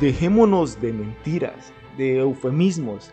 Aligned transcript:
Dejémonos 0.00 0.80
de 0.80 0.92
mentiras, 0.92 1.72
de 1.96 2.18
eufemismos. 2.18 3.12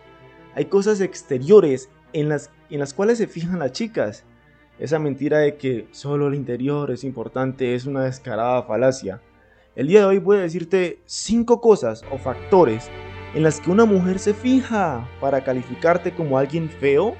Hay 0.54 0.64
cosas 0.64 1.00
exteriores 1.00 1.90
en 2.12 2.28
las, 2.28 2.50
en 2.70 2.80
las 2.80 2.92
cuales 2.92 3.18
se 3.18 3.28
fijan 3.28 3.60
las 3.60 3.72
chicas. 3.72 4.24
Esa 4.78 4.98
mentira 4.98 5.38
de 5.38 5.56
que 5.56 5.86
solo 5.92 6.26
el 6.26 6.34
interior 6.34 6.90
es 6.90 7.04
importante 7.04 7.74
es 7.74 7.86
una 7.86 8.04
descarada 8.04 8.64
falacia. 8.64 9.20
El 9.76 9.86
día 9.86 10.00
de 10.00 10.06
hoy 10.06 10.18
voy 10.18 10.38
a 10.38 10.40
decirte 10.40 11.00
cinco 11.06 11.60
cosas 11.60 12.02
o 12.10 12.18
factores 12.18 12.90
en 13.34 13.44
las 13.44 13.60
que 13.60 13.70
una 13.70 13.84
mujer 13.84 14.18
se 14.18 14.34
fija 14.34 15.08
para 15.20 15.44
calificarte 15.44 16.12
como 16.12 16.36
alguien 16.36 16.68
feo 16.68 17.14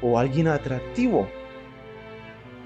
o 0.00 0.18
alguien 0.18 0.48
atractivo. 0.48 1.28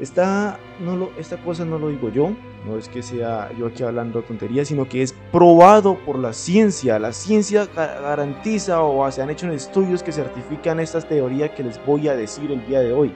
Esta, 0.00 0.58
no 0.80 0.96
lo, 0.96 1.10
esta 1.18 1.36
cosa 1.38 1.64
no 1.64 1.78
lo 1.78 1.88
digo 1.88 2.10
yo, 2.10 2.30
no 2.66 2.76
es 2.76 2.88
que 2.88 3.02
sea 3.02 3.50
yo 3.58 3.66
aquí 3.66 3.82
hablando 3.82 4.22
tonterías, 4.22 4.68
sino 4.68 4.88
que 4.88 5.02
es 5.02 5.14
probado 5.32 5.96
por 6.04 6.18
la 6.18 6.32
ciencia. 6.32 6.98
La 6.98 7.12
ciencia 7.12 7.66
garantiza 7.74 8.82
o 8.82 9.10
se 9.10 9.22
han 9.22 9.30
hecho 9.30 9.50
estudios 9.50 10.02
que 10.02 10.12
certifican 10.12 10.80
esta 10.80 11.00
teoría 11.00 11.54
que 11.54 11.62
les 11.62 11.84
voy 11.84 12.08
a 12.08 12.16
decir 12.16 12.50
el 12.50 12.66
día 12.66 12.80
de 12.80 12.92
hoy. 12.92 13.12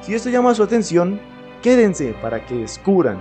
Si 0.00 0.14
esto 0.14 0.30
llama 0.30 0.54
su 0.54 0.62
atención, 0.62 1.20
quédense 1.62 2.14
para 2.20 2.44
que 2.44 2.54
descubran 2.56 3.18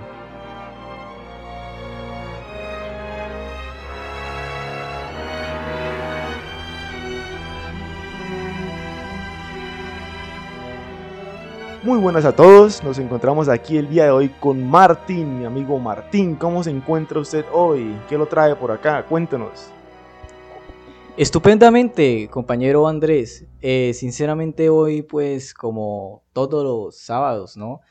Muy 11.84 11.98
buenas 11.98 12.26
a 12.26 12.36
todos, 12.36 12.84
nos 12.84 13.00
encontramos 13.00 13.50
aquí 13.50 13.76
el 13.76 13.90
día 13.90 14.04
de 14.04 14.12
hoy 14.12 14.30
con 14.30 14.64
Martín, 14.70 15.40
mi 15.40 15.46
amigo 15.46 15.80
Martín. 15.80 16.36
¿Cómo 16.36 16.64
se 16.64 16.70
encuentra 16.70 17.20
usted 17.20 17.44
hoy? 17.52 18.00
¿Qué 18.08 18.20
lo 18.20 18.28
trae 18.28 18.56
por 18.56 18.70
acá? 18.70 19.04
Cuéntenos. 19.08 19.72
Estupendamente, 21.18 22.30
compañero 22.30 22.88
Andrés. 22.88 23.48
Eh, 23.62 23.96
sinceramente 23.96 24.70
hoy, 24.70 25.02
pues 25.02 25.56
como 25.56 26.22
todos 26.34 26.64
los 26.64 27.00
sábados, 27.00 27.58
¿no? 27.58 27.82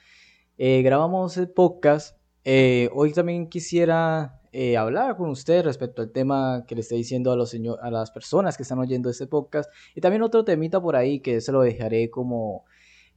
Eh, 0.57 0.83
grabamos 0.83 1.37
el 1.37 1.51
podcast. 1.51 2.17
Eh, 2.45 2.91
hoy 2.95 3.13
también 3.13 3.49
quisiera 3.49 4.41
hablar 4.79 5.17
con 5.17 5.31
usted 5.31 5.65
respecto 5.65 6.01
al 6.01 6.13
tema 6.13 6.65
que 6.69 6.77
le 6.77 6.83
estoy 6.83 6.99
diciendo 6.99 7.33
a, 7.33 7.37
los 7.37 7.57
a 7.83 7.91
las 7.91 8.13
personas 8.13 8.57
que 8.57 8.63
están 8.63 8.79
oyendo 8.79 9.11
este 9.11 9.27
podcast. 9.27 9.69
Y 9.97 10.01
también 10.01 10.23
otro 10.23 10.45
temita 10.45 10.81
por 10.81 10.95
ahí 10.95 11.19
que 11.19 11.41
se 11.41 11.51
lo 11.51 11.63
dejaré 11.63 12.09
como 12.09 12.65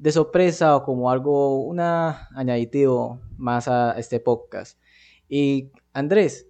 de 0.03 0.11
sorpresa 0.11 0.75
o 0.75 0.83
como 0.83 1.09
algo, 1.09 1.63
una 1.63 2.27
añaditivo 2.35 3.21
más 3.37 3.69
a 3.69 3.97
este 3.97 4.19
podcast. 4.19 4.77
Y 5.29 5.71
Andrés, 5.93 6.45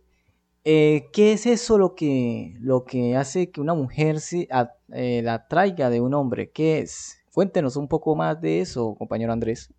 eh, 0.63 1.05
¿qué 1.13 1.33
es 1.33 1.45
eso 1.45 1.77
lo 1.77 1.93
que, 1.93 2.55
lo 2.59 2.83
que 2.83 3.15
hace 3.15 3.51
que 3.51 3.61
una 3.61 3.75
mujer 3.75 4.21
se, 4.21 4.47
eh, 4.91 5.21
la 5.23 5.47
traiga 5.47 5.91
de 5.91 6.01
un 6.01 6.15
hombre? 6.15 6.49
¿Qué 6.49 6.79
es? 6.79 7.19
Cuéntenos 7.31 7.75
un 7.75 7.87
poco 7.87 8.15
más 8.15 8.41
de 8.41 8.59
eso, 8.59 8.95
compañero 8.95 9.31
Andrés. 9.31 9.71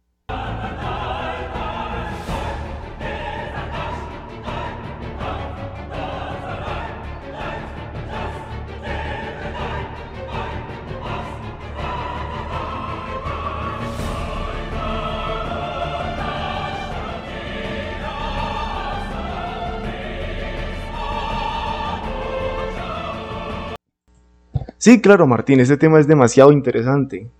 Sí, 24.84 25.00
claro, 25.00 25.26
Martín, 25.26 25.60
ese 25.60 25.78
tema 25.78 25.98
es 25.98 26.06
demasiado 26.06 26.52
interesante. 26.52 27.30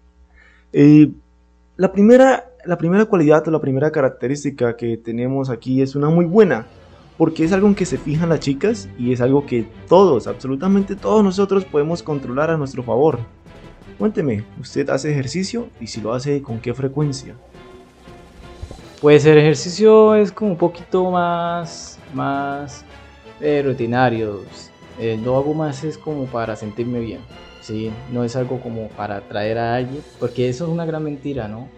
Eh, 0.73 1.11
la, 1.77 1.93
primera, 1.93 2.51
la 2.65 2.79
primera 2.79 3.05
cualidad 3.05 3.47
o 3.47 3.51
la 3.51 3.61
primera 3.61 3.91
característica 3.91 4.75
que 4.79 4.97
tenemos 4.97 5.51
aquí 5.51 5.83
es 5.83 5.95
una 5.95 6.09
muy 6.09 6.25
buena, 6.25 6.67
porque 7.19 7.45
es 7.45 7.53
algo 7.53 7.69
en 7.69 7.75
que 7.75 7.85
se 7.85 7.99
fijan 7.99 8.31
las 8.31 8.41
chicas 8.41 8.89
y 8.99 9.13
es 9.13 9.21
algo 9.21 9.45
que 9.45 9.67
todos, 9.91 10.27
absolutamente 10.27 10.97
todos 10.97 11.23
nosotros 11.23 11.67
podemos 11.67 12.03
controlar 12.03 12.49
a 12.49 12.57
nuestro 12.57 12.83
favor. 12.83 13.19
Cuénteme, 13.99 14.43
¿usted 14.59 14.89
hace 14.89 15.11
ejercicio 15.11 15.69
y 15.79 15.89
si 15.89 16.01
lo 16.01 16.15
hace, 16.15 16.41
con 16.41 16.61
qué 16.61 16.73
frecuencia? 16.73 17.35
Pues 19.03 19.27
el 19.27 19.37
ejercicio 19.37 20.15
es 20.15 20.33
como 20.33 20.53
un 20.53 20.57
poquito 20.57 21.11
más, 21.11 21.99
más 22.15 22.87
eh, 23.39 23.61
rutinario. 23.63 24.41
Eh, 24.99 25.19
lo 25.23 25.37
hago 25.37 25.55
más 25.55 25.83
es 25.85 25.99
como 25.99 26.27
para 26.27 26.57
sentirme 26.57 27.01
bien, 27.01 27.21
¿sí? 27.61 27.91
No 28.13 28.25
es 28.25 28.37
algo 28.37 28.61
como 28.61 28.89
para 28.89 29.17
atraer 29.17 29.59
a 29.59 29.75
alguien, 29.75 30.03
porque 30.21 30.49
eso 30.49 30.65
es 30.65 30.71
una 30.71 30.85
gran 30.85 31.03
mentira, 31.03 31.49
¿no? 31.49 31.69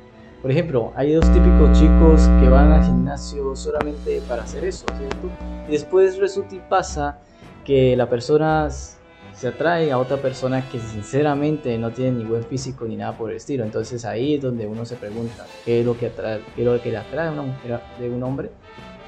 Por 0.43 0.50
ejemplo, 0.50 0.93
hay 0.94 1.12
dos 1.12 1.25
típicos 1.32 1.78
chicos 1.78 2.28
que 2.41 2.49
van 2.49 2.71
al 2.71 2.84
gimnasio 2.84 3.56
solamente 3.56 4.21
para 4.28 4.43
hacer 4.43 4.65
eso, 4.65 4.84
¿cierto? 4.97 5.31
Y 5.66 5.72
después 5.72 6.19
resulta 6.19 6.55
y 6.55 6.60
pasa 6.60 7.19
que 7.65 7.97
la 7.97 8.09
persona 8.09 8.69
se 8.71 9.49
atrae 9.49 9.91
a 9.93 9.99
otra 9.99 10.19
persona 10.19 10.66
que 10.71 10.78
sinceramente 10.78 11.76
no 11.78 11.91
tiene 11.91 12.19
ni 12.19 12.25
buen 12.25 12.44
físico 12.44 12.87
ni 12.87 12.97
nada 12.97 13.16
por 13.16 13.31
el 13.31 13.37
estilo. 13.37 13.65
Entonces 13.65 14.05
ahí 14.05 14.34
es 14.34 14.43
donde 14.43 14.66
uno 14.66 14.84
se 14.84 14.97
pregunta, 14.97 15.44
¿qué 15.65 15.81
es 15.81 15.87
lo 15.87 15.99
que, 15.99 16.06
atrae, 16.06 16.41
qué 16.55 16.62
es 16.62 16.66
lo 16.66 16.81
que 16.81 16.91
le 16.91 16.99
atrae 16.99 17.28
a 17.28 17.32
una 17.32 17.43
mujer 17.43 17.81
de 17.99 18.09
un 18.09 18.22
hombre? 18.22 18.50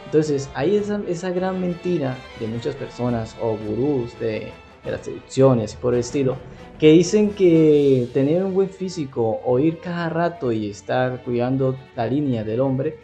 Entonces, 0.09 0.49
hay 0.55 0.75
esa, 0.77 1.31
gran 1.31 1.61
mentira 1.61 2.17
de 2.41 2.47
muchas 2.47 2.75
personas 2.75 3.37
o 3.43 3.59
gurús 3.59 4.19
de, 4.19 4.51
de 4.83 4.91
las 4.91 5.03
seducciones 5.03 5.75
y 5.75 5.77
por 5.77 5.93
el 5.93 6.01
estilo, 6.01 6.39
que 6.79 6.93
dicen 6.93 7.33
que 7.33 8.09
tener 8.15 8.43
un 8.43 8.55
buen 8.55 8.71
físico 8.71 9.39
o 9.45 9.59
ir 9.59 9.81
cada 9.81 10.09
rato 10.09 10.51
y 10.51 10.71
estar 10.71 11.23
cuidando 11.25 11.77
la 11.95 12.07
línea 12.07 12.43
del 12.43 12.61
hombre 12.61 12.97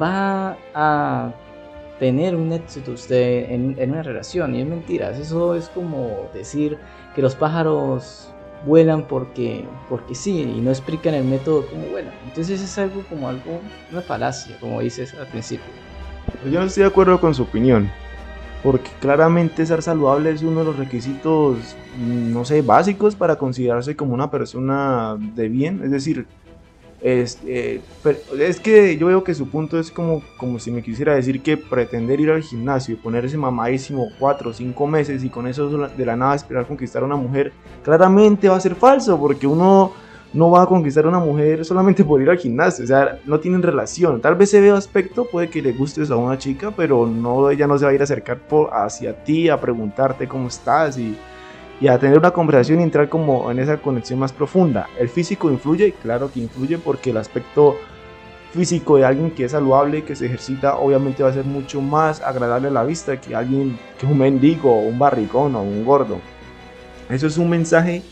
va 0.00 0.56
a 0.74 1.34
tener 1.98 2.36
un 2.36 2.52
éxito 2.52 2.92
usted 2.92 3.50
en, 3.50 3.74
en, 3.76 3.90
una 3.90 4.04
relación 4.04 4.54
y 4.54 4.60
es 4.60 4.66
mentira, 4.68 5.10
eso 5.10 5.56
es 5.56 5.68
como 5.70 6.28
decir 6.32 6.78
que 7.16 7.20
los 7.20 7.34
pájaros 7.34 8.32
vuelan 8.64 9.08
porque, 9.08 9.64
porque 9.88 10.14
sí 10.14 10.42
y 10.42 10.60
no 10.60 10.70
explican 10.70 11.14
el 11.14 11.24
método 11.24 11.66
como 11.66 11.82
vuelan. 11.88 12.14
Entonces 12.26 12.60
es 12.60 12.78
algo 12.78 13.02
como 13.08 13.28
algo, 13.28 13.60
una 13.90 14.02
falacia, 14.02 14.56
como 14.60 14.80
dices 14.80 15.14
al 15.14 15.26
principio. 15.26 15.87
Yo 16.50 16.60
no 16.60 16.66
estoy 16.66 16.82
de 16.82 16.88
acuerdo 16.88 17.20
con 17.20 17.34
su 17.34 17.42
opinión, 17.42 17.90
porque 18.62 18.90
claramente 19.00 19.66
ser 19.66 19.82
saludable 19.82 20.30
es 20.30 20.42
uno 20.42 20.60
de 20.60 20.66
los 20.66 20.76
requisitos, 20.76 21.76
no 21.98 22.44
sé, 22.44 22.62
básicos 22.62 23.14
para 23.14 23.36
considerarse 23.36 23.96
como 23.96 24.14
una 24.14 24.30
persona 24.30 25.16
de 25.18 25.48
bien. 25.48 25.80
Es 25.84 25.90
decir, 25.90 26.26
es, 27.00 27.38
eh, 27.46 27.80
es 28.38 28.58
que 28.58 28.96
yo 28.96 29.06
veo 29.06 29.22
que 29.22 29.34
su 29.34 29.48
punto 29.48 29.78
es 29.78 29.90
como, 29.90 30.22
como 30.36 30.58
si 30.58 30.70
me 30.70 30.82
quisiera 30.82 31.14
decir 31.14 31.42
que 31.42 31.56
pretender 31.56 32.20
ir 32.20 32.30
al 32.30 32.42
gimnasio 32.42 32.94
y 32.94 32.98
ponerse 32.98 33.36
mamadísimo 33.36 34.08
cuatro 34.18 34.50
o 34.50 34.52
cinco 34.52 34.86
meses 34.86 35.22
y 35.22 35.28
con 35.28 35.46
eso 35.46 35.68
de 35.68 36.06
la 36.06 36.16
nada 36.16 36.34
esperar 36.34 36.66
conquistar 36.66 37.02
a 37.02 37.06
una 37.06 37.16
mujer, 37.16 37.52
claramente 37.84 38.48
va 38.48 38.56
a 38.56 38.60
ser 38.60 38.74
falso, 38.74 39.18
porque 39.18 39.46
uno 39.46 39.92
no 40.32 40.50
va 40.50 40.62
a 40.62 40.66
conquistar 40.66 41.06
a 41.06 41.08
una 41.08 41.18
mujer 41.18 41.64
solamente 41.64 42.04
por 42.04 42.20
ir 42.20 42.28
al 42.28 42.38
gimnasio, 42.38 42.84
o 42.84 42.86
sea, 42.86 43.18
no 43.24 43.40
tienen 43.40 43.62
relación. 43.62 44.20
Tal 44.20 44.34
vez 44.34 44.50
se 44.50 44.60
ve 44.60 44.70
aspecto, 44.70 45.24
puede 45.24 45.48
que 45.48 45.62
le 45.62 45.72
gustes 45.72 46.10
a 46.10 46.16
una 46.16 46.36
chica, 46.36 46.70
pero 46.70 47.06
no, 47.06 47.50
ella 47.50 47.66
no 47.66 47.78
se 47.78 47.84
va 47.84 47.92
a 47.92 47.94
ir 47.94 48.00
a 48.00 48.04
acercar 48.04 48.38
por, 48.38 48.70
hacia 48.72 49.24
ti, 49.24 49.48
a 49.48 49.60
preguntarte 49.60 50.28
cómo 50.28 50.48
estás 50.48 50.98
y, 50.98 51.16
a 51.88 51.98
tener 51.98 52.18
una 52.18 52.32
conversación 52.32 52.80
y 52.80 52.82
entrar 52.82 53.08
como 53.08 53.50
en 53.50 53.60
esa 53.60 53.78
conexión 53.78 54.18
más 54.18 54.32
profunda. 54.32 54.88
El 54.98 55.08
físico 55.08 55.50
influye, 55.50 55.92
claro 56.02 56.30
que 56.30 56.40
influye 56.40 56.76
porque 56.76 57.10
el 57.10 57.16
aspecto 57.16 57.76
físico 58.52 58.96
de 58.96 59.04
alguien 59.04 59.30
que 59.30 59.44
es 59.44 59.52
saludable, 59.52 60.02
que 60.02 60.16
se 60.16 60.26
ejercita, 60.26 60.76
obviamente 60.76 61.22
va 61.22 61.28
a 61.28 61.32
ser 61.32 61.44
mucho 61.44 61.80
más 61.80 62.20
agradable 62.20 62.68
a 62.68 62.72
la 62.72 62.84
vista 62.84 63.20
que 63.20 63.34
alguien 63.34 63.78
que 63.98 64.06
un 64.06 64.18
mendigo, 64.18 64.80
un 64.80 64.98
barricón 64.98 65.54
o 65.54 65.62
un 65.62 65.84
gordo. 65.84 66.18
Eso 67.08 67.26
es 67.26 67.38
un 67.38 67.48
mensaje 67.48 68.02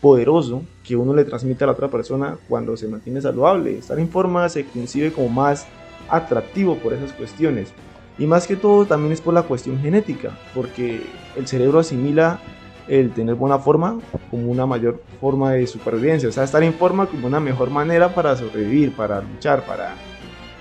poderoso 0.00 0.62
que 0.82 0.96
uno 0.96 1.14
le 1.14 1.24
transmite 1.24 1.64
a 1.64 1.68
la 1.68 1.74
otra 1.74 1.88
persona 1.88 2.38
cuando 2.48 2.76
se 2.76 2.88
mantiene 2.88 3.20
saludable. 3.20 3.78
Estar 3.78 3.98
en 3.98 4.08
forma 4.08 4.48
se 4.48 4.64
concibe 4.64 5.12
como 5.12 5.28
más 5.28 5.66
atractivo 6.08 6.76
por 6.76 6.92
esas 6.92 7.12
cuestiones. 7.12 7.72
Y 8.18 8.26
más 8.26 8.46
que 8.46 8.56
todo 8.56 8.86
también 8.86 9.12
es 9.12 9.20
por 9.20 9.34
la 9.34 9.42
cuestión 9.42 9.78
genética, 9.80 10.36
porque 10.54 11.02
el 11.36 11.46
cerebro 11.46 11.78
asimila 11.78 12.40
el 12.88 13.12
tener 13.12 13.34
buena 13.34 13.58
forma 13.58 13.98
como 14.30 14.50
una 14.50 14.66
mayor 14.66 15.02
forma 15.20 15.52
de 15.52 15.66
supervivencia. 15.66 16.28
O 16.28 16.32
sea, 16.32 16.44
estar 16.44 16.62
en 16.62 16.74
forma 16.74 17.06
como 17.06 17.26
una 17.26 17.40
mejor 17.40 17.70
manera 17.70 18.14
para 18.14 18.36
sobrevivir, 18.36 18.94
para 18.94 19.22
luchar, 19.22 19.64
para, 19.64 19.94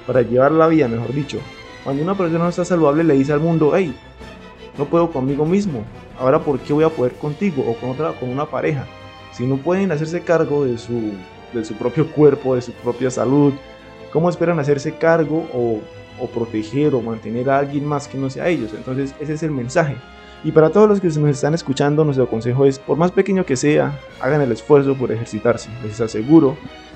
para 0.06 0.22
llevar 0.22 0.52
la 0.52 0.68
vida, 0.68 0.88
mejor 0.88 1.14
dicho. 1.14 1.40
Cuando 1.84 2.04
una 2.04 2.16
persona 2.16 2.44
no 2.44 2.50
está 2.50 2.64
saludable 2.64 3.04
le 3.04 3.16
dice 3.16 3.34
al 3.34 3.40
mundo, 3.40 3.72
hey, 3.76 3.96
no 4.78 4.86
puedo 4.86 5.12
conmigo 5.12 5.46
mismo, 5.46 5.84
ahora 6.20 6.40
¿por 6.40 6.60
qué 6.60 6.72
voy 6.72 6.84
a 6.84 6.90
poder 6.90 7.14
contigo 7.14 7.64
o 7.68 7.74
con, 7.76 7.90
otra, 7.90 8.14
con 8.14 8.30
una 8.30 8.46
pareja? 8.46 8.86
Si 9.40 9.48
no 9.48 9.58
pueden 9.58 9.92
hacerse 9.92 10.22
cargo 10.22 10.66
de 10.66 10.78
su, 10.78 11.14
de 11.54 11.66
su 11.66 11.74
propio 11.74 12.12
cuerpo, 12.12 12.54
de 12.54 12.62
su 12.62 12.72
propia 12.74 13.10
salud, 13.10 13.54
¿cómo 14.14 14.30
esperan 14.30 14.60
hacerse 14.60 14.96
cargo 14.96 15.48
o 15.52 15.80
o 16.20 16.28
proteger 16.28 16.94
o 16.94 17.02
mantener 17.02 17.50
a 17.50 17.60
alguien 17.60 17.86
más 17.86 18.08
que 18.08 18.18
no 18.18 18.30
sea 18.30 18.48
ellos. 18.48 18.74
Entonces 18.74 19.16
ese 19.20 19.34
es 19.34 19.44
el 19.44 19.52
mensaje. 19.52 19.96
Y 20.44 20.52
para 20.52 20.70
todos 20.70 20.88
los 20.88 21.02
que 21.02 21.08
nos 21.08 21.30
están 21.32 21.54
escuchando, 21.54 22.06
nuestro 22.06 22.30
consejo 22.30 22.66
es, 22.66 22.80
por 22.80 22.98
más 22.98 23.12
pequeño 23.12 23.46
que 23.46 23.58
sea, 23.58 24.00
hagan 24.22 24.42
el 24.42 24.52
esfuerzo 24.52 24.96
por 24.96 25.12
ejercitarse. 25.12 25.70
Les 25.84 26.00
aseguro 26.00 26.56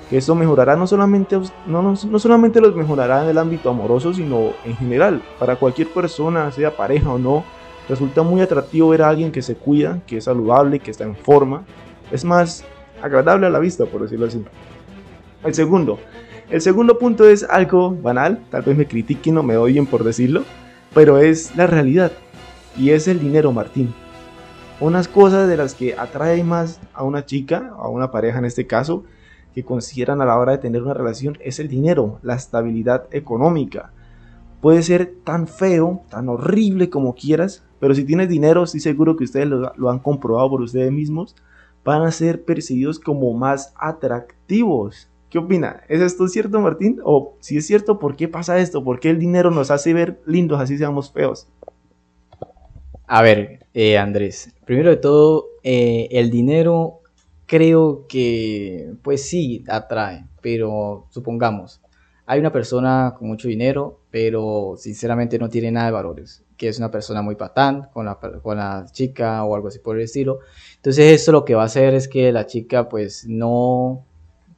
que 0.10 0.18
esto 0.18 0.34
mejorará 0.34 0.78
no 0.78 0.88
solamente, 0.88 1.38
no, 1.68 1.81
no, 1.81 2.19
solamente 2.19 2.62
los 2.62 2.75
mejorará 2.75 3.24
en 3.24 3.30
el 3.30 3.38
ámbito 3.38 3.69
amoroso, 3.69 4.13
sino 4.13 4.51
en 4.63 4.78
general. 4.78 5.22
Para 5.39 5.57
cualquier 5.57 5.89
persona, 5.89 6.51
sea 6.51 6.78
pareja 6.78 7.10
o 7.10 7.19
no, 7.19 7.44
resulta 7.89 8.24
muy 8.24 8.39
atractivo 8.39 8.89
ver 8.89 9.01
a 9.01 9.10
alguien 9.10 9.31
que 9.31 9.42
se 9.42 9.56
cuida, 9.56 10.00
que 10.07 10.18
es 10.18 10.24
saludable, 10.24 10.80
que 10.80 10.92
está 10.92 11.04
en 11.04 11.16
forma. 11.16 11.63
Es 12.11 12.25
más 12.25 12.63
agradable 13.01 13.47
a 13.47 13.50
la 13.50 13.59
vista, 13.59 13.85
por 13.85 14.01
decirlo 14.01 14.27
así. 14.27 14.44
El 15.44 15.53
segundo. 15.53 16.00
El 16.50 16.61
segundo 16.61 17.00
punto 17.00 17.27
es 17.27 17.44
algo 17.44 17.91
banal, 17.91 18.44
tal 18.50 18.61
vez 18.63 18.77
me 18.77 18.88
critiquen 18.88 19.38
o 19.38 19.44
me 19.44 19.57
odien 19.57 19.85
por 19.85 20.03
decirlo, 20.03 20.44
pero 20.94 21.17
es 21.17 21.55
la 21.55 21.67
realidad. 21.67 22.11
Y 22.77 22.91
es 22.91 23.07
el 23.07 23.19
dinero, 23.19 23.51
Martín. 23.51 23.94
Unas 24.79 25.07
cosas 25.07 25.47
de 25.47 25.57
las 25.57 25.75
que 25.75 25.95
atrae 25.97 26.44
más 26.44 26.79
a 26.94 27.03
una 27.03 27.25
chica, 27.25 27.71
a 27.77 27.88
una 27.88 28.11
pareja 28.11 28.39
en 28.39 28.45
este 28.45 28.67
caso, 28.67 29.03
que 29.53 29.63
consideran 29.63 30.21
a 30.21 30.25
la 30.25 30.38
hora 30.38 30.53
de 30.53 30.57
tener 30.57 30.81
una 30.81 30.94
relación 30.94 31.38
es 31.41 31.59
el 31.59 31.67
dinero, 31.67 32.19
la 32.23 32.35
estabilidad 32.35 33.07
económica. 33.11 33.91
Puede 34.61 34.81
ser 34.81 35.13
tan 35.23 35.47
feo, 35.47 36.01
tan 36.09 36.29
horrible 36.29 36.89
como 36.89 37.15
quieras, 37.15 37.63
pero 37.79 37.94
si 37.94 38.03
tienes 38.03 38.29
dinero, 38.29 38.63
estoy 38.63 38.79
seguro 38.79 39.15
que 39.15 39.25
ustedes 39.25 39.47
lo, 39.47 39.89
han 39.89 40.00
comprobado 40.00 40.50
por 40.50 40.61
ustedes 40.61 40.91
mismos, 40.91 41.35
van 41.83 42.03
a 42.03 42.12
ser 42.12 42.44
percibidos 42.45 43.00
como 43.00 43.33
más 43.33 43.74
atractivos. 43.77 45.09
¿Qué 45.30 45.39
opina? 45.39 45.81
¿Es 45.89 46.01
esto 46.01 46.27
cierto, 46.27 46.59
Martín? 46.59 47.00
O 47.03 47.38
si 47.39 47.57
es 47.57 47.65
cierto, 47.65 47.97
¿por 47.97 48.15
qué 48.15 48.27
pasa 48.27 48.59
esto? 48.59 48.83
¿Por 48.83 49.00
qué 49.00 49.09
el 49.09 49.19
dinero 49.19 49.50
nos 49.51 49.71
hace 49.71 49.94
ver 49.94 50.21
lindos 50.25 50.62
así 50.62 50.77
seamos 50.77 51.12
feos? 51.12 51.47
A 53.07 53.21
ver, 53.21 53.65
eh, 53.74 53.97
Andrés, 53.97 54.53
primero 54.65 54.89
de 54.89 54.97
todo, 54.97 55.47
eh, 55.63 56.07
el 56.12 56.30
dinero 56.30 57.01
creo 57.45 58.06
que, 58.07 58.94
pues 59.01 59.27
sí, 59.27 59.63
atrae, 59.68 60.25
pero 60.41 61.07
supongamos, 61.09 61.81
hay 62.25 62.39
una 62.39 62.51
persona 62.51 63.15
con 63.18 63.27
mucho 63.27 63.47
dinero, 63.47 64.00
pero 64.09 64.75
sinceramente 64.77 65.38
no 65.38 65.50
tiene 65.50 65.71
nada 65.71 65.88
de 65.88 65.91
valores, 65.91 66.43
que 66.57 66.67
es 66.67 66.77
una 66.77 66.91
persona 66.91 67.21
muy 67.21 67.35
patán 67.35 67.89
con 67.94 68.05
la, 68.05 68.15
con 68.15 68.57
la 68.57 68.85
chica 68.91 69.44
o 69.44 69.55
algo 69.55 69.67
así 69.67 69.79
por 69.79 69.97
el 69.97 70.03
estilo. 70.03 70.39
Entonces 70.75 71.11
eso 71.21 71.31
lo 71.31 71.45
que 71.45 71.55
va 71.55 71.63
a 71.63 71.65
hacer 71.65 71.94
es 71.94 72.07
que 72.07 72.31
la 72.31 72.45
chica 72.45 72.89
pues 72.89 73.25
no 73.27 74.05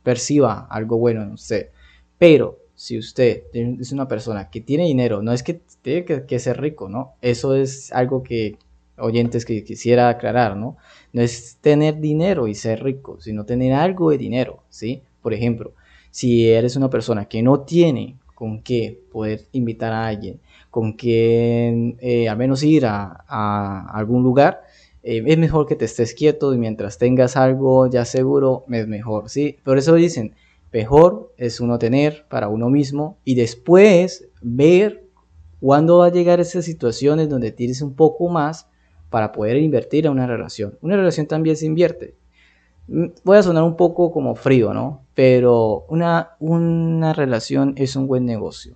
perciba 0.04 0.68
algo 0.70 0.98
bueno 0.98 1.26
no 1.26 1.36
sé 1.36 1.72
Pero 2.18 2.60
si 2.76 2.98
usted 2.98 3.44
es 3.54 3.92
una 3.92 4.08
persona 4.08 4.50
que 4.50 4.62
tiene 4.62 4.86
dinero, 4.86 5.22
no 5.22 5.32
es 5.32 5.44
que 5.44 5.62
tiene 5.82 6.06
que, 6.06 6.26
que 6.26 6.40
ser 6.40 6.60
rico, 6.60 6.90
¿no? 6.90 7.14
Eso 7.22 7.56
es 7.56 7.92
algo 7.94 8.22
que 8.22 8.58
oyentes 8.98 9.46
que 9.46 9.64
quisiera 9.64 10.10
aclarar, 10.10 10.58
¿no? 10.58 10.78
No 11.14 11.22
es 11.22 11.58
tener 11.62 12.00
dinero 12.00 12.48
y 12.48 12.56
ser 12.56 12.84
rico, 12.84 13.20
sino 13.22 13.46
tener 13.46 13.74
algo 13.74 14.12
de 14.12 14.18
dinero, 14.18 14.64
¿sí? 14.70 15.04
Por 15.22 15.34
ejemplo, 15.34 15.74
si 16.12 16.50
eres 16.50 16.76
una 16.76 16.90
persona 16.90 17.26
que 17.26 17.42
no 17.42 17.62
tiene 17.62 18.18
con 18.36 18.62
qué 18.62 19.02
poder 19.12 19.48
invitar 19.54 19.94
a 19.94 20.08
alguien, 20.08 20.40
con 20.76 20.98
qué 20.98 21.96
eh, 22.02 22.28
al 22.28 22.36
menos 22.36 22.62
ir 22.62 22.86
a, 22.86 23.88
algún 23.94 24.24
lugar, 24.24 24.64
eh, 25.04 25.24
es 25.26 25.38
mejor 25.38 25.68
que 25.68 25.78
te 25.78 25.86
estés 25.86 26.14
quieto 26.14 26.54
y 26.54 26.58
mientras 26.58 26.98
tengas 26.98 27.38
algo 27.38 27.88
ya 27.88 28.04
seguro, 28.04 28.66
es 28.70 28.86
mejor, 28.86 29.30
¿sí? 29.30 29.56
Por 29.64 29.78
eso 29.78 29.96
dicen, 29.96 30.36
mejor 30.74 31.32
es 31.38 31.62
uno 31.62 31.80
tener 31.80 32.26
para 32.28 32.50
uno 32.50 32.70
mismo 32.70 33.18
y 33.24 33.36
después 33.36 34.28
ver 34.42 35.06
cuándo 35.62 36.00
va 36.00 36.08
a 36.08 36.12
llegar 36.12 36.42
esas 36.42 36.66
situaciones 36.66 37.30
donde 37.30 37.54
tienes 37.54 37.82
un 37.82 37.94
poco 37.96 38.28
más 38.28 38.68
para 39.10 39.32
poder 39.32 39.56
invertir 39.56 40.08
en 40.08 40.12
una 40.12 40.28
relación. 40.28 40.78
Una 40.82 40.98
relación 40.98 41.26
también 41.26 41.56
se 41.56 41.68
invierte. 41.68 42.16
Mm, 42.90 43.06
voy 43.24 43.38
a 43.38 43.44
sonar 43.44 43.64
un 43.64 43.78
poco 43.78 44.12
como 44.12 44.36
frío, 44.36 44.74
¿no? 44.74 45.06
Pero 45.14 45.86
una, 45.88 46.32
una 46.42 47.14
relación 47.14 47.76
es 47.78 47.96
un 47.96 48.08
buen 48.08 48.26
negocio. 48.26 48.76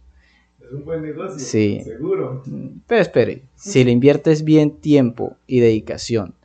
Es 0.70 0.76
un 0.76 0.86
buen 0.86 1.02
negocio. 1.02 1.40
Sí. 1.40 1.82
Seguro. 1.84 2.44
Pero 2.86 3.02
espere, 3.02 3.42
si 3.56 3.84
le 3.84 3.90
inviertes 3.90 4.44
bien 4.44 4.78
tiempo 4.78 5.36
y 5.48 5.62
dedicación 5.62 6.36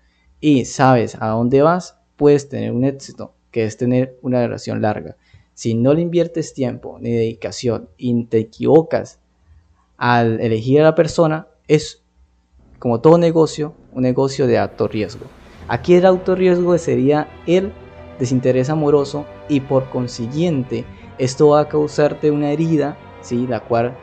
y 0.41 0.65
sabes 0.65 1.19
a 1.21 1.29
dónde 1.29 1.61
vas, 1.61 1.99
puedes 2.17 2.49
tener 2.49 2.73
un 2.73 2.85
éxito, 2.85 3.35
que 3.51 3.65
es 3.65 3.77
tener 3.77 4.19
una 4.23 4.41
relación 4.41 4.81
larga. 4.81 5.17
Si 5.53 5.75
no 5.75 5.93
le 5.93 6.01
inviertes 6.01 6.55
tiempo 6.55 6.97
ni 7.01 7.11
dedicación 7.11 7.91
y 7.99 8.25
te 8.25 8.39
equivocas 8.39 9.21
al 9.99 10.41
elegir 10.41 10.81
a 10.81 10.85
la 10.85 10.95
persona, 10.95 11.49
es 11.69 12.03
como 12.79 13.03
todo 13.03 13.19
negocio, 13.19 13.75
un 13.93 14.05
negocio 14.05 14.47
de 14.47 14.57
alto 14.57 14.89
riesgo. 14.89 15.27
Aquí 15.69 15.97
el 15.97 16.07
alto 16.07 16.35
riesgo 16.35 16.79
sería 16.79 17.29
el 17.47 17.75
desinterés 18.19 18.71
amoroso 18.71 19.27
y 19.51 19.61
por 19.61 19.91
consiguiente 19.91 20.87
esto 21.19 21.49
va 21.49 21.61
a 21.61 21.69
causarte 21.69 22.31
una 22.31 22.53
herida, 22.53 22.97
¿sí? 23.21 23.47
la 23.47 23.61
cual 23.61 23.95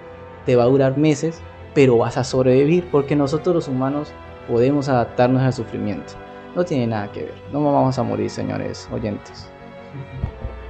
te 0.46 0.56
va 0.56 0.64
a 0.64 0.68
durar 0.68 0.98
meses, 0.98 1.42
pero 1.74 1.98
vas 1.98 2.18
a 2.18 2.24
sobrevivir 2.24 2.88
porque 2.92 3.16
nosotros 3.16 3.56
los 3.56 3.68
humanos 3.68 4.12
podemos 4.48 4.90
adaptarnos 4.90 5.42
al 5.42 5.54
sufrimiento. 5.54 6.14
No 6.56 6.66
tiene 6.66 6.88
nada 6.88 7.12
que 7.12 7.24
ver, 7.24 7.36
no 7.52 7.64
vamos 7.64 7.98
a 7.98 8.04
morir, 8.04 8.30
señores 8.30 8.90
oyentes. 8.92 9.50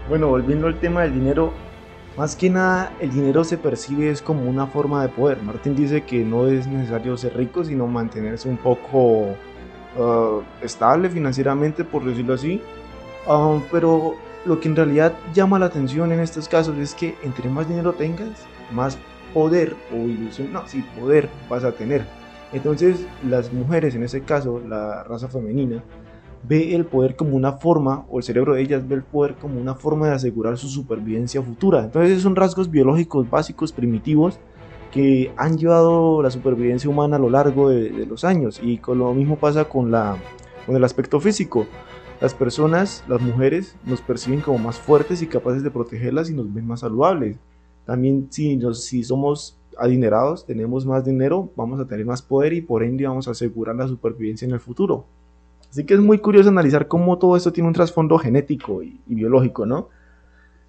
Bueno, 0.09 0.27
volviendo 0.27 0.67
al 0.67 0.79
tema 0.79 1.01
del 1.01 1.13
dinero, 1.13 1.53
más 2.17 2.35
que 2.35 2.49
nada, 2.49 2.91
el 2.99 3.11
dinero 3.11 3.43
se 3.43 3.57
percibe 3.57 4.09
es 4.09 4.21
como 4.21 4.43
una 4.49 4.67
forma 4.67 5.01
de 5.01 5.09
poder. 5.09 5.41
Martín 5.41 5.75
dice 5.75 6.01
que 6.01 6.23
no 6.23 6.47
es 6.47 6.67
necesario 6.67 7.15
ser 7.17 7.35
rico, 7.37 7.63
sino 7.63 7.87
mantenerse 7.87 8.49
un 8.49 8.57
poco 8.57 9.35
uh, 9.97 10.41
estable 10.61 11.09
financieramente, 11.09 11.83
por 11.83 12.03
decirlo 12.03 12.33
así. 12.33 12.61
Um, 13.27 13.61
pero 13.71 14.15
lo 14.45 14.59
que 14.59 14.67
en 14.67 14.75
realidad 14.75 15.13
llama 15.33 15.59
la 15.59 15.67
atención 15.67 16.11
en 16.11 16.19
estos 16.19 16.49
casos 16.49 16.77
es 16.77 16.93
que 16.93 17.15
entre 17.23 17.47
más 17.49 17.69
dinero 17.69 17.93
tengas, 17.93 18.45
más 18.71 18.97
poder 19.33 19.75
o 19.91 19.95
ilusión, 19.95 20.51
no, 20.53 20.67
sí, 20.67 20.83
poder 20.99 21.29
vas 21.49 21.63
a 21.63 21.71
tener. 21.71 22.05
Entonces, 22.53 23.05
las 23.27 23.53
mujeres, 23.53 23.95
en 23.95 24.03
ese 24.03 24.21
caso, 24.21 24.59
la 24.59 25.03
raza 25.03 25.27
femenina, 25.27 25.83
ve 26.47 26.75
el 26.75 26.85
poder 26.85 27.15
como 27.15 27.35
una 27.35 27.53
forma, 27.53 28.05
o 28.09 28.17
el 28.17 28.23
cerebro 28.23 28.55
de 28.55 28.61
ellas 28.61 28.87
ve 28.87 28.95
el 28.95 29.03
poder 29.03 29.35
como 29.35 29.59
una 29.59 29.75
forma 29.75 30.07
de 30.07 30.15
asegurar 30.15 30.57
su 30.57 30.67
supervivencia 30.67 31.41
futura. 31.41 31.83
Entonces 31.83 32.21
son 32.21 32.35
rasgos 32.35 32.69
biológicos 32.69 33.29
básicos, 33.29 33.71
primitivos, 33.71 34.39
que 34.91 35.31
han 35.37 35.57
llevado 35.57 36.21
la 36.21 36.29
supervivencia 36.29 36.89
humana 36.89 37.15
a 37.15 37.19
lo 37.19 37.29
largo 37.29 37.69
de, 37.69 38.05
los 38.05 38.23
años. 38.25 38.59
Y 38.61 38.77
con 38.77 38.99
lo 38.99 39.13
mismo 39.13 39.37
pasa 39.37 39.65
con, 39.65 39.91
la, 39.91 40.17
con 40.65 40.75
el 40.75 40.83
aspecto 40.83 41.19
físico. 41.19 41.65
Las 42.19 42.33
personas, 42.33 43.03
las 43.07 43.21
mujeres, 43.21 43.75
nos 43.85 44.01
perciben 44.01 44.41
como 44.41 44.59
más 44.59 44.77
fuertes 44.77 45.21
y 45.21 45.27
capaces 45.27 45.63
de 45.63 45.71
protegerlas 45.71 46.29
y 46.29 46.33
nos 46.33 46.53
ven 46.53 46.67
más 46.67 46.81
saludables. 46.81 47.37
También 47.91 48.27
si, 48.29 48.57
si 48.75 49.03
somos 49.03 49.57
adinerados, 49.77 50.45
tenemos 50.45 50.85
más 50.85 51.03
dinero, 51.03 51.51
vamos 51.57 51.77
a 51.77 51.85
tener 51.85 52.05
más 52.05 52.21
poder 52.21 52.53
y 52.53 52.61
por 52.61 52.83
ende 52.83 53.05
vamos 53.05 53.27
a 53.27 53.31
asegurar 53.31 53.75
la 53.75 53.85
supervivencia 53.85 54.45
en 54.45 54.53
el 54.53 54.61
futuro. 54.61 55.03
Así 55.69 55.83
que 55.83 55.95
es 55.95 55.99
muy 55.99 56.19
curioso 56.19 56.47
analizar 56.47 56.87
cómo 56.87 57.17
todo 57.17 57.35
esto 57.35 57.51
tiene 57.51 57.67
un 57.67 57.73
trasfondo 57.73 58.17
genético 58.17 58.81
y, 58.81 58.97
biológico, 59.07 59.65
¿no? 59.65 59.89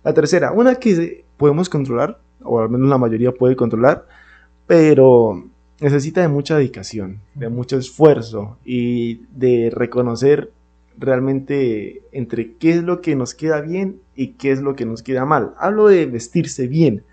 La 0.02 0.12
tercera, 0.12 0.50
una 0.50 0.74
que 0.74 1.24
podemos 1.36 1.68
controlar, 1.68 2.18
o 2.42 2.58
al 2.58 2.68
menos 2.68 2.88
la 2.88 2.98
mayoría 2.98 3.30
puede 3.30 3.54
controlar, 3.54 4.04
pero 4.66 5.44
necesita 5.80 6.22
de 6.22 6.28
mucha 6.28 6.56
dedicación, 6.56 7.20
de 7.36 7.48
mucho 7.48 7.78
esfuerzo 7.78 8.56
y 8.64 9.26
de 9.30 9.70
reconocer 9.72 10.50
realmente 10.98 12.02
entre 12.10 12.54
qué 12.54 12.72
es 12.72 12.82
lo 12.82 13.00
que 13.00 13.14
nos 13.14 13.32
queda 13.34 13.60
bien 13.60 14.00
y 14.16 14.32
qué 14.32 14.50
es 14.50 14.60
lo 14.60 14.74
que 14.74 14.86
nos 14.86 15.04
queda 15.04 15.24
mal. 15.24 15.54
Hablo 15.56 15.86
de 15.86 16.06
vestirse 16.06 16.66
bien. 16.66 17.04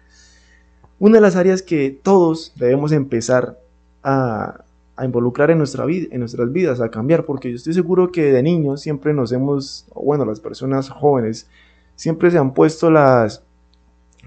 Una 0.99 1.15
de 1.15 1.21
las 1.21 1.37
áreas 1.37 1.61
que 1.61 1.91
todos 1.91 2.53
debemos 2.57 2.91
empezar 2.91 3.57
a, 4.03 4.65
involucrar 5.01 5.49
en, 5.49 5.57
nuestra 5.57 5.85
vida, 5.85 6.07
en 6.11 6.19
nuestras 6.19 6.51
vidas, 6.51 6.81
a 6.81 6.91
cambiar, 6.91 7.23
porque 7.25 7.49
yo 7.49 7.55
estoy 7.55 7.73
seguro 7.73 8.11
que 8.11 8.33
de 8.33 8.43
niños 8.43 8.81
siempre 8.81 9.13
nos 9.13 9.31
hemos, 9.31 9.87
bueno, 9.95 10.25
las 10.25 10.41
personas 10.41 10.89
jóvenes, 10.89 11.49
siempre 11.95 12.29
se 12.31 12.37
han 12.37 12.53
puesto 12.53 12.91
las, 12.91 13.43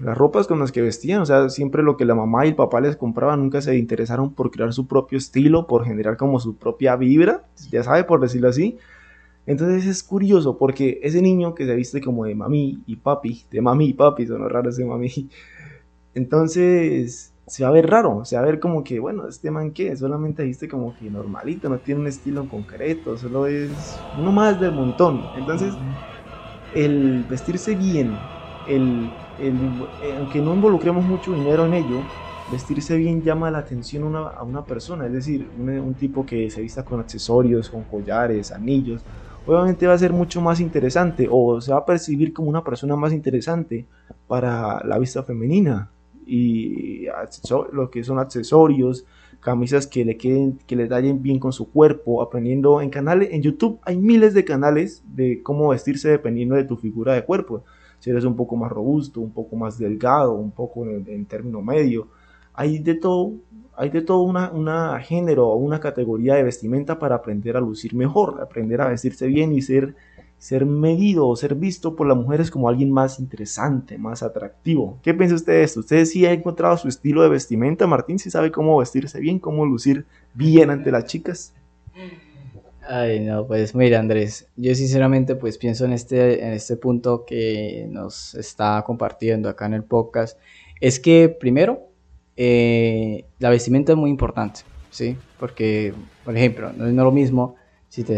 las 0.01 0.17
ropas 0.17 0.47
con 0.47 0.57
las 0.57 0.71
que 0.71 0.81
vestían, 0.81 1.21
o 1.21 1.25
sea, 1.27 1.49
siempre 1.49 1.83
lo 1.83 1.95
que 1.95 2.05
la 2.05 2.15
mamá 2.15 2.47
y 2.47 2.49
el 2.49 2.55
papá 2.55 2.81
les 2.81 2.95
compraban, 2.95 3.41
nunca 3.41 3.61
se 3.61 3.77
interesaron 3.77 4.33
por 4.33 4.49
crear 4.49 4.73
su 4.73 4.87
propio 4.87 5.19
estilo, 5.19 5.67
por 5.67 5.85
generar 5.85 6.17
como 6.17 6.39
su 6.39 6.55
propia 6.55 6.95
vibra, 6.95 7.43
ya 7.69 7.83
sabe, 7.83 8.03
por 8.03 8.19
decirlo 8.19 8.49
así. 8.49 8.79
Entonces 9.45 9.85
es 9.85 10.03
curioso 10.03 10.57
porque 10.57 10.99
ese 11.03 11.21
niño 11.21 11.53
que 11.53 11.65
se 11.65 11.75
viste 11.75 12.01
como 12.01 12.25
de 12.25 12.33
mami 12.33 12.81
y 12.87 12.95
papi, 12.95 13.43
de 13.51 13.61
mami 13.61 13.89
y 13.89 13.93
papi, 13.93 14.25
son 14.25 14.49
raros 14.49 14.77
de 14.77 14.85
mami. 14.85 15.29
Entonces 16.15 17.33
se 17.45 17.63
va 17.63 17.69
a 17.69 17.73
ver 17.73 17.89
raro, 17.89 18.23
se 18.25 18.35
va 18.35 18.41
a 18.41 18.45
ver 18.45 18.59
como 18.59 18.83
que, 18.83 18.99
bueno, 18.99 19.27
este 19.27 19.51
man 19.51 19.71
que 19.71 19.95
solamente 19.97 20.43
viste 20.43 20.67
como 20.67 20.95
que 20.95 21.09
normalito, 21.09 21.67
no 21.69 21.77
tiene 21.79 22.01
un 22.01 22.07
estilo 22.07 22.41
en 22.41 22.47
concreto, 22.47 23.17
solo 23.17 23.47
es 23.47 23.71
uno 24.17 24.31
más 24.31 24.59
del 24.59 24.71
montón. 24.71 25.21
Entonces, 25.37 25.73
el 26.73 27.25
vestirse 27.29 27.75
bien, 27.75 28.17
el, 28.67 29.09
el, 29.39 29.55
aunque 30.17 30.39
no 30.39 30.53
involucremos 30.53 31.03
mucho 31.03 31.33
dinero 31.33 31.65
en 31.65 31.73
ello, 31.73 32.01
vestirse 32.51 32.95
bien 32.97 33.21
llama 33.21 33.51
la 33.51 33.59
atención 33.59 34.15
a 34.15 34.43
una 34.43 34.63
persona, 34.63 35.05
es 35.05 35.13
decir, 35.13 35.47
un, 35.59 35.93
tipo 35.95 36.25
que 36.25 36.49
se 36.49 36.61
vista 36.61 36.83
con 36.83 36.99
accesorios, 36.99 37.69
con 37.69 37.83
collares, 37.83 38.51
anillos, 38.51 39.01
obviamente 39.45 39.85
va 39.87 39.93
a 39.93 39.97
ser 39.97 40.13
mucho 40.13 40.41
más 40.41 40.59
interesante 40.59 41.27
o 41.29 41.59
se 41.59 41.71
va 41.71 41.79
a 41.79 41.85
percibir 41.85 42.31
como 42.33 42.49
una 42.49 42.63
persona 42.63 42.95
más 42.95 43.11
interesante 43.11 43.85
para 44.27 44.83
la 44.85 44.97
vista 44.97 45.23
femenina 45.23 45.89
y 46.25 47.05
lo 47.71 47.89
que 47.89 48.03
son 48.03 48.19
accesorios, 48.19 49.05
camisas 49.43 49.85
que 49.87 50.05
le 50.05 50.17
queden, 50.17 50.57
que 50.65 50.75
le 50.75 50.87
tallen 50.87 51.21
bien 51.21 51.39
con 51.39 51.53
su 51.53 51.69
cuerpo, 51.69 52.21
aprendiendo 52.21 52.81
en 52.81 52.89
canales, 52.89 53.29
en 53.31 53.41
YouTube 53.41 53.79
hay 53.83 53.97
miles 53.97 54.33
de 54.33 54.45
canales 54.45 55.03
de 55.05 55.43
cómo 55.43 55.69
vestirse 55.69 56.09
dependiendo 56.09 56.55
de 56.55 56.63
tu 56.63 56.77
figura 56.77 57.13
de 57.13 57.25
cuerpo. 57.25 57.63
Si 57.99 58.09
eres 58.09 58.25
un 58.25 58.35
poco 58.35 58.55
más 58.55 58.71
robusto, 58.71 59.21
un 59.21 59.31
poco 59.31 59.55
más 59.55 59.77
delgado, 59.77 60.33
un 60.33 60.51
poco 60.51 60.85
en, 60.85 61.25
término 61.25 61.61
medio, 61.61 62.07
hay 62.53 62.79
de 62.79 62.95
todo, 62.95 63.33
hay 63.75 63.89
de 63.89 64.01
todo 64.01 64.21
una, 64.21 64.51
una 64.51 64.99
género 64.99 65.47
o 65.47 65.55
una 65.55 65.79
categoría 65.79 66.35
de 66.35 66.43
vestimenta 66.43 66.99
para 66.99 67.15
aprender 67.15 67.55
a 67.55 67.61
lucir 67.61 67.95
mejor, 67.95 68.41
aprender 68.41 68.81
a 68.81 68.89
vestirse 68.89 69.27
bien 69.27 69.53
y 69.53 69.61
ser 69.61 69.95
ser 70.43 70.65
medido 70.65 71.25
o 71.25 71.37
ser 71.37 71.55
visto 71.55 71.95
por 71.95 72.05
las 72.05 72.17
mujeres 72.17 72.51
como 72.51 72.67
alguien 72.67 72.91
más 72.91 73.17
interesante, 73.17 73.97
más 73.97 74.23
atractivo. 74.23 74.99
¿Qué 75.01 75.13
piensa 75.13 75.35
usted 75.35 75.53
de 75.53 75.63
esto? 75.63 75.79
¿Usted 75.79 76.03
sí 76.03 76.25
ha 76.25 76.33
encontrado 76.33 76.75
su 76.75 76.89
estilo 76.89 77.23
de 77.23 77.29
vestimenta, 77.29 77.87
Martín? 77.87 78.19
¿Sí 78.19 78.29
sabe 78.29 78.51
cómo 78.51 78.77
vestirse 78.77 79.21
bien, 79.21 79.39
cómo 79.39 79.65
lucir 79.65 80.05
bien 80.33 80.69
ante 80.69 80.91
las 80.91 81.05
chicas? 81.05 81.53
Ay, 82.85 83.21
no, 83.21 83.47
pues 83.47 83.73
mira, 83.73 83.99
Andrés, 83.99 84.49
yo 84.57 84.75
sinceramente 84.75 85.35
pues 85.35 85.57
pienso 85.57 85.85
en 85.85 85.93
este, 85.93 86.45
en 86.45 86.51
este 86.51 86.75
punto 86.75 87.23
que 87.25 87.87
nos 87.89 88.35
está 88.35 88.83
compartiendo 88.85 89.47
acá 89.47 89.67
en 89.67 89.75
el 89.75 89.85
podcast, 89.85 90.37
es 90.81 90.99
que 90.99 91.29
primero, 91.29 91.87
eh, 92.35 93.23
la 93.39 93.49
vestimenta 93.49 93.93
es 93.93 93.97
muy 93.97 94.09
importante, 94.09 94.59
¿sí? 94.89 95.15
Porque, 95.39 95.93
por 96.25 96.35
ejemplo, 96.35 96.73
no 96.73 96.85
es 96.85 96.93
lo 96.93 97.11
mismo 97.13 97.55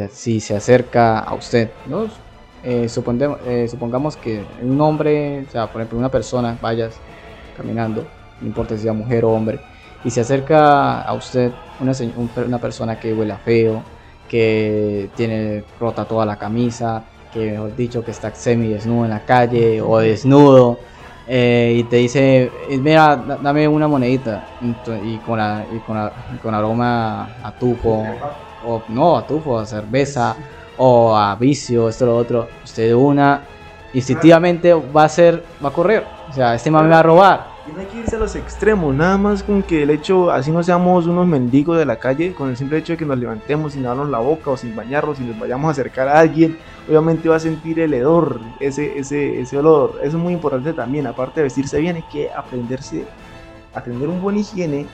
si, 0.10 0.39
se 0.39 0.55
acerca 0.55 1.20
a 1.20 1.34
usted, 1.34 1.70
¿no? 1.88 2.05
Eh, 2.63 2.88
eh, 2.88 3.67
supongamos 3.67 4.15
que 4.15 4.44
un 4.62 4.79
hombre, 4.79 5.46
o 5.48 5.51
sea, 5.51 5.67
por 5.67 5.82
ejemplo, 5.82 6.00
una 6.00 6.10
persona, 6.10 6.58
vayas 6.62 6.96
caminando, 7.58 8.05
no 8.39 8.48
importa 8.48 8.75
si 8.75 8.84
sea 8.84 8.94
mujer 8.94 9.25
o 9.25 9.32
hombre, 9.32 9.60
y 10.03 10.10
se 10.10 10.22
acerca 10.22 11.01
a 11.01 11.13
usted 11.13 11.51
una, 11.79 11.91
una 12.46 12.58
persona 12.60 13.00
que 13.00 13.13
huele 13.13 13.36
feo, 13.44 13.84
que 14.29 15.10
tiene 15.15 15.63
rota 15.79 16.05
toda 16.05 16.25
la 16.25 16.38
camisa, 16.38 17.03
que 17.34 17.51
mejor 17.51 17.75
dicho 17.75 18.03
que 18.03 18.12
está 18.12 18.34
semi 18.34 18.70
desnudo 18.70 19.03
en 19.03 19.12
la 19.12 19.25
calle 19.25 19.82
o 19.82 20.00
desnudo, 20.00 20.79
eh, 21.27 21.75
y 21.77 21.84
te 21.84 21.98
dice, 21.98 22.50
mira, 22.70 23.17
dame 23.41 23.67
una 23.67 23.89
monedita, 23.89 24.48
y 24.62 25.17
con, 25.17 25.38
la, 25.38 25.65
y 25.70 26.38
con 26.38 26.55
aroma 26.55 27.29
a 27.44 27.51
tufo 27.51 28.05
o 28.65 28.84
no, 28.89 29.17
a 29.17 29.27
tufo, 29.27 29.57
a 29.60 29.65
cerveza, 29.65 30.36
o 30.77 31.15
a 31.15 31.36
vicio, 31.36 31.89
esto, 31.89 32.05
lo 32.05 32.17
otro, 32.17 32.48
usted 32.63 32.93
una, 32.93 33.41
instintivamente 33.93 34.74
va 34.74 35.05
a 35.05 35.10
ser, 35.10 35.43
va 35.63 35.69
a 35.69 35.74
correr. 35.74 36.05
O 36.29 36.34
sea, 36.34 36.55
este 36.55 36.69
man 36.72 36.89
va 36.89 37.00
a 37.00 37.03
robar. 37.03 37.55
Y 37.67 37.72
no 37.72 37.79
hay 37.79 37.88
que 37.88 37.98
irse 37.98 38.15
a 38.15 38.19
los 38.19 38.36
extremos, 38.36 38.93
nada 38.93 39.17
más 39.17 39.41
con 39.41 39.63
que 39.63 39.84
el 39.84 39.89
hecho, 39.89 40.29
así 40.29 40.51
no 40.51 40.62
seamos 40.62 41.07
unos 41.07 41.25
mendigos 41.25 41.79
de 41.79 41.86
la 41.86 41.95
calle, 41.95 42.34
con 42.34 42.50
el 42.50 42.57
simple 42.57 42.77
hecho 42.77 42.93
de 42.93 42.98
que 42.98 43.05
nos 43.05 43.17
levantemos 43.17 43.74
sin 43.74 43.81
lavarnos 43.81 44.10
la 44.10 44.19
boca 44.19 44.51
o 44.51 44.57
sin 44.57 44.75
bañarnos 44.75 45.19
y 45.19 45.24
nos 45.24 45.39
vayamos 45.39 45.69
a 45.69 45.72
acercar 45.72 46.07
a 46.07 46.19
alguien, 46.19 46.60
obviamente 46.88 47.27
va 47.27 47.38
a 47.38 47.39
sentir 47.39 47.79
el 47.79 47.93
hedor, 47.95 48.39
ese, 48.60 49.00
ese, 49.00 49.39
ese 49.41 49.57
olor. 49.57 49.95
Eso 50.03 50.17
es 50.17 50.24
muy 50.24 50.34
importante 50.34 50.74
también, 50.74 51.07
aparte 51.07 51.39
de 51.39 51.45
vestirse 51.45 51.79
bien, 51.79 51.95
hay 51.95 52.03
que 52.03 52.29
aprenderse 52.31 53.03
a 53.74 53.81
tener 53.81 54.07
un 54.07 54.22
buen 54.22 54.38
higiene 54.38 54.86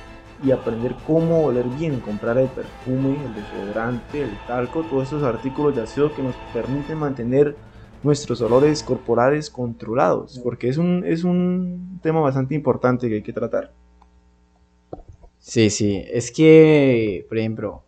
y 0.44 0.52
aprender 0.52 0.96
cómo 1.04 1.44
oler 1.46 1.68
bien, 1.70 2.00
comprar 2.00 2.38
el 2.38 2.50
perfume, 2.50 3.24
el 3.24 3.36
desodorante, 3.36 4.22
el 4.22 4.40
talco, 4.48 4.84
todos 4.84 5.08
esos 5.08 5.24
artículos 5.24 5.76
de 5.76 5.82
aseo 5.82 6.14
que 6.14 6.24
nos 6.24 6.36
permiten 6.52 6.98
mantener 6.98 7.58
nuestros 8.02 8.42
olores 8.42 8.84
corporales 8.84 9.52
controlados, 9.52 10.40
porque 10.44 10.70
es 10.70 10.78
un, 10.78 11.04
es 11.06 11.24
un 11.24 12.00
tema 12.02 12.20
bastante 12.22 12.56
importante 12.56 13.08
que 13.08 13.16
hay 13.16 13.22
que 13.22 13.34
tratar. 13.34 13.72
Sí, 15.38 15.70
sí, 15.70 16.04
es 16.08 16.32
que, 16.32 17.26
por 17.30 17.38
ejemplo, 17.38 17.84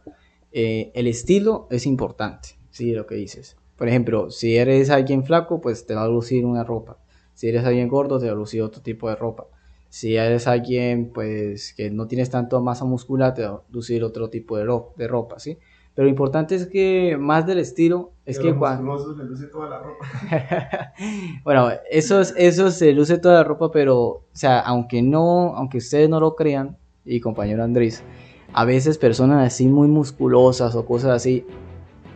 eh, 0.51 0.91
el 0.93 1.07
estilo 1.07 1.67
es 1.71 1.85
importante, 1.87 2.49
sí, 2.69 2.93
lo 2.93 3.07
que 3.07 3.15
dices. 3.15 3.57
Por 3.77 3.87
ejemplo, 3.87 4.29
si 4.29 4.57
eres 4.57 4.91
alguien 4.91 5.23
flaco, 5.23 5.59
pues 5.59 5.85
te 5.85 5.95
va 5.95 6.03
a 6.03 6.07
lucir 6.07 6.45
una 6.45 6.63
ropa. 6.63 6.97
Si 7.33 7.47
eres 7.47 7.65
alguien 7.65 7.87
gordo, 7.87 8.19
te 8.19 8.27
va 8.27 8.33
a 8.33 8.35
lucir 8.35 8.61
otro 8.61 8.81
tipo 8.81 9.09
de 9.09 9.15
ropa. 9.15 9.47
Si 9.93 10.15
eres 10.15 10.47
alguien 10.47 11.11
pues 11.13 11.71
que 11.77 11.91
no 11.91 12.07
tienes 12.07 12.31
tanto 12.31 12.59
masa 12.63 12.83
muscular, 12.83 13.35
te 13.35 13.43
va 13.43 13.49
a 13.49 13.61
lucir 13.69 14.03
otro 14.03 14.27
tipo 14.27 14.57
de, 14.57 14.65
de 14.97 15.07
ropa, 15.07 15.37
¿sí? 15.37 15.59
Pero 15.93 16.05
lo 16.05 16.09
importante 16.09 16.55
es 16.55 16.65
que 16.65 17.15
más 17.19 17.45
del 17.45 17.59
estilo 17.59 18.11
es 18.25 18.39
que 18.39 18.55
cuando... 18.55 18.97
luce 19.23 19.45
toda 19.45 19.69
la 19.69 19.77
ropa. 19.77 20.03
bueno, 21.43 21.69
eso, 21.91 22.21
eso 22.21 22.71
se 22.71 22.91
luce 22.91 23.19
toda 23.19 23.35
la 23.35 23.43
ropa, 23.43 23.69
pero, 23.71 23.99
o 23.99 24.23
sea, 24.31 24.61
aunque 24.61 25.03
no, 25.03 25.55
aunque 25.55 25.77
ustedes 25.77 26.09
no 26.09 26.19
lo 26.19 26.35
crean, 26.35 26.75
y 27.05 27.19
compañero 27.19 27.63
Andrés, 27.63 28.03
a 28.51 28.65
veces 28.65 28.97
personas 28.97 29.45
así 29.45 29.67
muy 29.67 29.87
musculosas 29.87 30.73
o 30.73 30.87
cosas 30.87 31.11
así, 31.11 31.45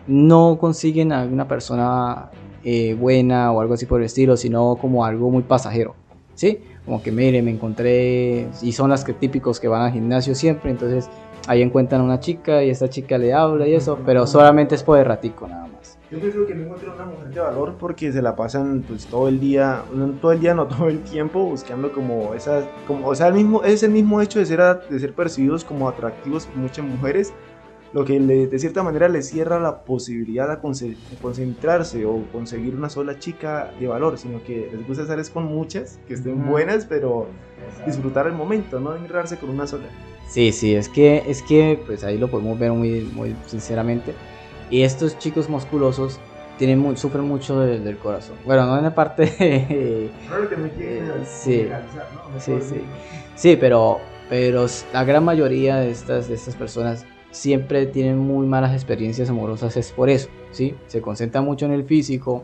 no 0.08 0.58
consiguen 0.60 1.14
a 1.14 1.22
una 1.26 1.48
persona 1.48 2.32
eh, 2.64 2.96
buena 2.96 3.52
o 3.52 3.62
algo 3.62 3.76
así 3.76 3.86
por 3.86 4.00
el 4.00 4.08
estilo, 4.08 4.36
sino 4.36 4.78
como 4.78 5.06
algo 5.06 5.30
muy 5.30 5.44
pasajero, 5.44 5.94
¿sí? 6.34 6.60
Como 6.88 7.04
que 7.04 7.12
mire, 7.12 7.42
me 7.42 7.52
encontré, 7.52 8.48
y 8.62 8.72
son 8.72 8.90
las 8.90 9.04
que 9.04 9.12
típicos 9.12 9.60
que 9.60 9.68
van 9.68 9.82
al 9.82 9.92
gimnasio 9.92 10.34
siempre, 10.34 10.72
entonces 10.72 11.10
ahí 11.46 11.62
encuentran 11.62 12.00
a 12.00 12.04
una 12.06 12.22
chica 12.22 12.64
y 12.64 12.70
esta 12.70 12.90
chica 12.90 13.18
le 13.18 13.34
habla 13.34 13.68
y 13.68 13.76
eso, 13.76 14.00
pero 14.06 14.26
solamente 14.26 14.76
es 14.76 14.84
por 14.84 14.98
el 14.98 15.04
ratico 15.04 15.50
nada 15.50 15.68
más. 15.68 16.00
Yo 16.10 16.18
creo 16.18 16.48
que 16.48 16.56
no 16.56 16.64
encuentro 16.64 16.94
una 16.96 17.06
mujer 17.06 17.28
de 17.28 17.42
valor 17.42 17.76
porque 17.78 18.14
se 18.14 18.22
la 18.22 18.38
pasan 18.38 18.86
pues 18.88 19.06
todo 19.06 19.28
el 19.28 19.42
día, 19.42 19.84
no 19.94 20.12
todo 20.12 20.32
el 20.32 20.40
día, 20.40 20.54
no 20.54 20.66
todo 20.68 20.88
el 20.88 21.02
tiempo 21.04 21.44
buscando 21.44 21.92
como 21.92 22.34
esas, 22.34 22.64
como, 22.88 23.10
o 23.10 23.14
sea, 23.14 23.28
el 23.28 23.34
mismo, 23.34 23.66
es 23.66 23.84
el 23.84 23.92
mismo 23.92 24.22
hecho 24.22 24.40
de 24.40 24.46
ser, 24.46 24.62
de 24.90 24.98
ser 24.98 25.14
percibidos 25.14 25.66
como 25.66 25.90
atractivos 25.90 26.46
por 26.46 26.56
muchas 26.56 26.86
mujeres, 26.86 27.34
lo 27.98 28.06
que 28.06 28.20
de 28.20 28.60
cierta 28.60 28.84
manera 28.84 29.10
le 29.10 29.24
cierra 29.24 29.60
la 29.60 29.84
posibilidad 29.84 30.48
de, 30.48 30.96
concentrarse 31.20 32.06
o 32.06 32.26
conseguir 32.32 32.76
una 32.76 32.92
sola 32.92 33.18
chica 33.18 33.72
de 33.80 33.88
valor, 33.88 34.20
sino 34.20 34.44
que 34.44 34.70
les 34.72 34.88
gusta 34.88 35.02
estar 35.02 35.34
con 35.34 35.46
muchas, 35.46 36.00
que 36.08 36.14
estén 36.14 36.48
buenas, 36.48 36.86
pero 36.86 37.26
disfrutar 37.88 38.28
el 38.28 38.34
momento, 38.34 38.80
no 38.80 38.96
enredarse 38.96 39.38
con 39.38 39.50
una 39.50 39.66
sola. 39.66 39.86
Sí, 40.30 40.52
sí, 40.52 40.76
es 40.76 40.90
que, 40.90 41.24
es 41.28 41.42
que 41.42 41.82
pues 41.88 42.04
ahí 42.04 42.20
lo 42.20 42.28
podemos 42.30 42.60
ver 42.60 42.72
muy, 42.72 43.02
muy 43.02 43.36
sinceramente. 43.48 44.14
Y 44.70 44.84
estos 44.84 45.18
chicos 45.18 45.50
musculosos 45.50 46.20
tienen 46.60 46.98
sufren 46.98 47.24
mucho 47.24 47.60
del 47.62 47.98
corazón. 47.98 48.36
Bueno, 48.46 48.68
no 48.68 48.78
en 48.78 48.84
la 48.84 48.94
parte... 48.94 49.24
De, 49.40 50.12
que 50.50 50.56
me 50.56 50.70
sí, 51.26 51.68
sí, 52.38 52.62
sí, 52.62 52.82
sí, 53.34 53.58
pero, 53.60 53.98
pero 54.30 54.68
la 54.94 55.04
gran 55.04 55.26
mayoría 55.26 55.78
de 55.78 55.90
estas, 55.90 56.28
de 56.28 56.36
estas 56.36 56.54
personas 56.54 57.04
siempre 57.38 57.86
tienen 57.86 58.18
muy 58.18 58.48
malas 58.48 58.74
experiencias 58.74 59.30
amorosas 59.30 59.78
es 59.78 59.92
por 59.92 60.10
eso, 60.10 60.28
¿sí? 60.52 60.74
Se 60.88 61.02
concentra 61.02 61.42
mucho 61.42 61.66
en 61.66 61.72
el 61.72 61.84
físico, 61.84 62.44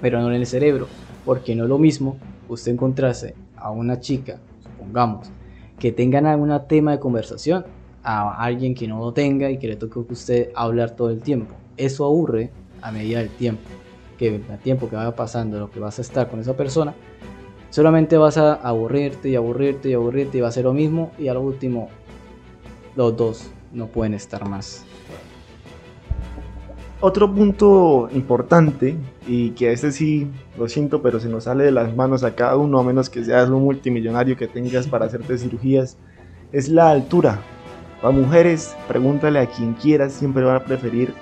pero 0.00 0.20
no 0.20 0.28
en 0.28 0.34
el 0.34 0.46
cerebro, 0.46 0.88
porque 1.24 1.54
no 1.54 1.64
es 1.64 1.68
lo 1.68 1.78
mismo 1.78 2.16
usted 2.48 2.72
encontrarse 2.72 3.34
a 3.56 3.70
una 3.70 4.00
chica, 4.00 4.38
supongamos, 4.62 5.30
que 5.78 5.92
tengan 5.92 6.26
algún 6.26 6.52
tema 6.68 6.90
de 6.92 6.98
conversación, 6.98 7.64
a 8.02 8.44
alguien 8.44 8.74
que 8.74 8.86
no 8.86 8.98
lo 9.00 9.12
tenga 9.12 9.50
y 9.50 9.58
que 9.58 9.66
le 9.66 9.76
toque 9.76 9.98
a 9.98 10.12
usted 10.12 10.50
hablar 10.54 10.92
todo 10.92 11.10
el 11.10 11.20
tiempo. 11.20 11.54
Eso 11.76 12.04
aburre 12.04 12.50
a 12.80 12.92
medida 12.92 13.18
del 13.18 13.30
tiempo, 13.30 13.62
que 14.16 14.36
el 14.36 14.58
tiempo 14.62 14.88
que 14.88 14.94
vaya 14.94 15.14
pasando, 15.14 15.58
lo 15.58 15.70
que 15.70 15.80
vas 15.80 15.98
a 15.98 16.02
estar 16.02 16.30
con 16.30 16.38
esa 16.38 16.56
persona, 16.56 16.94
solamente 17.70 18.16
vas 18.16 18.38
a 18.38 18.54
aburrirte 18.54 19.28
y 19.28 19.36
aburrirte 19.36 19.90
y 19.90 19.94
aburrirte 19.94 20.38
y 20.38 20.40
va 20.40 20.48
a 20.48 20.52
ser 20.52 20.64
lo 20.64 20.72
mismo 20.72 21.10
y 21.18 21.28
al 21.28 21.38
último 21.38 21.88
los 22.94 23.16
dos 23.16 23.50
no 23.76 23.86
pueden 23.86 24.14
estar 24.14 24.48
más. 24.48 24.84
Otro 27.00 27.32
punto 27.32 28.08
importante, 28.14 28.96
y 29.28 29.50
que 29.50 29.68
a 29.68 29.72
este 29.72 29.92
sí 29.92 30.28
lo 30.58 30.66
siento, 30.66 31.02
pero 31.02 31.20
se 31.20 31.28
nos 31.28 31.44
sale 31.44 31.64
de 31.64 31.70
las 31.70 31.94
manos 31.94 32.24
a 32.24 32.34
cada 32.34 32.56
uno, 32.56 32.78
a 32.78 32.82
menos 32.82 33.10
que 33.10 33.22
seas 33.22 33.50
un 33.50 33.62
multimillonario 33.62 34.36
que 34.36 34.48
tengas 34.48 34.86
para 34.86 35.04
hacerte 35.04 35.36
cirugías, 35.36 35.98
es 36.52 36.70
la 36.70 36.90
altura. 36.90 37.38
Para 38.00 38.16
mujeres, 38.16 38.74
pregúntale 38.88 39.38
a 39.40 39.46
quien 39.46 39.74
quieras, 39.74 40.14
siempre 40.14 40.42
van 40.42 40.56
a 40.56 40.64
preferir, 40.64 41.12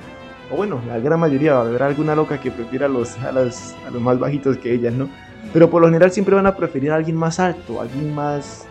o 0.52 0.56
bueno, 0.56 0.80
la 0.86 1.00
gran 1.00 1.18
mayoría 1.18 1.54
va 1.54 1.62
a 1.62 1.66
haber 1.66 1.82
alguna 1.82 2.14
loca 2.14 2.40
que 2.40 2.52
prefiera 2.52 2.86
a 2.86 2.88
los, 2.88 3.18
a, 3.18 3.32
los, 3.32 3.74
más 4.00 4.18
bajitos 4.20 4.56
que 4.58 4.72
ellas, 4.72 4.94
¿no? 4.94 5.08
Pero 5.52 5.68
por 5.70 5.82
lo 5.82 5.88
general 5.88 6.12
siempre 6.12 6.36
van 6.36 6.46
a 6.46 6.56
preferir 6.56 6.92
a 6.92 6.96
alguien 6.96 7.16
más 7.16 7.40
alto, 7.40 7.80
alguien 7.80 8.14
más 8.14 8.64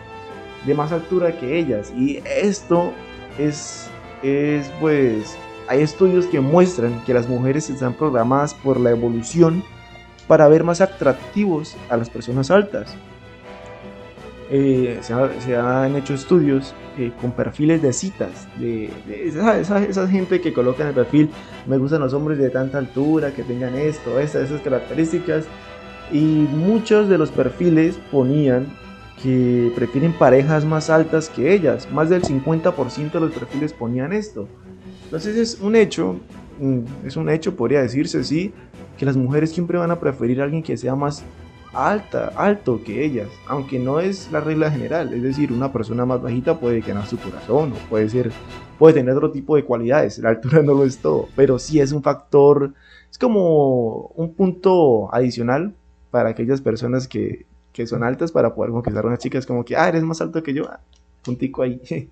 de 0.64 0.74
más 0.74 0.90
altura 0.90 1.38
que 1.38 1.58
ellas. 1.58 1.92
Y 1.96 2.22
esto 2.24 2.92
es, 3.38 3.88
es 4.22 4.70
pues, 4.80 5.36
hay 5.68 5.82
estudios 5.82 6.26
que 6.26 6.40
muestran 6.40 7.02
que 7.04 7.14
las 7.14 7.28
mujeres 7.28 7.70
están 7.70 7.94
programadas 7.94 8.54
por 8.54 8.78
la 8.78 8.90
evolución 8.90 9.62
para 10.26 10.48
ver 10.48 10.64
más 10.64 10.80
atractivos 10.80 11.76
a 11.88 11.96
las 11.96 12.10
personas 12.10 12.50
altas. 12.50 12.94
eh, 14.50 14.98
se, 15.00 15.56
han 15.56 15.96
hecho 15.96 16.14
estudios 16.14 16.74
eh, 16.98 17.12
con 17.20 17.32
perfiles 17.32 17.82
de 17.82 17.92
citas, 17.92 18.46
de, 18.58 18.90
esa, 19.08 19.58
esa, 19.58 20.06
gente 20.06 20.40
que 20.40 20.52
coloca 20.52 20.82
en 20.82 20.90
el 20.90 20.94
perfil, 20.94 21.30
me 21.66 21.78
gustan 21.78 22.00
los 22.00 22.12
hombres 22.12 22.38
de 22.38 22.50
tanta 22.50 22.78
altura, 22.78 23.32
que 23.32 23.42
tengan 23.42 23.74
esto, 23.74 24.20
estas, 24.20 24.44
esas 24.44 24.60
características, 24.60 25.46
y 26.12 26.20
muchos 26.20 27.08
de 27.08 27.18
los 27.18 27.30
perfiles 27.30 27.98
ponían 28.12 28.66
que 29.22 29.72
prefieren 29.74 30.12
parejas 30.12 30.64
más 30.64 30.90
altas 30.90 31.28
que 31.28 31.54
ellas, 31.54 31.88
más 31.90 32.10
del 32.10 32.22
50% 32.22 33.12
de 33.12 33.20
los 33.20 33.32
perfiles 33.32 33.72
ponían 33.72 34.12
esto. 34.12 34.48
Entonces 35.04 35.36
es 35.36 35.60
un 35.60 35.76
hecho, 35.76 36.16
mm, 36.60 37.06
es 37.06 37.16
un 37.16 37.28
hecho, 37.28 37.56
podría 37.56 37.82
decirse, 37.82 38.24
sí, 38.24 38.52
que 38.98 39.06
las 39.06 39.16
mujeres 39.16 39.50
siempre 39.50 39.78
van 39.78 39.90
a 39.90 40.00
preferir 40.00 40.40
a 40.40 40.44
alguien 40.44 40.62
que 40.62 40.76
sea 40.76 40.94
más 40.94 41.24
alta, 41.72 42.32
alto 42.36 42.82
que 42.84 43.04
ellas, 43.04 43.28
aunque 43.48 43.78
no 43.78 44.00
es 44.00 44.30
la 44.30 44.40
regla 44.40 44.70
general, 44.70 45.12
es 45.12 45.22
decir, 45.22 45.52
una 45.52 45.72
persona 45.72 46.06
más 46.06 46.22
bajita 46.22 46.58
puede 46.58 46.80
ganar 46.80 47.06
su 47.06 47.18
corazón 47.18 47.72
o 47.72 47.88
puede 47.90 48.08
ser, 48.08 48.30
puede 48.78 48.94
tener 48.94 49.14
otro 49.14 49.32
tipo 49.32 49.56
de 49.56 49.64
cualidades, 49.64 50.18
la 50.18 50.30
altura 50.30 50.62
no 50.62 50.74
lo 50.74 50.84
es 50.84 50.98
todo, 50.98 51.28
pero 51.34 51.58
sí 51.58 51.80
es 51.80 51.92
un 51.92 52.02
factor, 52.02 52.74
es 53.10 53.18
como 53.18 54.12
un 54.14 54.34
punto 54.34 55.12
adicional 55.12 55.74
para 56.10 56.30
aquellas 56.30 56.60
personas 56.60 57.08
que, 57.08 57.46
que 57.74 57.88
son 57.88 58.04
altas 58.04 58.30
para 58.30 58.54
poder 58.54 58.70
conquistar 58.70 59.04
a 59.04 59.08
una 59.08 59.18
chica, 59.18 59.36
es 59.36 59.44
como 59.44 59.64
que, 59.64 59.76
ah, 59.76 59.88
eres 59.88 60.04
más 60.04 60.20
alto 60.20 60.42
que 60.42 60.54
yo, 60.54 60.64
ah, 60.70 60.80
puntico 61.22 61.62
ahí. 61.62 61.82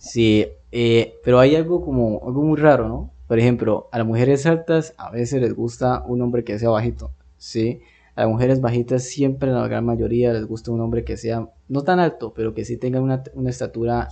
Sí, 0.00 0.46
eh, 0.70 1.14
pero 1.24 1.40
hay 1.40 1.56
algo 1.56 1.84
como, 1.84 2.20
algo 2.24 2.42
muy 2.42 2.56
raro, 2.56 2.88
¿no? 2.88 3.10
Por 3.26 3.40
ejemplo, 3.40 3.88
a 3.90 3.98
las 3.98 4.06
mujeres 4.06 4.46
altas 4.46 4.94
a 4.96 5.10
veces 5.10 5.40
les 5.40 5.52
gusta 5.52 6.04
un 6.06 6.22
hombre 6.22 6.44
que 6.44 6.56
sea 6.56 6.70
bajito, 6.70 7.10
¿sí? 7.36 7.80
A 8.14 8.22
las 8.22 8.30
mujeres 8.30 8.60
bajitas 8.60 9.02
siempre, 9.02 9.50
la 9.50 9.66
gran 9.66 9.84
mayoría, 9.84 10.32
les 10.32 10.46
gusta 10.46 10.70
un 10.70 10.80
hombre 10.80 11.02
que 11.02 11.16
sea 11.16 11.48
no 11.68 11.82
tan 11.82 11.98
alto, 11.98 12.32
pero 12.32 12.54
que 12.54 12.64
sí 12.64 12.76
tenga 12.76 13.00
una, 13.00 13.24
una 13.34 13.50
estatura 13.50 14.08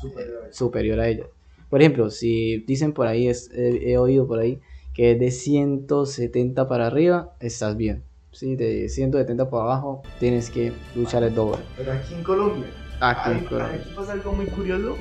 superior, 0.50 0.98
a 0.98 1.08
ella. 1.08 1.26
Por 1.70 1.80
ejemplo, 1.80 2.10
si 2.10 2.58
dicen 2.66 2.92
por 2.92 3.06
ahí, 3.06 3.28
es, 3.28 3.48
he 3.54 3.96
oído 3.96 4.26
por 4.26 4.40
ahí, 4.40 4.60
que 4.92 5.14
de 5.14 5.30
170 5.30 6.66
para 6.66 6.88
arriba, 6.88 7.36
estás 7.38 7.76
bien. 7.76 8.02
Sí, 8.36 8.54
de 8.54 8.90
170 8.90 9.48
para 9.48 9.62
abajo, 9.62 10.02
tienes 10.20 10.50
que 10.50 10.70
luchar 10.94 11.22
el 11.22 11.34
doble. 11.34 11.56
Pero 11.74 11.90
aquí 11.90 12.12
en 12.12 12.22
Colombia. 12.22 12.66
Aquí, 13.00 13.30
en 13.30 13.44
Colombia. 13.44 13.80
Aquí 13.80 13.90
pasa 13.96 14.12
algo 14.12 14.32
muy 14.32 14.44
curioso, 14.44 14.94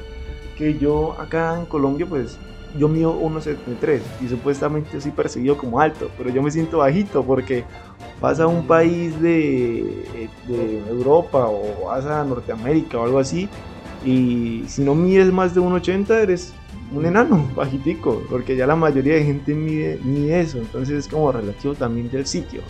que 0.57 0.77
yo 0.77 1.19
acá 1.19 1.59
en 1.59 1.65
Colombia, 1.65 2.05
pues 2.05 2.37
yo 2.79 2.87
mido 2.87 3.13
1,73 3.19 3.99
y 4.23 4.29
supuestamente 4.29 5.01
soy 5.01 5.11
perseguido 5.11 5.57
como 5.57 5.81
alto, 5.81 6.09
pero 6.17 6.29
yo 6.29 6.41
me 6.41 6.49
siento 6.49 6.77
bajito 6.77 7.25
porque 7.25 7.65
vas 8.21 8.39
a 8.39 8.47
un 8.47 8.65
país 8.67 9.21
de, 9.21 10.29
Europa 10.87 11.49
o 11.49 11.87
vas 11.87 12.05
a 12.05 12.23
Norteamérica 12.23 12.99
o 12.99 13.03
algo 13.03 13.19
así 13.19 13.49
y 14.05 14.63
si 14.67 14.81
no 14.81 14.95
mides 14.95 15.33
más 15.33 15.53
de 15.53 15.59
1,80 15.59 16.09
eres 16.21 16.53
un 16.93 17.05
enano 17.05 17.45
bajitico, 17.55 18.23
porque 18.29 18.55
ya 18.55 18.65
la 18.65 18.77
mayoría 18.77 19.15
de 19.15 19.25
gente 19.25 19.53
mide, 19.53 19.99
ni 20.05 20.31
eso, 20.31 20.57
entonces 20.57 20.99
es 20.99 21.07
como 21.09 21.33
relativo 21.33 21.73
también 21.73 22.09
del 22.09 22.25
sitio. 22.25 22.61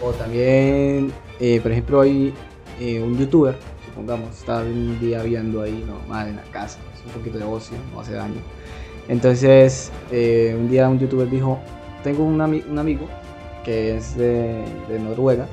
O 0.00 0.10
también, 0.12 1.12
eh, 1.38 1.60
por 1.60 1.70
ejemplo, 1.70 2.00
hay 2.00 2.34
eh, 2.80 3.00
un 3.00 3.16
youtuber, 3.16 3.56
supongamos, 3.86 4.36
está 4.36 4.60
un 4.62 4.98
día 4.98 5.22
viendo 5.22 5.62
ahí 5.62 5.84
normal 5.86 6.28
en 6.28 6.36
la 6.36 6.42
casa, 6.44 6.78
es 6.94 7.06
un 7.06 7.12
poquito 7.12 7.38
de 7.38 7.44
ocio, 7.44 7.76
no 7.92 8.00
hace 8.00 8.14
daño. 8.14 8.40
Entonces, 9.08 9.92
eh, 10.10 10.56
un 10.58 10.68
día 10.68 10.88
un 10.88 10.98
youtuber 10.98 11.30
dijo, 11.30 11.58
tengo 12.02 12.24
un, 12.24 12.40
un 12.40 12.78
amigo 12.78 13.06
que 13.64 13.96
es 13.96 14.16
de, 14.16 14.64
Noruega 15.00 15.46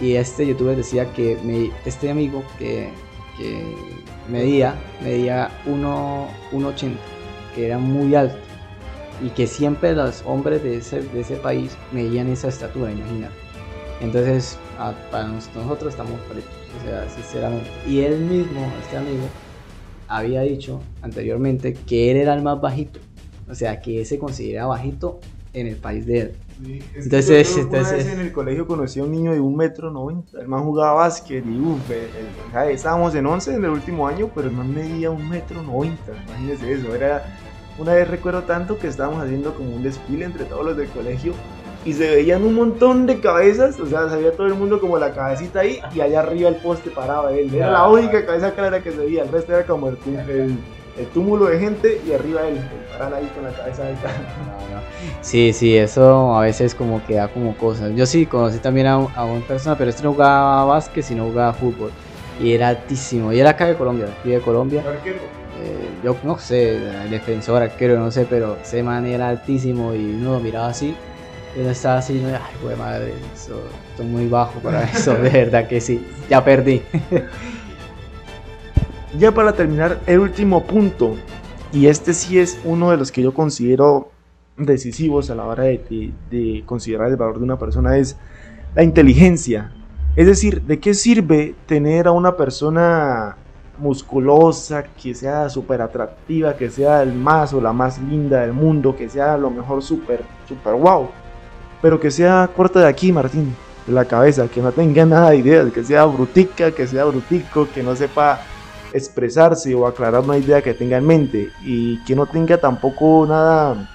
y 0.00 0.14
este 0.14 0.46
youtuber 0.46 0.76
decía 0.76 1.12
que 1.12 1.36
este 1.84 2.10
amigo 2.10 2.44
que, 2.58 2.90
medía, 4.28 4.74
medía 5.02 5.50
1,80, 5.66 6.92
que 7.54 7.66
era 7.66 7.78
muy 7.78 8.14
alto 8.14 8.43
y 9.22 9.30
que 9.30 9.46
siempre 9.46 9.94
los 9.94 10.22
hombres 10.26 10.62
de 10.62 10.78
ese, 10.78 11.02
de 11.02 11.20
ese 11.20 11.36
país 11.36 11.76
medían 11.92 12.28
esa 12.28 12.48
estatura, 12.48 12.90
imagínate. 12.90 13.34
Entonces, 14.00 14.58
para 15.10 15.28
nosotros 15.28 15.92
estamos 15.92 16.20
fritos, 16.28 16.52
o 16.80 16.84
sea, 16.84 17.08
sinceramente. 17.08 17.70
Y 17.86 18.00
él 18.00 18.18
mismo, 18.20 18.66
este 18.82 18.96
amigo, 18.96 19.28
había 20.08 20.42
dicho 20.42 20.80
anteriormente 21.02 21.74
que 21.74 22.10
él 22.10 22.18
era 22.18 22.34
el 22.34 22.42
más 22.42 22.60
bajito, 22.60 23.00
o 23.48 23.54
sea, 23.54 23.80
que 23.80 24.00
él 24.00 24.06
se 24.06 24.18
considera 24.18 24.66
bajito 24.66 25.20
en 25.52 25.68
el 25.68 25.76
país 25.76 26.06
de 26.06 26.20
él 26.20 26.36
entonces, 26.94 27.56
entonces... 27.56 28.06
en 28.06 28.20
el 28.20 28.32
colegio 28.32 28.66
conocí 28.66 29.00
a 29.00 29.04
un 29.04 29.10
niño 29.10 29.32
de 29.32 29.40
un 29.40 29.56
metro 29.56 29.90
noventa, 29.90 30.40
el 30.40 30.48
man 30.48 30.62
jugaba 30.62 30.94
básquet 30.94 31.44
y 31.44 31.60
uff, 31.60 31.80
estábamos 32.70 33.14
en 33.14 33.26
11 33.26 33.54
en 33.54 33.64
el 33.64 33.70
último 33.70 34.06
año, 34.06 34.30
pero 34.34 34.48
el 34.48 34.54
man 34.54 34.72
medía 34.72 35.10
un 35.10 35.28
metro 35.28 35.62
noventa, 35.62 36.12
imagínense 36.28 36.72
eso, 36.72 36.94
era, 36.94 37.24
una 37.78 37.94
vez 37.94 38.08
recuerdo 38.08 38.42
tanto 38.42 38.78
que 38.78 38.86
estábamos 38.86 39.22
haciendo 39.22 39.54
como 39.54 39.74
un 39.74 39.82
desfile 39.82 40.24
entre 40.24 40.44
todos 40.44 40.64
los 40.64 40.76
del 40.76 40.88
colegio 40.88 41.32
y 41.84 41.92
se 41.92 42.16
veían 42.16 42.44
un 42.44 42.54
montón 42.54 43.06
de 43.06 43.20
cabezas, 43.20 43.78
o 43.78 43.86
sea, 43.86 44.08
se 44.08 44.16
veía 44.16 44.32
todo 44.32 44.46
el 44.46 44.54
mundo 44.54 44.80
como 44.80 44.98
la 44.98 45.12
cabecita 45.12 45.60
ahí 45.60 45.80
y 45.94 46.00
allá 46.00 46.20
arriba 46.20 46.48
el 46.48 46.56
poste 46.56 46.90
paraba 46.90 47.32
él, 47.32 47.54
era 47.54 47.70
la 47.70 47.88
única 47.88 48.24
cabeza 48.24 48.52
clara 48.52 48.82
que 48.82 48.92
se 48.92 48.98
veía, 48.98 49.22
el 49.22 49.28
resto 49.28 49.52
era 49.52 49.66
como 49.66 49.88
el, 49.88 49.98
el 50.28 50.58
el 50.98 51.06
túmulo 51.06 51.46
de 51.46 51.58
gente 51.58 52.00
y 52.06 52.12
arriba 52.12 52.46
él, 52.46 52.60
paran 52.92 53.14
ahí 53.14 53.30
con 53.34 53.44
la 53.44 53.50
cabeza 53.50 53.84
de 53.84 53.94
Sí, 55.20 55.52
sí, 55.52 55.76
eso 55.76 56.36
a 56.36 56.42
veces 56.42 56.74
como 56.74 57.04
que 57.04 57.14
da 57.14 57.28
como 57.28 57.56
cosas. 57.56 57.92
Yo 57.94 58.06
sí 58.06 58.26
conocí 58.26 58.58
también 58.58 58.86
a, 58.86 58.98
una 58.98 59.46
persona, 59.46 59.76
pero 59.76 59.90
este 59.90 60.02
no 60.02 60.12
jugaba 60.12 60.64
básquet, 60.64 61.04
sino 61.04 61.24
jugaba 61.24 61.52
fútbol. 61.52 61.90
Y 62.40 62.52
era 62.52 62.68
altísimo. 62.68 63.32
Y 63.32 63.40
era 63.40 63.50
acá 63.50 63.66
de 63.66 63.76
Colombia, 63.76 64.06
aquí 64.20 64.30
de 64.30 64.40
Colombia. 64.40 64.82
Yo 66.02 66.16
no 66.24 66.38
sé, 66.38 66.80
defensor, 67.10 67.62
arquero, 67.62 67.98
no 67.98 68.10
sé, 68.10 68.26
pero 68.28 68.56
ese 68.62 68.82
man 68.82 69.06
era 69.06 69.28
altísimo 69.28 69.94
y 69.94 70.14
uno 70.14 70.34
lo 70.34 70.40
miraba 70.40 70.68
así. 70.68 70.94
Y 71.56 71.60
uno 71.60 71.70
estaba 71.70 71.98
así, 71.98 72.22
ay, 72.24 72.56
güey, 72.62 72.76
madre, 72.76 73.12
eso, 73.34 73.60
estoy 73.90 74.06
muy 74.06 74.28
bajo 74.28 74.58
para 74.60 74.82
eso, 74.90 75.14
de 75.14 75.30
verdad 75.30 75.68
que 75.68 75.80
sí, 75.80 76.04
ya 76.28 76.44
perdí. 76.44 76.82
Ya 79.18 79.32
para 79.32 79.52
terminar, 79.52 80.00
el 80.08 80.18
último 80.18 80.64
punto, 80.64 81.14
y 81.72 81.86
este 81.86 82.12
sí 82.12 82.40
es 82.40 82.58
uno 82.64 82.90
de 82.90 82.96
los 82.96 83.12
que 83.12 83.22
yo 83.22 83.32
considero 83.32 84.10
decisivos 84.56 85.30
a 85.30 85.36
la 85.36 85.44
hora 85.44 85.64
de, 85.64 86.62
considerar 86.66 87.10
el 87.10 87.16
valor 87.16 87.38
de 87.38 87.44
una 87.44 87.56
persona, 87.56 87.96
es 87.96 88.16
la 88.74 88.82
inteligencia. 88.82 89.72
Es 90.16 90.26
decir, 90.26 90.62
¿de 90.62 90.80
qué 90.80 90.94
sirve 90.94 91.54
tener 91.66 92.08
a 92.08 92.12
una 92.12 92.36
persona 92.36 93.36
musculosa, 93.78 94.84
que 94.84 95.14
sea 95.14 95.48
súper 95.48 95.82
atractiva, 95.82 96.56
que 96.56 96.70
sea 96.70 97.02
el 97.02 97.12
más 97.12 97.52
o 97.52 97.60
la 97.60 97.72
más 97.72 97.98
linda 97.98 98.40
del 98.42 98.52
mundo, 98.52 98.96
que 98.96 99.08
sea 99.08 99.36
lo 99.36 99.50
mejor 99.50 99.82
súper, 99.82 100.22
súper 100.48 100.74
wow, 100.74 101.08
pero 101.82 101.98
que 102.00 102.10
sea 102.10 102.48
corta 102.54 102.80
de 102.80 102.88
aquí, 102.88 103.12
Martín, 103.12 103.54
de 103.86 103.92
la 103.92 104.04
cabeza, 104.04 104.48
que 104.48 104.62
no 104.62 104.72
tenga 104.72 105.04
nada 105.04 105.30
de 105.30 105.38
ideas, 105.38 105.72
que 105.72 105.84
sea 105.84 106.04
brutica, 106.04 106.72
que 106.72 106.86
sea 106.86 107.04
brutico, 107.04 107.68
que 107.72 107.82
no 107.82 107.94
sepa 107.94 108.40
expresarse 108.92 109.74
o 109.74 109.86
aclarar 109.86 110.22
una 110.22 110.38
idea 110.38 110.62
que 110.62 110.72
tenga 110.72 110.96
en 110.96 111.06
mente 111.06 111.50
y 111.62 112.02
que 112.04 112.14
no 112.14 112.26
tenga 112.26 112.58
tampoco 112.58 113.26
nada 113.26 113.90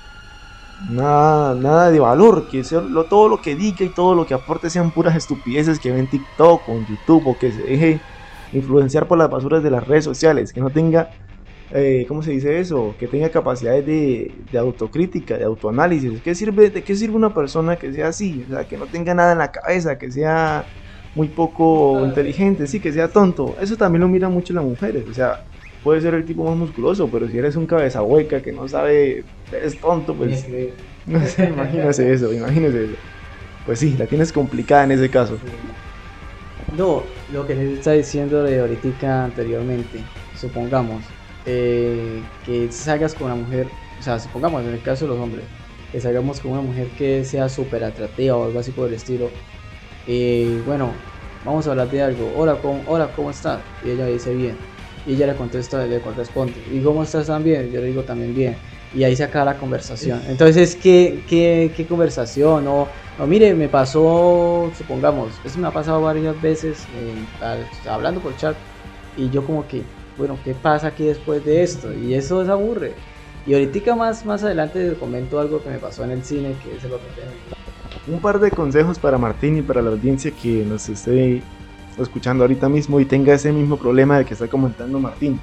nada, 0.88 1.56
nada 1.56 1.92
de 1.92 2.00
valor, 2.00 2.48
que 2.48 2.64
sea 2.64 2.82
lo, 2.82 3.06
todo 3.06 3.28
lo 3.28 3.42
que 3.42 3.56
diga 3.56 3.86
y 3.86 3.90
todo 3.90 4.16
lo 4.16 4.26
que 4.26 4.34
aporte 4.34 4.70
sean 4.70 4.92
puras 4.92 5.16
estupideces 5.16 5.80
que 5.80 5.92
ve 5.92 6.00
en 6.00 6.08
TikTok 6.08 6.68
o 6.68 6.72
en 6.74 6.86
YouTube 6.86 7.28
o 7.28 7.38
que 7.38 7.52
se 7.52 7.64
deje 7.64 8.02
influenciar 8.54 9.08
por 9.08 9.18
las 9.18 9.30
basuras 9.30 9.64
de 9.64 9.72
las 9.72 9.88
redes 9.88 10.04
sociales, 10.04 10.54
que 10.54 10.62
no 10.62 10.70
tenga, 10.70 11.12
eh, 11.72 12.06
¿cómo 12.08 12.24
se 12.24 12.32
dice 12.32 12.60
eso? 12.60 12.96
Que 13.00 13.08
tenga 13.08 13.30
capacidades 13.30 13.86
de, 13.86 14.32
de, 14.52 14.58
autocrítica, 14.58 15.38
de 15.38 15.46
autoanálisis. 15.46 16.22
¿Qué 16.22 16.34
sirve, 16.36 16.70
¿De 16.70 16.84
qué 16.84 16.96
sirve 16.96 17.16
una 17.16 17.34
persona 17.34 17.76
que 17.76 17.92
sea 17.94 18.08
así? 18.08 18.44
O 18.48 18.54
sea, 18.54 18.68
que 18.68 18.78
no 18.78 18.86
tenga 18.86 19.14
nada 19.14 19.34
en 19.34 19.40
la 19.40 19.52
cabeza, 19.52 19.98
que 19.98 20.12
sea 20.12 20.66
muy 21.16 21.28
poco 21.28 22.06
inteligente, 22.06 22.68
sí, 22.68 22.80
que 22.80 22.92
sea 22.92 23.08
tonto. 23.08 23.56
Eso 23.62 23.76
también 23.76 24.02
lo 24.02 24.08
miran 24.08 24.32
mucho 24.32 24.54
las 24.54 24.64
mujeres. 24.64 25.06
O 25.10 25.14
sea, 25.14 25.44
puede 25.84 26.02
ser 26.02 26.14
el 26.14 26.26
tipo 26.26 26.44
más 26.44 26.56
musculoso, 26.56 27.10
pero 27.12 27.28
si 27.28 27.38
eres 27.38 27.56
un 27.56 27.66
cabeza 27.66 28.02
hueca 28.02 28.42
que 28.42 28.52
no 28.52 28.68
sabe, 28.68 29.24
eres 29.52 29.80
tonto, 29.80 30.14
pues. 30.16 30.48
No 31.06 31.26
sé, 31.26 31.46
imagínese 31.54 32.12
eso, 32.12 32.34
imagínese 32.34 32.86
eso. 32.86 32.94
Pues 33.66 33.80
sí, 33.80 33.96
la 33.98 34.08
tienes 34.08 34.32
complicada 34.32 34.84
en 34.84 34.92
ese 34.92 35.10
caso. 35.10 35.38
No, 36.78 37.04
lo 37.34 37.48
que 37.48 37.56
les 37.56 37.80
está 37.80 37.92
diciendo 37.92 38.44
de 38.44 38.60
ahorita 38.60 39.26
anteriormente, 39.26 40.00
supongamos 40.40 41.04
eh, 41.46 42.24
que 42.46 42.72
salgas 42.72 43.16
con 43.16 43.28
una 43.28 43.36
mujer, 43.36 43.68
o 44.00 44.04
sea, 44.04 44.20
supongamos 44.20 44.64
en 44.64 44.74
el 44.74 44.82
caso 44.82 45.06
de 45.06 45.12
los 45.12 45.20
hombres, 45.20 45.46
que 45.92 46.00
salgamos 46.00 46.40
con 46.40 46.52
una 46.52 46.62
mujer 46.62 46.88
que 46.98 47.24
sea 47.24 47.50
súper 47.50 47.84
atractiva 47.84 48.38
o 48.38 48.46
algo 48.46 48.60
así 48.60 48.72
por 48.72 48.88
el 48.88 48.94
estilo, 48.94 49.30
y 50.06 50.60
bueno, 50.60 50.92
vamos 51.44 51.68
a 51.68 51.72
hablar 51.72 51.90
de 51.90 52.02
algo. 52.02 52.32
Hola, 52.36 52.56
¿cómo, 52.62 52.84
hola, 52.88 53.12
¿cómo 53.16 53.30
estás? 53.30 53.62
Y 53.84 53.92
ella 53.92 54.06
dice 54.06 54.34
bien. 54.34 54.58
Y 55.06 55.14
ella 55.14 55.28
le 55.28 55.36
contesta, 55.36 55.86
le 55.86 56.00
responde, 56.00 56.54
¿y 56.72 56.82
cómo 56.82 57.04
estás 57.04 57.28
también? 57.28 57.72
Yo 57.72 57.80
le 57.80 57.88
digo 57.88 58.04
también 58.04 58.36
bien. 58.36 58.56
Y 58.94 59.04
ahí 59.04 59.16
se 59.16 59.24
acaba 59.24 59.46
la 59.46 59.58
conversación. 59.58 60.22
Entonces, 60.28 60.76
¿qué, 60.76 61.24
qué, 61.28 61.72
qué 61.76 61.86
conversación? 61.86 62.66
No, 62.66 62.88
no, 63.18 63.28
mire, 63.28 63.54
me 63.54 63.68
pasó, 63.68 64.72
supongamos, 64.78 65.34
eso 65.44 65.60
me 65.60 65.68
ha 65.68 65.72
pasado 65.72 66.02
varias 66.02 66.42
veces, 66.42 66.86
hablando 67.88 68.20
por 68.22 68.36
chat, 68.38 68.56
y 69.18 69.30
yo 69.30 69.46
como 69.46 69.68
que, 69.68 69.84
bueno, 70.18 70.38
¿qué 70.44 70.54
pasa 70.54 70.88
aquí 70.88 71.06
después 71.06 71.44
de 71.46 71.64
esto? 71.64 71.94
Y 71.94 72.14
eso 72.14 72.42
es 72.42 72.50
aburre. 72.50 72.94
Y 73.46 73.54
ahorita 73.54 73.96
más, 73.96 74.26
más 74.26 74.44
adelante 74.44 74.96
comento 75.00 75.40
algo 75.40 75.62
que 75.64 75.70
me 75.70 75.78
pasó 75.78 76.04
en 76.04 76.12
el 76.12 76.24
cine, 76.24 76.56
que 76.64 76.76
es 76.76 76.84
el 76.84 76.94
otro 76.94 77.08
tema. 77.16 77.32
Un 78.08 78.20
par 78.20 78.40
de 78.40 78.52
consejos 78.52 79.00
para 79.00 79.18
Martín 79.18 79.58
y 79.58 79.62
para 79.62 79.82
la 79.82 79.92
audiencia 79.92 80.32
que 80.32 80.66
nos 80.66 80.88
esté 80.90 81.42
escuchando 81.98 82.44
ahorita 82.44 82.70
mismo 82.70 83.00
y 83.00 83.06
tenga 83.06 83.34
ese 83.34 83.52
mismo 83.52 83.78
problema 83.78 84.18
de 84.18 84.26
que 84.26 84.34
está 84.34 84.48
comentando 84.48 85.00
Martín. 85.00 85.40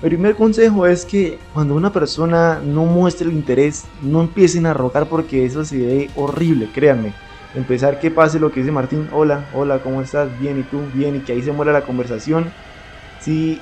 Primer 0.00 0.36
consejo 0.36 0.86
es 0.86 1.04
que 1.04 1.40
cuando 1.52 1.74
una 1.74 1.92
persona 1.92 2.60
no 2.64 2.84
muestre 2.84 3.28
el 3.28 3.34
interés, 3.34 3.84
no 4.00 4.20
empiecen 4.20 4.64
a 4.66 4.72
rogar 4.72 5.08
porque 5.08 5.44
eso 5.44 5.64
se 5.64 5.76
ve 5.78 6.10
horrible, 6.14 6.70
créanme. 6.72 7.12
Empezar 7.56 7.98
que 7.98 8.12
pase 8.12 8.38
lo 8.38 8.52
que 8.52 8.60
dice 8.60 8.70
Martín, 8.70 9.08
hola, 9.12 9.46
hola, 9.52 9.80
¿cómo 9.82 10.00
estás? 10.00 10.28
Bien, 10.38 10.60
¿y 10.60 10.62
tú? 10.62 10.82
Bien, 10.94 11.16
y 11.16 11.20
que 11.20 11.32
ahí 11.32 11.42
se 11.42 11.50
muera 11.50 11.72
la 11.72 11.80
conversación. 11.80 12.52
Si 13.18 13.60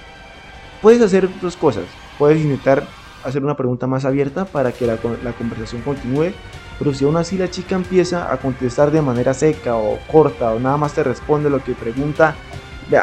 puedes 0.83 1.01
hacer 1.01 1.27
dos 1.41 1.57
cosas, 1.57 1.85
puedes 2.19 2.39
intentar 2.43 2.87
hacer 3.25 3.43
una 3.43 3.57
pregunta 3.57 3.87
más 3.87 4.05
abierta 4.05 4.45
para 4.45 4.73
que 4.73 4.87
la, 4.87 4.99
la 5.25 5.33
conversación 5.33 5.81
continúe, 5.81 6.33
pero 6.79 6.93
si 6.93 7.07
aún 7.07 7.17
así 7.17 7.39
la 7.39 7.51
chica 7.51 7.77
empieza 7.77 8.31
a 8.31 8.37
contestar 8.37 8.91
de 8.91 9.01
manera 9.01 9.33
seca 9.33 9.77
o 9.77 9.99
corta 10.13 10.53
o 10.53 10.61
nada 10.61 10.77
más 10.77 10.93
te 10.93 11.03
responde 11.03 11.49
lo 11.49 11.65
que 11.65 11.73
pregunta, 11.73 12.37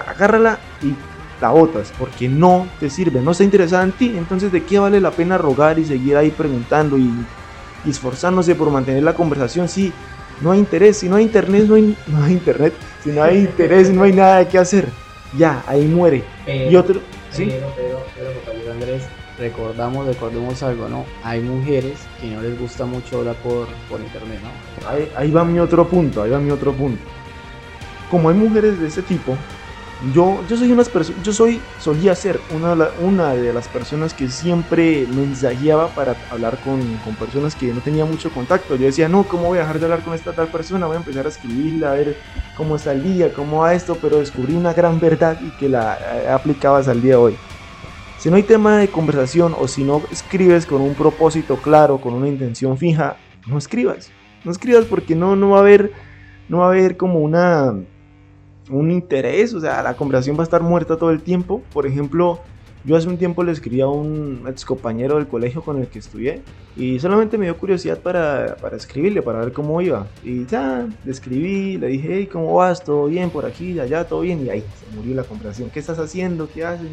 agárrala 0.07 0.59
y 0.83 0.93
la 1.43 1.49
botas 1.49 1.91
porque 1.99 2.29
no 2.29 2.67
te 2.79 2.89
sirve, 2.89 3.19
no 3.19 3.31
está 3.31 3.43
interesada 3.43 3.83
en 3.83 3.91
ti, 3.91 4.13
entonces 4.17 4.49
de 4.49 4.63
qué 4.63 4.79
vale 4.79 5.01
la 5.01 5.11
pena 5.11 5.37
rogar 5.37 5.77
y 5.77 5.83
seguir 5.83 6.15
ahí 6.15 6.31
preguntando 6.31 6.97
y, 6.97 7.11
esforzándose 7.85 8.55
por 8.55 8.71
mantener 8.71 9.03
la 9.03 9.13
conversación 9.13 9.67
si 9.67 9.91
no 10.39 10.53
hay 10.53 10.59
interés, 10.59 10.99
si 10.99 11.09
no 11.09 11.17
hay 11.17 11.25
internet, 11.25 11.65
no 11.67 11.75
hay, 11.75 11.97
no 12.07 12.23
hay 12.23 12.31
internet, 12.31 12.73
si 13.03 13.09
no 13.09 13.21
hay 13.21 13.39
interés, 13.39 13.89
no 13.89 14.03
hay 14.03 14.13
nada 14.13 14.47
que 14.47 14.57
hacer, 14.57 14.87
ya, 15.37 15.61
ahí 15.67 15.85
muere. 15.85 16.23
y 16.47 16.73
otro, 16.77 17.01
¿sí? 17.29 17.51
Andrés, 18.71 19.03
recordamos, 19.37 20.07
recordemos 20.07 20.63
algo, 20.63 20.87
¿no? 20.87 21.03
Hay 21.25 21.41
mujeres 21.41 21.99
que 22.21 22.27
no 22.27 22.41
les 22.41 22.57
gusta 22.57 22.85
mucho 22.85 23.19
hablar 23.19 23.35
por, 23.43 23.67
por 23.89 23.99
internet, 23.99 24.39
¿no? 24.41 24.89
Ahí, 24.89 25.11
ahí 25.17 25.29
va 25.29 25.43
mi 25.43 25.59
otro 25.59 25.85
punto, 25.89 26.23
ahí 26.23 26.31
va 26.31 26.39
mi 26.39 26.51
otro 26.51 26.71
punto. 26.71 27.03
Como 28.09 28.29
hay 28.29 28.35
mujeres 28.35 28.79
de 28.79 28.87
ese 28.87 29.01
tipo, 29.01 29.35
yo, 30.11 30.43
yo 30.49 30.57
soy 30.57 30.71
unas 30.71 30.91
yo 31.23 31.31
soy, 31.31 31.61
solía 31.79 32.13
ser 32.13 32.41
una, 32.53 32.89
una 32.99 33.33
de 33.33 33.53
las 33.53 33.69
personas 33.69 34.13
que 34.13 34.27
siempre 34.27 35.07
mensajeaba 35.15 35.87
para 35.89 36.15
hablar 36.29 36.57
con, 36.59 36.81
con, 37.05 37.15
personas 37.15 37.55
que 37.55 37.73
no 37.73 37.79
tenía 37.79 38.03
mucho 38.03 38.29
contacto. 38.31 38.75
Yo 38.75 38.85
decía, 38.85 39.07
no, 39.07 39.23
¿cómo 39.23 39.45
voy 39.45 39.59
a 39.59 39.61
dejar 39.61 39.79
de 39.79 39.85
hablar 39.85 40.03
con 40.03 40.13
esta 40.13 40.33
tal 40.33 40.47
persona? 40.47 40.87
Voy 40.87 40.95
a 40.95 40.99
empezar 40.99 41.25
a 41.25 41.29
escribirla, 41.29 41.91
a 41.91 41.95
ver 41.95 42.17
cómo 42.57 42.75
está 42.75 42.91
el 42.91 43.03
día, 43.03 43.33
cómo 43.33 43.59
va 43.59 43.73
esto, 43.73 43.97
pero 44.01 44.19
descubrí 44.19 44.55
una 44.55 44.73
gran 44.73 44.99
verdad 44.99 45.39
y 45.41 45.51
que 45.51 45.69
la 45.69 45.97
eh, 45.97 46.29
aplicabas 46.29 46.89
al 46.89 47.01
día 47.01 47.11
de 47.11 47.17
hoy. 47.17 47.35
Si 48.17 48.29
no 48.29 48.35
hay 48.35 48.43
tema 48.43 48.79
de 48.79 48.89
conversación 48.89 49.55
o 49.57 49.67
si 49.69 49.85
no 49.85 50.01
escribes 50.11 50.65
con 50.65 50.81
un 50.81 50.95
propósito 50.95 51.57
claro, 51.57 51.99
con 51.99 52.13
una 52.13 52.27
intención 52.27 52.77
fija, 52.77 53.15
no 53.47 53.57
escribas. 53.57 54.11
No 54.43 54.51
escribas 54.51 54.83
porque 54.85 55.15
no, 55.15 55.37
no 55.37 55.51
va 55.51 55.57
a 55.57 55.61
haber, 55.61 55.93
no 56.49 56.59
va 56.59 56.65
a 56.65 56.69
haber 56.69 56.97
como 56.97 57.19
una 57.19 57.73
un 58.69 58.91
interés, 58.91 59.53
o 59.53 59.59
sea, 59.59 59.83
la 59.83 59.95
conversación 59.95 60.37
va 60.37 60.41
a 60.41 60.43
estar 60.43 60.61
muerta 60.61 60.97
todo 60.97 61.11
el 61.11 61.21
tiempo. 61.21 61.61
Por 61.73 61.85
ejemplo, 61.85 62.39
yo 62.85 62.95
hace 62.95 63.07
un 63.07 63.17
tiempo 63.17 63.43
le 63.43 63.51
escribí 63.51 63.81
a 63.81 63.87
un 63.87 64.43
ex 64.47 64.65
compañero 64.65 65.15
del 65.15 65.27
colegio 65.27 65.61
con 65.61 65.79
el 65.79 65.87
que 65.87 65.99
estudié 65.99 66.41
y 66.75 66.99
solamente 66.99 67.37
me 67.37 67.45
dio 67.45 67.57
curiosidad 67.57 67.99
para, 67.99 68.57
para 68.57 68.75
escribirle, 68.75 69.21
para 69.21 69.39
ver 69.39 69.53
cómo 69.53 69.81
iba. 69.81 70.07
Y 70.23 70.45
ya, 70.45 70.87
le 71.05 71.11
escribí, 71.11 71.77
le 71.77 71.87
dije, 71.87 72.09
hey, 72.11 72.29
¿cómo 72.31 72.55
vas? 72.55 72.83
¿Todo 72.83 73.05
bien 73.05 73.29
por 73.29 73.45
aquí? 73.45 73.79
Allá, 73.79 74.05
todo 74.05 74.21
bien. 74.21 74.45
Y 74.45 74.49
ahí 74.49 74.61
se 74.61 74.95
murió 74.95 75.15
la 75.15 75.23
conversación. 75.23 75.69
¿Qué 75.69 75.79
estás 75.79 75.99
haciendo? 75.99 76.49
¿Qué 76.51 76.65
haces? 76.65 76.89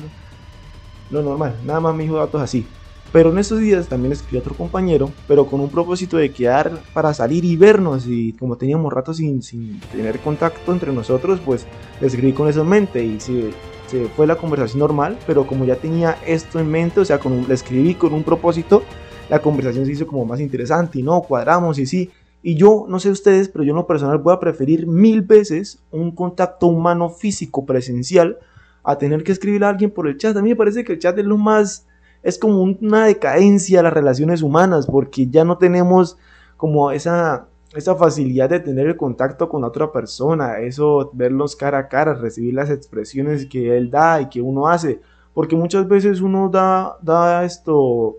Lo 1.11 1.22
normal, 1.22 1.56
nada 1.64 1.80
más 1.80 1.94
me 1.94 2.04
dijo 2.04 2.16
datos 2.16 2.40
así. 2.40 2.66
Pero 3.12 3.31
en 3.31 3.38
estos 3.38 3.59
días 3.59 3.88
también 3.88 4.12
escribí 4.12 4.37
a 4.37 4.40
otro 4.40 4.55
compañero, 4.55 5.11
pero 5.27 5.46
con 5.46 5.61
un 5.61 5.68
propósito 5.68 6.16
de 6.16 6.31
quedar 6.31 6.79
para 6.92 7.12
salir 7.12 7.44
y 7.44 7.57
vernos. 7.57 8.07
Y 8.07 8.35
como 8.35 8.57
teníamos 8.57 8.92
rato 8.92 9.12
sin, 9.12 9.42
sin 9.42 9.81
tener 9.92 10.20
contacto 10.20 10.73
entre 10.73 10.92
nosotros, 10.92 11.40
pues 11.44 11.66
le 12.01 12.07
escribí 12.07 12.33
con 12.33 12.49
eso 12.49 12.62
en 12.62 12.68
mente 12.68 13.05
y 13.05 13.18
se, 13.18 13.51
se 13.88 14.07
fue 14.09 14.29
la 14.29 14.37
conversación 14.37 14.79
normal. 14.79 15.18
Pero 15.27 15.44
como 15.44 15.64
ya 15.64 15.75
tenía 15.75 16.18
esto 16.25 16.61
en 16.61 16.70
mente, 16.70 17.01
o 17.01 17.05
sea, 17.05 17.18
con 17.18 17.49
le 17.49 17.55
escribí 17.55 17.94
con 17.94 18.14
un 18.14 18.23
propósito, 18.23 18.85
la 19.29 19.40
conversación 19.40 19.87
se 19.87 19.92
hizo 19.92 20.07
como 20.07 20.25
más 20.25 20.40
interesante 20.40 21.01
y 21.01 21.03
no, 21.03 21.20
cuadramos 21.23 21.81
y 21.81 21.87
sí. 21.87 22.11
Y 22.42 22.55
yo, 22.55 22.87
no 22.88 23.01
sé 23.01 23.11
ustedes, 23.11 23.49
pero 23.49 23.64
yo 23.64 23.70
en 23.70 23.77
lo 23.77 23.87
personal 23.87 24.18
voy 24.18 24.35
a 24.35 24.40
preferir 24.40 24.87
mil 24.87 25.23
veces 25.23 25.83
un 25.90 26.12
contacto 26.12 26.68
humano 26.68 27.11
físico 27.11 27.66
presencial 27.66 28.38
a 28.83 28.96
tener 28.96 29.25
que 29.25 29.33
escribir 29.33 29.64
a 29.64 29.68
alguien 29.68 29.90
por 29.90 30.07
el 30.07 30.16
chat. 30.16 30.37
A 30.37 30.42
mí 30.42 30.51
me 30.51 30.57
parece 30.57 30.85
que 30.85 30.92
el 30.92 30.99
chat 30.99 31.18
es 31.18 31.25
lo 31.25 31.37
más 31.37 31.87
es 32.22 32.38
como 32.38 32.62
una 32.62 33.06
decadencia 33.06 33.78
de 33.78 33.83
las 33.85 33.92
relaciones 33.92 34.42
humanas, 34.42 34.87
porque 34.87 35.26
ya 35.26 35.44
no 35.44 35.59
tenemos 35.59 36.18
como 36.56 36.90
esa, 36.90 37.46
esa 37.74 37.94
facilidad 37.94 38.50
de 38.50 38.61
tener 38.61 38.87
el 38.87 38.96
contacto 38.96 39.48
con 39.48 39.62
la 39.62 39.68
otra 39.68 39.90
persona, 39.92 40.59
eso, 40.59 41.11
verlos 41.14 41.56
cara 41.56 41.78
a 41.78 41.88
cara, 41.88 42.14
recibir 42.14 42.54
las 42.54 42.70
expresiones 42.70 43.46
que 43.46 43.76
él 43.76 43.90
da 43.90 44.20
y 44.20 44.28
que 44.28 44.42
uno 44.42 44.68
hace, 44.68 45.00
porque 45.33 45.56
muchas 45.56 45.88
veces 45.88 46.20
uno 46.20 46.50
da, 46.50 46.98
da 47.00 47.44
esto, 47.44 48.16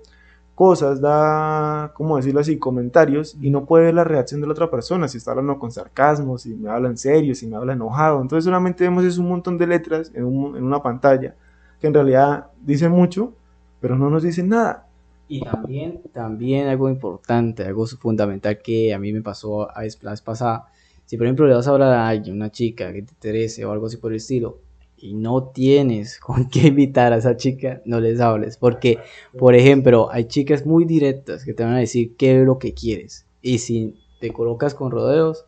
cosas, 0.55 1.01
da, 1.01 1.91
¿cómo 1.95 2.17
decirlo 2.17 2.39
así?, 2.39 2.57
comentarios 2.57 3.37
y 3.39 3.51
no 3.51 3.65
puede 3.65 3.85
ver 3.85 3.93
la 3.93 4.03
reacción 4.03 4.41
de 4.41 4.47
la 4.47 4.53
otra 4.53 4.71
persona, 4.71 5.07
si 5.07 5.17
está 5.17 5.31
hablando 5.31 5.59
con 5.59 5.71
sarcasmo, 5.71 6.37
si 6.37 6.55
me 6.55 6.69
habla 6.69 6.89
en 6.89 6.97
serio, 6.97 7.35
si 7.35 7.45
me 7.45 7.57
habla 7.57 7.73
enojado, 7.73 8.21
entonces 8.21 8.45
solamente 8.45 8.83
vemos 8.83 9.03
es 9.03 9.17
un 9.19 9.29
montón 9.29 9.57
de 9.57 9.67
letras 9.67 10.11
en, 10.15 10.23
en 10.23 10.63
una 10.63 10.81
pantalla 10.81 11.35
que 11.79 11.87
en 11.87 11.93
realidad 11.93 12.47
dice 12.61 12.89
mucho, 12.89 13.33
pero 13.82 13.98
no 13.98 14.10
nos 14.10 14.24
dicen 14.24 14.50
nada. 14.50 14.88
Y 15.28 15.41
también, 15.41 16.02
también 16.13 16.67
algo 16.67 16.89
importante, 16.89 17.63
algo 17.63 17.86
fundamental 17.88 18.60
que 18.62 18.94
a 18.94 19.00
mí 19.00 19.12
me 19.12 19.22
pasó 19.22 19.70
a 19.70 19.84
la 20.02 20.12
vez 20.12 20.22
pasada. 20.22 20.67
Si 21.06 21.17
por 21.17 21.26
ejemplo 21.26 21.48
le 21.48 21.56
vas 21.56 21.67
a 21.67 21.72
hablar 21.72 21.94
a 21.94 22.08
alguien, 22.08 22.36
una 22.36 22.52
chica 22.52 22.94
que 22.94 23.02
te 23.02 23.13
interese 23.13 23.65
o 23.65 23.72
algo 23.72 23.88
así 23.88 23.98
por 23.98 24.12
el 24.12 24.17
estilo, 24.17 24.60
y 24.98 25.13
no 25.13 25.46
tienes 25.46 26.20
con 26.26 26.50
qué 26.50 26.67
invitar 26.67 27.13
a 27.13 27.17
esa 27.17 27.38
chica, 27.38 27.82
no 27.86 28.00
les 28.00 28.20
hables. 28.20 28.58
Porque, 28.58 29.00
por 29.38 29.56
ejemplo, 29.56 30.10
hay 30.12 30.26
chicas 30.26 30.65
muy 30.65 30.86
directas 30.86 31.44
que 31.44 31.54
te 31.54 31.63
van 31.63 31.74
a 31.74 31.80
decir 31.80 32.15
qué 32.17 32.39
es 32.39 32.46
lo 32.46 32.60
que 32.60 32.74
quieres. 32.74 33.26
Y 33.41 33.60
si 33.60 33.96
te 34.20 34.32
colocas 34.32 34.76
con 34.76 34.91
rodeos, 34.91 35.46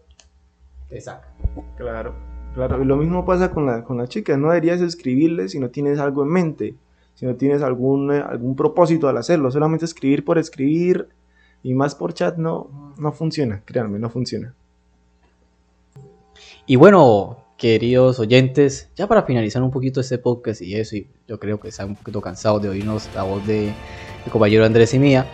te 0.89 0.99
sacan. 1.01 1.29
Claro, 1.77 2.15
claro. 2.55 2.81
Y 2.81 2.85
lo 2.85 2.95
mismo 2.95 3.25
pasa 3.25 3.51
con 3.51 3.65
la, 3.65 3.83
con 3.83 3.97
la 3.97 4.07
chica. 4.07 4.37
No 4.37 4.47
deberías 4.47 4.81
escribirle 4.81 5.49
si 5.49 5.59
no 5.59 5.69
tienes 5.69 5.99
algo 5.99 6.23
en 6.23 6.29
mente 6.29 6.75
si 7.15 7.25
no 7.25 7.35
tienes 7.35 7.61
algún, 7.61 8.11
eh, 8.11 8.23
algún 8.25 8.55
propósito 8.55 9.07
al 9.07 9.17
hacerlo, 9.17 9.51
solamente 9.51 9.85
escribir 9.85 10.25
por 10.25 10.37
escribir 10.37 11.09
y 11.63 11.73
más 11.73 11.95
por 11.95 12.13
chat 12.13 12.37
no, 12.37 12.93
no 12.97 13.11
funciona, 13.11 13.61
créanme, 13.65 13.99
no 13.99 14.09
funciona. 14.09 14.53
Y 16.65 16.75
bueno, 16.75 17.37
queridos 17.57 18.19
oyentes, 18.19 18.89
ya 18.95 19.07
para 19.07 19.23
finalizar 19.23 19.61
un 19.63 19.71
poquito 19.71 20.01
este 20.01 20.17
podcast 20.17 20.61
y 20.61 20.75
eso, 20.75 20.95
y 20.95 21.07
yo 21.27 21.39
creo 21.39 21.59
que 21.59 21.69
están 21.69 21.89
un 21.89 21.95
poquito 21.95 22.21
cansados 22.21 22.61
de 22.61 22.69
oírnos 22.69 23.09
la 23.15 23.23
voz 23.23 23.45
de 23.45 23.73
mi 24.25 24.31
compañero 24.31 24.65
Andrés 24.65 24.93
y 24.93 24.99
mía, 24.99 25.25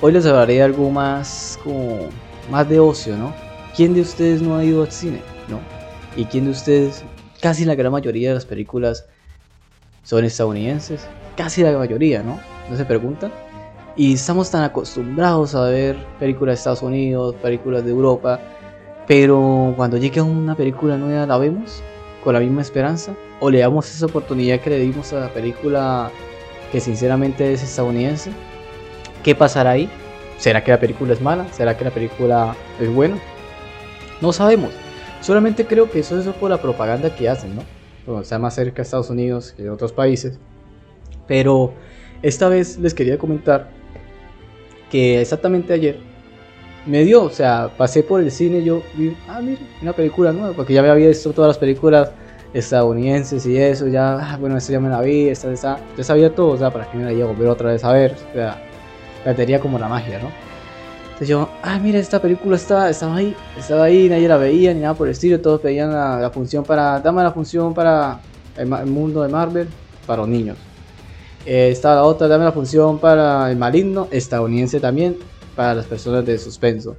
hoy 0.00 0.12
les 0.12 0.26
hablaré 0.26 0.54
de 0.54 0.62
algo 0.62 0.90
más 0.90 1.58
como 1.62 2.08
más 2.50 2.68
de 2.68 2.78
ocio, 2.78 3.16
¿no? 3.16 3.34
¿Quién 3.76 3.94
de 3.94 4.00
ustedes 4.00 4.40
no 4.40 4.56
ha 4.56 4.64
ido 4.64 4.82
al 4.82 4.90
cine, 4.90 5.20
no? 5.48 5.60
¿Y 6.16 6.24
quién 6.24 6.44
de 6.44 6.52
ustedes, 6.52 7.04
casi 7.40 7.64
la 7.64 7.74
gran 7.74 7.92
mayoría 7.92 8.28
de 8.30 8.34
las 8.34 8.46
películas 8.46 9.06
son 10.02 10.24
estadounidenses? 10.24 11.06
Casi 11.36 11.62
la 11.62 11.76
mayoría, 11.76 12.22
¿no? 12.22 12.40
No 12.70 12.76
se 12.76 12.84
preguntan. 12.84 13.32
Y 13.96 14.14
estamos 14.14 14.50
tan 14.50 14.62
acostumbrados 14.62 15.54
a 15.54 15.64
ver 15.64 15.96
películas 16.18 16.54
de 16.54 16.58
Estados 16.58 16.82
Unidos, 16.82 17.34
películas 17.36 17.84
de 17.84 17.90
Europa, 17.90 18.40
pero 19.06 19.72
cuando 19.76 19.96
llega 19.96 20.22
una 20.22 20.54
película 20.54 20.96
nueva 20.96 21.26
la 21.26 21.38
vemos 21.38 21.82
con 22.22 22.34
la 22.34 22.40
misma 22.40 22.60
esperanza 22.60 23.14
o 23.40 23.50
le 23.50 23.60
damos 23.60 23.88
esa 23.88 24.06
oportunidad 24.06 24.60
que 24.60 24.70
le 24.70 24.80
dimos 24.80 25.12
a 25.12 25.20
la 25.20 25.28
película 25.28 26.10
que 26.72 26.80
sinceramente 26.80 27.52
es 27.52 27.62
estadounidense. 27.62 28.32
¿Qué 29.22 29.34
pasará 29.34 29.70
ahí? 29.70 29.88
¿Será 30.38 30.62
que 30.62 30.72
la 30.72 30.80
película 30.80 31.12
es 31.12 31.20
mala? 31.20 31.46
¿Será 31.52 31.76
que 31.76 31.84
la 31.84 31.90
película 31.90 32.54
es 32.80 32.92
buena? 32.92 33.16
No 34.20 34.32
sabemos. 34.32 34.72
Solamente 35.20 35.66
creo 35.66 35.90
que 35.90 36.00
eso 36.00 36.18
es 36.18 36.26
por 36.26 36.50
la 36.50 36.58
propaganda 36.60 37.14
que 37.14 37.28
hacen, 37.28 37.56
¿no? 37.56 37.62
Cuando 38.04 38.22
está 38.22 38.38
más 38.38 38.54
cerca 38.54 38.76
de 38.76 38.82
Estados 38.82 39.10
Unidos 39.10 39.54
que 39.56 39.62
de 39.62 39.70
otros 39.70 39.92
países. 39.92 40.38
Pero 41.26 41.72
esta 42.22 42.48
vez 42.48 42.78
les 42.78 42.94
quería 42.94 43.18
comentar 43.18 43.70
que 44.90 45.20
exactamente 45.20 45.72
ayer 45.72 45.98
me 46.86 47.04
dio, 47.04 47.24
o 47.24 47.30
sea, 47.30 47.70
pasé 47.76 48.02
por 48.02 48.20
el 48.20 48.30
cine 48.30 48.58
y 48.58 48.64
yo 48.64 48.82
vi, 48.94 49.16
ah, 49.28 49.40
mira, 49.42 49.60
una 49.82 49.92
película 49.92 50.32
nueva, 50.32 50.54
porque 50.54 50.72
ya 50.72 50.80
había 50.80 50.94
visto 50.94 51.32
todas 51.32 51.48
las 51.48 51.58
películas 51.58 52.10
estadounidenses 52.54 53.44
y 53.46 53.56
eso, 53.56 53.88
ya, 53.88 54.14
ah, 54.14 54.36
bueno, 54.38 54.56
esta 54.56 54.72
ya 54.72 54.80
me 54.80 54.88
la 54.88 55.00
vi, 55.00 55.28
esta, 55.28 55.52
esta, 55.52 55.78
ya 55.96 56.04
sabía 56.04 56.34
todo, 56.34 56.50
o 56.50 56.56
sea, 56.56 56.70
para 56.70 56.88
qué 56.90 56.96
me 56.96 57.04
la 57.04 57.12
llevo 57.12 57.30
a 57.30 57.32
volver 57.32 57.48
otra 57.48 57.72
vez 57.72 57.82
a 57.82 57.92
ver, 57.92 58.14
o 58.30 58.34
sea, 58.34 58.62
perdería 59.24 59.60
como 59.60 59.78
la 59.78 59.88
magia, 59.88 60.20
¿no? 60.20 60.30
Entonces 61.16 61.28
yo, 61.28 61.48
ah, 61.62 61.78
mira, 61.78 61.98
esta 61.98 62.20
película 62.20 62.56
estaba, 62.56 62.90
estaba 62.90 63.16
ahí, 63.16 63.34
estaba 63.58 63.84
ahí, 63.84 64.08
nadie 64.08 64.28
la 64.28 64.36
veía 64.36 64.72
ni 64.74 64.80
nada 64.80 64.94
por 64.94 65.08
el 65.08 65.12
estilo, 65.12 65.40
todos 65.40 65.60
pedían 65.62 65.90
la, 65.90 66.30
función 66.30 66.62
para, 66.62 67.00
dame 67.00 67.22
la 67.22 67.32
función 67.32 67.72
para 67.72 68.20
el, 68.56 68.68
mundo 68.86 69.22
de 69.22 69.28
Marvel, 69.30 69.66
para 70.06 70.18
los 70.18 70.28
niños. 70.28 70.58
Eh, 71.46 71.70
estaba 71.70 71.94
la 71.94 72.02
otra, 72.02 72.26
dame 72.26 72.44
la 72.44 72.50
función 72.50 72.98
para 72.98 73.48
el 73.50 73.56
maligno, 73.56 74.08
estadounidense 74.10 74.80
también, 74.80 75.16
para 75.54 75.74
las 75.74 75.86
personas 75.86 76.26
de 76.26 76.38
suspenso. 76.38 76.96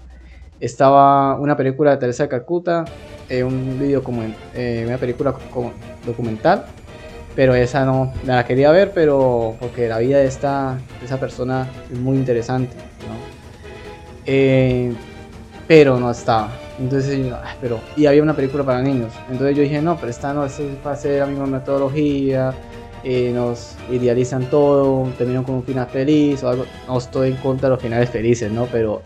Estaba 0.60 1.36
una 1.36 1.58
película 1.58 1.92
de 1.92 1.98
Teresa 1.98 2.24
de 2.24 2.30
Calcuta, 2.30 2.86
eh, 3.28 3.44
un 3.44 3.78
video 3.78 4.02
como 4.02 4.24
eh, 4.56 4.86
una 4.88 4.98
película 4.98 5.34
como 5.52 5.74
documental, 6.06 6.66
pero 7.36 7.54
esa 7.56 7.84
no 7.84 8.14
la 8.26 8.46
quería 8.46 8.72
ver, 8.72 8.94
pero 8.94 9.58
porque 9.60 9.90
la 9.90 10.00
vida 10.00 10.20
de 10.20 10.28
esta 10.28 10.78
de 11.00 11.06
esa 11.06 11.20
persona 11.20 11.68
es 11.92 12.00
muy 12.00 12.16
interesante, 12.16 12.76
¿no? 12.78 13.16
Eh, 14.26 14.94
pero 15.68 16.00
no 16.00 16.10
estaba. 16.10 16.52
Entonces, 16.80 17.20
pero, 17.60 17.82
y 17.98 18.06
había 18.06 18.24
una 18.24 18.36
película 18.36 18.64
para 18.64 18.82
niños. 18.82 19.12
Entonces 19.30 19.58
yo 19.58 19.64
dije, 19.64 19.82
no, 19.82 19.98
pero 19.98 20.10
esta 20.10 20.34
no 20.34 20.46
es 20.46 20.60
para 20.82 20.96
hacer 20.96 21.20
la 21.20 21.26
misma 21.26 21.48
metodología, 21.48 22.54
eh, 23.04 23.32
nos 23.34 23.76
idealizan 23.92 24.50
todo, 24.50 25.10
terminan 25.18 25.44
con 25.44 25.56
un 25.56 25.64
final 25.64 25.88
feliz 25.88 26.44
o 26.44 26.50
algo. 26.50 26.66
No 26.88 26.98
estoy 26.98 27.30
en 27.30 27.38
contra 27.38 27.70
de 27.70 27.76
los 27.76 27.82
finales 27.82 28.10
felices, 28.10 28.52
¿no? 28.52 28.66
Pero, 28.72 29.02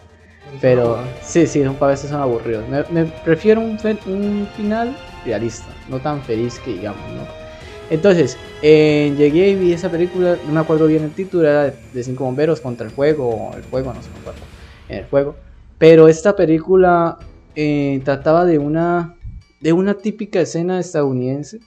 pero 0.59 0.99
sí, 1.21 1.47
sí, 1.47 1.63
a 1.63 1.85
veces 1.87 2.09
son 2.09 2.21
aburridos. 2.21 2.65
Me, 2.69 3.05
prefiero 3.05 3.61
un, 3.61 3.77
un, 4.07 4.47
final 4.55 4.95
realista, 5.25 5.67
no 5.89 5.99
tan 5.99 6.21
feliz 6.21 6.59
que 6.59 6.73
digamos, 6.73 7.01
¿no? 7.11 7.41
Entonces, 7.89 8.37
eh, 8.61 9.13
llegué 9.17 9.49
y 9.49 9.55
vi 9.55 9.73
esa 9.73 9.91
película, 9.91 10.37
no 10.47 10.53
me 10.53 10.61
acuerdo 10.61 10.87
bien 10.87 11.03
el 11.03 11.11
título, 11.11 11.47
era 11.47 11.73
de 11.93 12.03
cinco 12.03 12.23
bomberos 12.23 12.61
contra 12.61 12.85
el 12.85 12.91
fuego, 12.91 13.51
el 13.53 13.63
fuego, 13.63 13.93
no 13.93 14.01
sé, 14.01 14.09
me 14.11 14.19
acuerdo 14.19 14.39
en 14.87 14.97
el 14.99 15.05
juego. 15.05 15.35
Pero 15.77 16.07
esta 16.07 16.35
película 16.35 17.17
eh, 17.55 18.01
trataba 18.05 18.45
de 18.45 18.59
una, 18.59 19.15
de 19.59 19.73
una 19.73 19.95
típica 19.95 20.39
escena 20.39 20.79
estadounidense, 20.79 21.59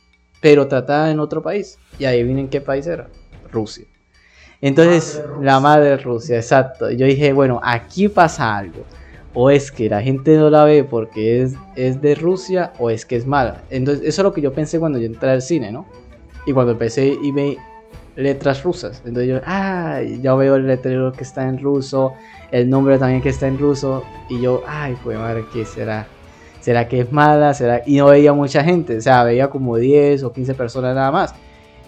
pero 0.45 0.69
tratada 0.69 1.11
en 1.11 1.21
otro 1.21 1.43
país. 1.43 1.79
Y 1.99 2.05
ahí 2.05 2.23
vienen 2.23 2.51
qué 2.51 2.61
país 2.61 2.87
era. 2.87 3.09
Rusia. 3.51 3.87
Entonces, 4.61 5.23
la 5.41 5.59
madre 5.59 5.97
Rusia, 5.97 6.37
exacto. 6.37 6.91
Yo 6.91 7.07
dije, 7.07 7.33
bueno, 7.33 7.61
aquí 7.63 8.11
pasa 8.11 8.55
algo. 8.55 8.85
O 9.33 9.49
es 9.49 9.73
que 9.73 9.89
la 9.89 10.03
gente 10.03 10.37
no 10.37 10.51
la 10.51 10.65
ve 10.65 10.85
porque 10.85 11.41
es, 11.41 11.55
es 11.77 12.03
de 12.03 12.15
Rusia 12.15 12.75
o 12.79 12.91
es 12.91 13.07
que 13.07 13.17
es 13.17 13.27
mala. 13.27 13.63
Entonces, 13.71 14.07
eso 14.07 14.21
es 14.21 14.23
lo 14.23 14.35
que 14.35 14.43
yo 14.43 14.53
pensé 14.53 14.79
cuando 14.79 14.99
yo 14.99 15.07
entré 15.07 15.31
al 15.31 15.41
cine, 15.41 15.73
¿no? 15.73 15.87
Y 16.45 16.53
cuando 16.53 16.73
empecé 16.73 17.17
y 17.23 17.33
ve 17.33 17.57
letras 18.15 18.63
rusas. 18.63 19.01
Entonces 19.07 19.31
yo, 19.31 19.41
ah, 19.47 20.03
ya 20.03 20.35
veo 20.35 20.57
el 20.57 20.67
letrero 20.67 21.11
que 21.13 21.25
está 21.25 21.49
en 21.49 21.59
ruso, 21.59 22.13
el 22.51 22.69
nombre 22.69 22.99
también 22.99 23.23
que 23.23 23.31
está 23.31 23.47
en 23.47 23.59
ruso. 23.59 24.05
Y 24.29 24.43
yo, 24.43 24.63
ay, 24.67 24.95
pues 25.03 25.17
madre, 25.17 25.47
¿qué 25.55 25.65
será? 25.65 26.07
¿Será 26.65 26.89
que 26.89 27.01
es 27.01 27.13
mala? 27.13 27.53
¿Será? 27.53 27.83
Y 27.85 27.99
no 27.99 28.07
veía 28.07 28.33
mucha 28.33 28.65
gente, 28.65 28.97
o 28.97 29.01
sea, 29.03 29.23
veía 29.23 29.51
como 29.51 29.77
10 29.77 30.23
o 30.23 30.33
15 30.33 30.55
personas 30.55 30.95
nada 30.95 31.11
más. 31.11 31.35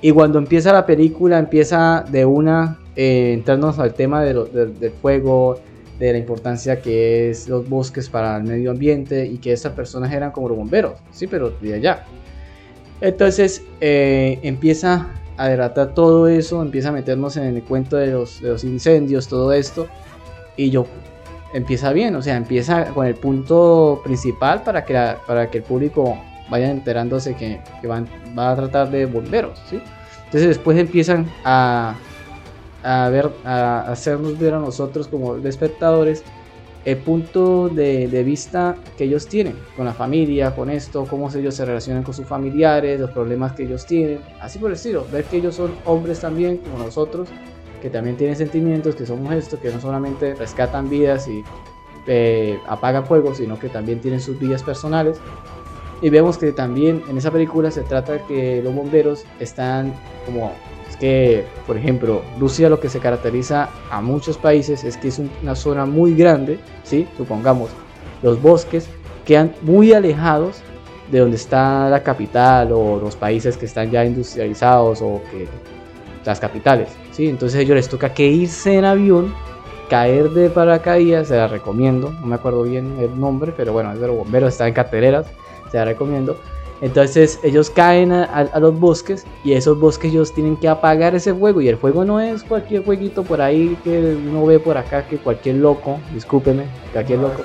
Y 0.03 0.11
cuando 0.11 0.39
empieza 0.39 0.71
la 0.71 0.85
película, 0.85 1.39
empieza 1.39 2.05
de 2.11 2.27
una, 2.27 2.79
eh, 2.95 3.33
entrarnos 3.33 3.79
al 3.79 3.95
tema 3.95 4.23
de 4.23 4.35
del 4.35 4.91
fuego, 5.01 5.59
de 5.99 6.13
la 6.13 6.19
importancia 6.19 6.83
que 6.83 7.31
es 7.31 7.49
los 7.49 7.67
bosques 7.67 8.11
para 8.11 8.37
el 8.37 8.43
medio 8.43 8.71
ambiente 8.71 9.25
y 9.25 9.39
que 9.39 9.55
esas 9.55 9.73
personas 9.73 10.13
eran 10.13 10.31
como 10.31 10.51
los 10.51 10.59
bomberos, 10.59 11.01
sí, 11.11 11.27
pero 11.27 11.49
de 11.49 11.73
allá. 11.73 12.05
Entonces 13.01 13.63
eh, 13.81 14.39
empieza 14.43 15.09
a 15.39 15.49
delatar 15.49 15.95
todo 15.95 16.29
eso, 16.29 16.61
empieza 16.61 16.91
a 16.91 16.93
meternos 16.93 17.39
en 17.39 17.45
el 17.45 17.63
cuento 17.63 17.97
de 17.97 18.09
los 18.09 18.63
incendios, 18.63 19.27
todo 19.27 19.55
esto, 19.55 19.87
y 20.55 20.69
yo 20.69 20.85
empieza 21.53 21.93
bien, 21.93 22.15
o 22.17 22.23
sea, 22.23 22.37
empieza 22.37 22.87
con 22.87 23.07
el 23.07 23.15
punto 23.15 24.01
principal 24.05 24.63
para 24.63 24.85
que, 24.85 25.15
para 25.27 25.51
que 25.51 25.59
el 25.59 25.65
público 25.65 26.19
vaya 26.51 26.71
enterándose 26.71 27.35
que, 27.35 27.61
que 27.81 27.87
van, 27.87 28.09
va 28.39 28.53
a 28.53 28.57
tratar 28.57 28.91
de 28.91 29.07
bomberos, 29.07 29.61
¿sí? 29.69 29.81
Entonces 30.25 30.49
después 30.49 30.79
empiezan 30.79 31.27
a, 31.45 31.95
a 32.83 33.09
ver, 33.11 33.31
a 33.45 33.81
hacernos 33.81 34.39
ver 34.39 34.55
a 34.55 34.59
nosotros 34.59 35.09
como 35.09 35.37
espectadores 35.37 36.23
el 36.87 36.99
punto 36.99 37.69
de, 37.69 38.07
vista 38.25 38.77
que 38.97 39.05
ellos 39.05 39.27
tienen 39.27 39.57
con 39.75 39.87
la 39.87 39.93
familia, 39.93 40.55
con 40.55 40.71
esto, 40.71 41.05
cómo 41.11 41.29
ellos 41.35 41.57
se 41.57 41.65
relacionan 41.65 42.05
con 42.05 42.15
sus 42.15 42.27
familiares, 42.27 43.01
los 43.01 43.11
problemas 43.11 43.55
que 43.55 43.65
ellos 43.65 43.85
tienen, 43.87 44.21
así 44.41 44.61
por 44.61 44.71
el 44.71 44.77
estilo, 44.77 45.05
ver 45.11 45.25
que 45.25 45.39
ellos 45.39 45.57
son 45.57 45.73
hombres 45.85 46.21
también 46.21 46.59
como 46.59 46.79
nosotros, 46.79 47.29
que 47.81 47.91
también 47.91 48.17
tienen 48.17 48.37
sentimientos, 48.37 48.95
que 48.95 49.07
somos 49.07 49.33
esto, 49.35 49.59
que 49.61 49.71
no 49.71 49.81
solamente 49.81 50.35
rescatan 50.35 50.89
vidas 50.89 51.29
y 51.29 51.45
eh, 52.07 52.59
apagan 52.67 53.05
fuego, 53.07 53.35
sino 53.35 53.59
que 53.59 53.69
también 53.69 54.01
tienen 54.01 54.21
sus 54.21 54.39
vidas 54.39 54.63
personales. 54.63 55.19
Y 56.03 56.11
vemos 56.11 56.37
que 56.39 56.53
también 56.53 57.03
en 57.09 57.17
esa 57.17 57.31
película 57.31 57.71
se 57.71 57.83
trata 57.83 58.19
que 58.27 58.61
los 58.63 58.75
bomberos 58.75 59.25
están 59.41 59.95
como 60.27 60.53
que, 61.01 61.45
por 61.67 61.77
ejemplo, 61.77 62.23
Rusia 62.39 62.69
lo 62.69 62.81
que 62.81 62.89
se 62.89 63.01
caracteriza 63.01 63.69
a 63.91 64.01
muchos 64.01 64.39
países 64.39 64.85
es 64.85 64.97
que 64.97 65.09
es 65.09 65.21
una 65.43 65.55
zona 65.55 65.85
muy 65.85 66.15
grande, 66.15 66.59
¿sí? 66.85 67.07
Supongamos, 67.17 67.71
los 68.23 68.41
bosques 68.41 68.89
quedan 69.25 69.55
muy 69.63 69.93
alejados 69.93 70.63
de 71.11 71.21
donde 71.21 71.37
está 71.37 71.89
la 71.89 72.03
capital 72.03 72.73
o 72.73 72.99
los 72.99 73.17
países 73.17 73.57
que 73.57 73.67
están 73.67 73.91
ya 73.91 74.05
industrializados 74.05 75.03
o 75.03 75.23
que 75.31 75.47
las 76.25 76.41
capitales, 76.41 76.89
¿sí? 77.17 77.29
Entonces 77.29 77.59
a 77.59 77.63
ellos 77.63 77.77
les 77.77 77.89
toca 77.89 78.13
que 78.13 78.27
irse 78.29 78.75
en 78.75 78.85
avión, 78.85 79.35
caer 79.89 80.31
de 80.31 80.51
paracaídas, 80.51 81.29
se 81.29 81.37
la 81.37 81.49
recomiendo, 81.49 82.13
no 82.21 82.27
me 82.27 82.35
acuerdo 82.35 82.63
bien 82.63 82.97
el 83.01 83.19
nombre, 83.19 83.53
pero 83.57 83.73
bueno, 83.73 83.93
es 83.93 84.01
de 84.01 84.07
los 84.07 84.17
bomberos, 84.17 84.51
está 84.51 84.69
en 84.69 84.75
carteleras, 84.75 85.27
se 85.71 85.79
la 85.79 85.85
recomiendo 85.85 86.37
entonces 86.81 87.41
ellos 87.43 87.71
caen 87.71 88.13
a, 88.13 88.51
los 88.61 88.79
bosques 88.79 89.27
y 89.45 89.53
esos 89.55 89.79
bosques 89.79 90.13
ellos 90.13 90.33
tienen 90.33 90.57
que 90.57 90.69
apagar 90.69 91.15
ese 91.15 91.33
fuego 91.33 91.61
y 91.61 91.69
el 91.69 91.79
fuego 91.79 92.05
no 92.05 92.21
es 92.21 92.43
cualquier 92.43 92.83
fueguito 92.83 93.23
por 93.23 93.41
ahí 93.41 93.79
que 93.83 93.99
uno 93.99 94.45
ve 94.45 94.59
por 94.59 94.77
acá 94.77 95.07
que 95.07 95.17
cualquier 95.17 95.57
loco, 95.57 95.99
discúlpeme, 96.13 96.65
cualquier 96.93 97.21
loco. 97.21 97.43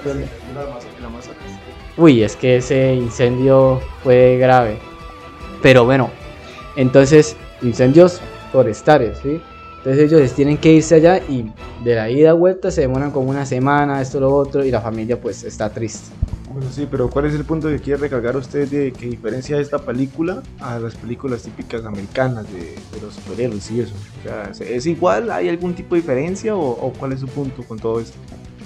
Uy, 1.97 2.23
es 2.23 2.36
que 2.36 2.57
ese 2.57 2.93
incendio 2.93 3.79
fue 4.03 4.38
grave. 4.38 4.79
Pero 5.62 5.86
bueno, 5.86 6.10
entonces 6.75 7.38
incendios 7.62 8.19
forestales, 8.51 9.19
¿sí? 9.19 9.39
Entonces 9.84 10.12
ellos 10.12 10.34
tienen 10.34 10.60
que 10.60 10.74
irse 10.74 10.94
allá 10.94 11.17
y 11.28 11.52
de 11.84 11.96
la 11.96 12.08
ida 12.08 12.30
a 12.30 12.34
vuelta 12.34 12.70
se 12.70 12.82
demoran 12.82 13.10
como 13.10 13.32
una 13.32 13.48
semana, 13.48 14.00
esto, 14.00 14.20
lo 14.20 14.32
otro, 14.32 14.63
y 14.63 14.70
la 14.70 14.80
familia 14.80 15.20
pues 15.20 15.44
está 15.44 15.72
triste. 15.72 16.12
Bueno, 16.54 16.70
sí, 16.70 16.88
pero 16.89 17.10
¿cuál 17.10 17.26
es 17.26 17.34
el 17.34 17.46
punto 17.46 17.67
que 17.67 17.80
quiere 17.80 18.00
recargar 18.00 18.38
usted 18.38 18.67
de 18.67 18.91
que 18.91 19.08
diferencia 19.08 19.58
esta 19.58 19.80
película 19.80 20.44
a 20.60 20.78
las 20.78 20.94
películas 20.96 21.41
típicas 21.41 21.84
americanas 21.84 22.46
de, 22.54 22.76
los 23.02 23.15
superhéroes 23.15 23.72
y 23.72 23.80
eso? 23.80 23.96
O 24.20 24.54
sea, 24.54 24.67
¿es 24.67 24.86
igual? 24.86 25.32
¿Hay 25.32 25.50
algún 25.50 25.74
tipo 25.74 25.96
de 25.96 26.02
diferencia 26.02 26.56
o, 26.56 26.94
cuál 27.00 27.13
es 27.13 27.22
su 27.22 27.28
punto 27.28 27.63
con 27.63 27.80
todo 27.80 28.00
esto? 28.02 28.17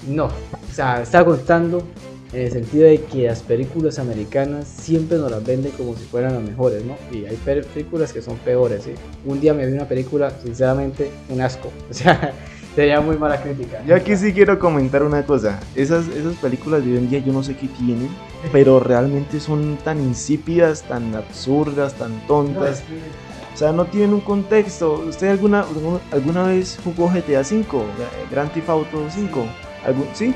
No, 0.06 0.26
o 0.26 0.74
sea, 0.74 1.00
está 1.00 1.24
contando 1.24 1.82
en 2.32 2.40
el 2.42 2.52
sentido 2.52 2.86
de 2.86 3.00
que 3.02 3.26
las 3.26 3.42
películas 3.42 3.98
americanas 3.98 4.66
siempre 4.66 5.18
nos 5.18 5.30
las 5.30 5.44
venden 5.44 5.72
como 5.72 5.96
si 5.96 6.04
fueran 6.04 6.34
las 6.34 6.42
mejores, 6.42 6.84
¿no? 6.84 6.96
Y 7.10 7.24
hay 7.24 7.36
películas 7.36 8.12
que 8.12 8.20
son 8.22 8.36
peores, 8.38 8.84
¿sí? 8.84 8.92
Un 9.24 9.40
día 9.40 9.54
me 9.54 9.66
vi 9.66 9.72
una 9.72 9.88
película, 9.88 10.32
sinceramente, 10.42 11.10
un 11.28 11.40
asco. 11.40 11.70
O 11.90 11.94
sea, 11.94 12.34
Sería 12.76 13.00
muy 13.00 13.16
mala 13.16 13.40
crítica. 13.40 13.82
Yo 13.86 13.96
aquí 13.96 14.14
sí 14.16 14.34
quiero 14.34 14.58
comentar 14.58 15.02
una 15.02 15.24
cosa. 15.24 15.58
Esas, 15.74 16.08
esas 16.08 16.34
películas 16.34 16.84
de 16.84 16.92
hoy 16.92 16.98
en 16.98 17.08
día 17.08 17.20
yo 17.20 17.32
no 17.32 17.42
sé 17.42 17.56
qué 17.56 17.68
tienen, 17.68 18.10
pero 18.52 18.80
realmente 18.80 19.40
son 19.40 19.78
tan 19.82 19.98
insípidas, 19.98 20.82
tan 20.82 21.14
absurdas, 21.14 21.94
tan 21.94 22.26
tontas. 22.26 22.82
O 23.54 23.56
sea, 23.56 23.72
no 23.72 23.86
tienen 23.86 24.12
un 24.12 24.20
contexto. 24.20 25.02
¿Usted 25.08 25.28
alguna, 25.28 25.64
alguna 26.10 26.42
vez 26.48 26.78
jugó 26.84 27.08
GTA 27.08 27.40
V? 27.40 27.64
Grand 28.30 28.52
Theft 28.52 28.68
Auto 28.68 29.06
5? 29.08 29.46
¿Algún, 29.86 30.06
¿Sí? 30.12 30.34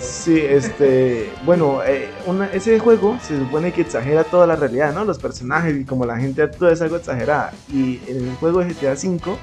Sí, 0.00 0.38
este, 0.38 1.32
bueno, 1.44 1.82
eh, 1.84 2.10
ese 2.52 2.78
juego 2.78 3.18
se 3.20 3.38
supone 3.38 3.72
que 3.72 3.80
exagera 3.82 4.24
toda 4.24 4.46
la 4.46 4.56
realidad, 4.56 4.94
¿no? 4.94 5.04
Los 5.04 5.18
personajes 5.18 5.76
y 5.76 5.84
como 5.84 6.06
la 6.06 6.16
gente 6.16 6.42
actúa 6.42 6.72
es 6.72 6.80
algo 6.80 6.96
exagerada. 6.96 7.52
Y 7.72 8.00
en 8.06 8.28
el 8.28 8.36
juego 8.36 8.60
de 8.60 8.72
GTA 8.72 8.92
V, 8.92 9.36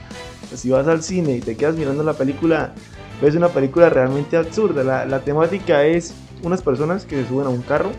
pues, 0.49 0.61
si 0.61 0.69
vas 0.69 0.87
al 0.87 1.03
cine 1.03 1.33
y 1.37 1.39
te 1.41 1.57
quedas 1.57 1.75
mirando 1.75 2.03
la 2.03 2.13
película, 2.13 2.73
ves 3.21 3.35
una 3.35 3.49
película 3.49 3.89
realmente 3.89 4.37
absurda. 4.37 4.83
La, 4.83 5.05
la 5.05 5.19
temática 5.19 5.83
es 5.83 6.13
unas 6.43 6.61
personas 6.61 7.05
que 7.05 7.21
se 7.21 7.27
suben 7.27 7.47
a 7.47 7.49
un 7.49 7.61
carro 7.61 7.91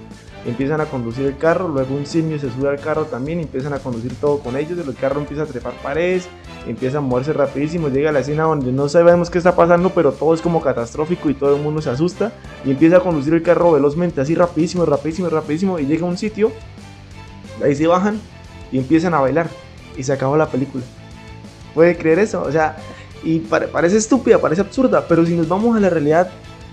empiezan 0.46 0.80
a 0.80 0.86
conducir 0.86 1.26
el 1.26 1.36
carro, 1.36 1.68
luego 1.68 1.94
un 1.94 2.06
simio 2.06 2.38
se 2.38 2.50
sube 2.50 2.68
al 2.68 2.78
carro 2.78 3.04
también 3.06 3.40
empiezan 3.40 3.72
a 3.72 3.78
conducir 3.78 4.14
todo 4.16 4.38
con 4.40 4.56
ellos, 4.56 4.78
el 4.78 4.94
carro 4.94 5.20
empieza 5.20 5.44
a 5.44 5.46
trepar 5.46 5.72
paredes, 5.82 6.28
empieza 6.66 6.98
a 6.98 7.00
moverse 7.00 7.32
rapidísimo, 7.32 7.88
llega 7.88 8.10
a 8.10 8.12
la 8.12 8.20
escena 8.20 8.44
donde 8.44 8.70
no 8.72 8.88
sabemos 8.88 9.30
qué 9.30 9.38
está 9.38 9.56
pasando, 9.56 9.90
pero 9.90 10.12
todo 10.12 10.34
es 10.34 10.40
como 10.40 10.60
catastrófico 10.60 11.30
y 11.30 11.34
todo 11.34 11.56
el 11.56 11.62
mundo 11.62 11.80
se 11.80 11.90
asusta 11.90 12.32
y 12.64 12.72
empieza 12.72 12.98
a 12.98 13.00
conducir 13.00 13.34
el 13.34 13.42
carro 13.42 13.72
velozmente, 13.72 14.20
así 14.20 14.34
rapidísimo, 14.34 14.84
rapidísimo, 14.84 15.28
rapidísimo 15.28 15.78
y 15.78 15.86
llega 15.86 16.06
a 16.06 16.10
un 16.10 16.18
sitio, 16.18 16.52
ahí 17.62 17.74
se 17.74 17.86
bajan 17.86 18.20
y 18.70 18.78
empiezan 18.78 19.14
a 19.14 19.20
bailar 19.20 19.48
y 19.96 20.02
se 20.02 20.12
acabó 20.12 20.36
la 20.36 20.48
película. 20.48 20.84
puede 21.74 21.96
creer 21.96 22.18
eso, 22.18 22.42
o 22.42 22.52
sea, 22.52 22.76
y 23.22 23.38
parece 23.38 23.96
estúpida, 23.96 24.38
parece 24.38 24.60
absurda, 24.60 25.06
pero 25.08 25.24
si 25.24 25.34
nos 25.34 25.48
vamos 25.48 25.76
a 25.76 25.80
la 25.80 25.88
realidad, 25.88 26.30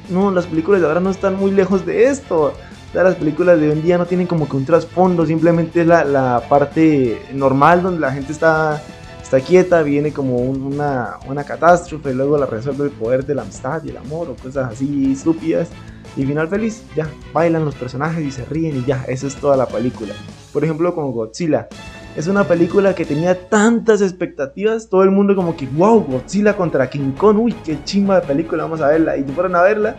no, 0.10 0.30
las 0.32 0.46
películas 0.46 0.82
de 0.82 0.88
ahora 0.88 1.00
no 1.00 1.10
están 1.10 1.38
muy 1.38 1.52
lejos 1.52 1.86
de 1.86 2.08
esto. 2.08 2.54
Sea, 2.92 3.04
las 3.04 3.16
películas 3.16 3.60
de 3.60 3.68
hoy 3.68 3.72
en 3.74 3.84
día 3.84 3.98
no 3.98 4.06
tienen 4.06 4.28
como 4.28 4.50
que 4.50 4.58
un 4.58 4.66
trasfondo, 4.66 5.26
simplemente 5.26 5.86
la, 5.86 6.04
la 6.04 6.44
parte 6.50 7.22
normal 7.34 7.84
donde 7.84 8.02
la 8.02 8.12
gente 8.12 8.34
está, 8.34 8.82
está 9.22 9.40
quieta, 9.40 9.82
viene 9.82 10.12
como 10.12 10.36
una, 10.36 11.16
una 11.26 11.46
catástrofe, 11.46 12.14
luego 12.14 12.38
la 12.38 12.48
resuelve 12.48 12.86
el 12.86 12.92
poder 12.92 13.26
de 13.26 13.36
la 13.36 13.44
amistad 13.44 13.82
y 13.86 13.92
el 13.92 13.98
amor 13.98 14.30
o 14.30 14.36
cosas 14.36 14.74
así 14.74 15.14
estúpidas. 15.14 15.70
Y 16.18 16.26
final 16.26 16.50
feliz, 16.50 16.84
ya, 16.94 17.08
bailan 17.32 17.64
los 17.64 17.76
personajes 17.76 18.26
y 18.26 18.32
se 18.32 18.44
ríen 18.44 18.76
y 18.76 18.86
ya, 18.86 19.06
esa 19.08 19.28
es 19.28 19.36
toda 19.38 19.56
la 19.56 19.68
película. 19.68 20.14
Por 20.52 20.66
ejemplo, 20.66 20.94
con 20.94 21.14
Godzilla. 21.14 21.70
Es 22.18 22.28
una 22.28 22.44
película 22.44 22.94
que 22.94 23.06
tenía 23.06 23.48
tantas 23.48 24.02
expectativas, 24.02 24.90
todo 24.90 25.04
el 25.04 25.12
mundo 25.12 25.34
como 25.34 25.56
que, 25.56 25.66
wow, 25.66 26.02
Godzilla 26.02 26.58
contra 26.58 26.90
King 26.90 27.14
Kong, 27.14 27.40
uy, 27.40 27.54
qué 27.64 27.82
chimba 27.86 28.20
de 28.20 28.28
película, 28.28 28.64
vamos 28.64 28.82
a 28.82 28.90
verla. 28.90 29.16
Y 29.16 29.24
fueron 29.24 29.56
a 29.56 29.62
verla, 29.62 29.96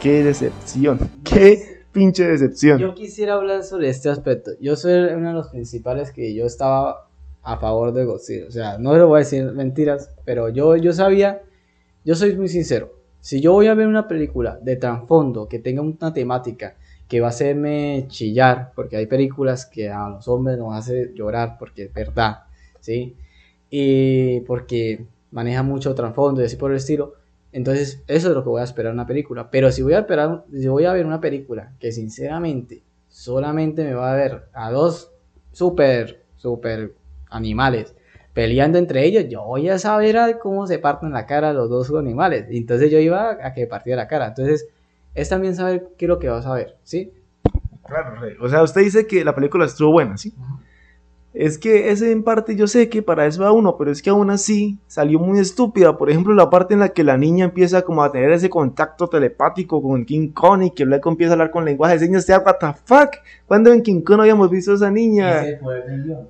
qué 0.00 0.22
decepción, 0.22 1.00
qué 1.24 1.73
pinche 1.94 2.26
decepción. 2.26 2.78
Yo 2.78 2.94
quisiera 2.94 3.34
hablar 3.34 3.62
sobre 3.62 3.88
este 3.88 4.10
aspecto. 4.10 4.50
Yo 4.60 4.76
soy 4.76 4.92
uno 4.92 5.28
de 5.28 5.34
los 5.34 5.48
principales 5.48 6.12
que 6.12 6.34
yo 6.34 6.44
estaba 6.44 7.08
a 7.42 7.58
favor 7.58 7.92
de 7.94 8.04
Godzilla. 8.04 8.46
O 8.48 8.50
sea, 8.50 8.78
no 8.78 8.94
le 8.94 9.04
voy 9.04 9.16
a 9.16 9.18
decir 9.20 9.44
mentiras, 9.52 10.14
pero 10.26 10.50
yo, 10.50 10.76
yo 10.76 10.92
sabía, 10.92 11.42
yo 12.04 12.14
soy 12.14 12.36
muy 12.36 12.48
sincero. 12.48 12.92
Si 13.20 13.40
yo 13.40 13.52
voy 13.52 13.68
a 13.68 13.74
ver 13.74 13.86
una 13.86 14.08
película 14.08 14.58
de 14.60 14.76
trasfondo 14.76 15.48
que 15.48 15.58
tenga 15.58 15.80
una 15.80 16.12
temática 16.12 16.76
que 17.08 17.20
va 17.20 17.28
a 17.28 17.30
hacerme 17.30 18.06
chillar, 18.08 18.72
porque 18.74 18.96
hay 18.96 19.06
películas 19.06 19.64
que 19.64 19.90
a 19.90 20.08
los 20.08 20.26
hombres 20.28 20.58
nos 20.58 20.74
hace 20.74 21.12
llorar 21.14 21.56
porque 21.58 21.84
es 21.84 21.92
verdad, 21.94 22.44
¿sí? 22.80 23.16
Y 23.70 24.40
porque 24.40 25.06
maneja 25.30 25.62
mucho 25.62 25.94
trasfondo 25.94 26.42
y 26.42 26.44
así 26.44 26.56
por 26.56 26.70
el 26.70 26.78
estilo. 26.78 27.14
Entonces, 27.54 28.02
eso 28.08 28.28
es 28.28 28.34
lo 28.34 28.42
que 28.42 28.48
voy 28.50 28.60
a 28.60 28.64
esperar 28.64 28.90
en 28.90 28.96
una 28.98 29.06
película. 29.06 29.48
Pero 29.50 29.70
si 29.70 29.82
voy 29.82 29.94
a 29.94 30.00
esperar, 30.00 30.44
si 30.52 30.66
voy 30.66 30.84
a 30.84 30.92
ver 30.92 31.06
una 31.06 31.20
película 31.20 31.72
que 31.78 31.92
sinceramente 31.92 32.82
solamente 33.08 33.84
me 33.84 33.94
va 33.94 34.12
a 34.12 34.16
ver 34.16 34.48
a 34.52 34.72
dos 34.72 35.12
super, 35.52 36.24
super 36.36 36.92
animales 37.30 37.94
peleando 38.32 38.78
entre 38.78 39.04
ellos, 39.04 39.26
yo 39.28 39.44
voy 39.44 39.68
a 39.68 39.78
saber 39.78 40.38
cómo 40.42 40.66
se 40.66 40.80
parten 40.80 41.12
la 41.12 41.24
cara 41.24 41.52
los 41.52 41.70
dos 41.70 41.88
animales. 41.90 42.46
Entonces 42.50 42.90
yo 42.90 42.98
iba 42.98 43.38
a 43.40 43.54
que 43.54 43.68
partiera 43.68 44.02
la 44.02 44.08
cara. 44.08 44.26
Entonces, 44.26 44.68
es 45.14 45.28
también 45.28 45.54
saber 45.54 45.90
qué 45.96 46.06
es 46.06 46.08
lo 46.08 46.18
que 46.18 46.28
vas 46.28 46.44
a 46.44 46.54
ver, 46.54 46.76
¿sí? 46.82 47.12
Claro, 47.86 48.18
o 48.40 48.48
sea, 48.48 48.64
usted 48.64 48.80
dice 48.80 49.06
que 49.06 49.24
la 49.24 49.34
película 49.34 49.64
estuvo 49.66 49.92
buena, 49.92 50.16
¿sí? 50.16 50.34
Es 51.34 51.58
que 51.58 51.90
ese 51.90 52.12
en 52.12 52.22
parte 52.22 52.54
yo 52.54 52.68
sé 52.68 52.88
que 52.88 53.02
para 53.02 53.26
eso 53.26 53.42
va 53.42 53.50
uno, 53.50 53.76
pero 53.76 53.90
es 53.90 54.00
que 54.00 54.10
aún 54.10 54.30
así 54.30 54.78
salió 54.86 55.18
muy 55.18 55.40
estúpida. 55.40 55.98
Por 55.98 56.08
ejemplo, 56.08 56.32
la 56.32 56.48
parte 56.48 56.74
en 56.74 56.80
la 56.80 56.90
que 56.90 57.02
la 57.02 57.16
niña 57.16 57.46
empieza 57.46 57.82
como 57.82 58.04
a 58.04 58.12
tener 58.12 58.30
ese 58.30 58.48
contacto 58.48 59.08
telepático 59.08 59.82
con 59.82 60.04
King 60.04 60.28
Kong 60.28 60.62
y 60.62 60.70
que 60.70 60.84
luego 60.84 61.10
empieza 61.10 61.32
a 61.32 61.34
hablar 61.34 61.50
con 61.50 61.64
lenguaje 61.64 61.94
de 61.94 62.06
señas. 62.06 62.28
what 62.28 62.58
the 62.60 62.68
fuck? 62.84 63.16
¿Cuándo 63.46 63.72
en 63.72 63.82
King 63.82 64.02
Kong 64.02 64.20
habíamos 64.20 64.48
visto 64.48 64.70
a 64.70 64.74
esa 64.76 64.92
niña? 64.92 65.44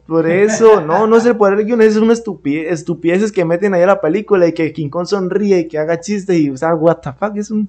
Por 0.07 0.27
eso, 0.27 0.81
no, 0.81 1.07
no 1.07 1.19
es 1.19 1.27
el 1.27 1.37
poder 1.37 1.59
del 1.59 1.67
guion, 1.67 1.83
es 1.83 1.97
una 1.99 2.15
estupidez, 2.15 2.73
estupideces 2.73 3.31
que 3.31 3.45
meten 3.45 3.75
ahí 3.75 3.83
a 3.83 3.87
la 3.87 4.01
película 4.01 4.47
y 4.47 4.53
que 4.53 4.73
King 4.73 4.89
Kong 4.89 5.07
sonríe 5.07 5.61
y 5.61 5.69
que 5.69 5.79
haga 5.79 6.01
chistes 6.01 6.37
y, 6.37 6.49
o 6.49 6.57
sea, 6.57 6.75
what 6.75 6.97
the 7.03 7.13
fuck, 7.13 7.37
es 7.37 7.51
un... 7.51 7.69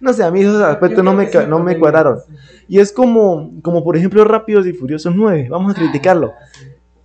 No, 0.00 0.12
sé, 0.12 0.24
a 0.24 0.32
mí 0.32 0.40
esos 0.40 0.60
aspectos 0.60 1.04
no 1.04 1.14
me, 1.14 1.30
no 1.48 1.60
me 1.60 1.78
cuadraron. 1.78 2.18
Y 2.68 2.80
es 2.80 2.92
como, 2.92 3.52
como 3.62 3.84
por 3.84 3.96
ejemplo 3.96 4.24
Rápidos 4.24 4.66
y 4.66 4.72
Furiosos 4.72 5.14
9, 5.14 5.46
vamos 5.48 5.72
a 5.72 5.78
criticarlo. 5.78 6.34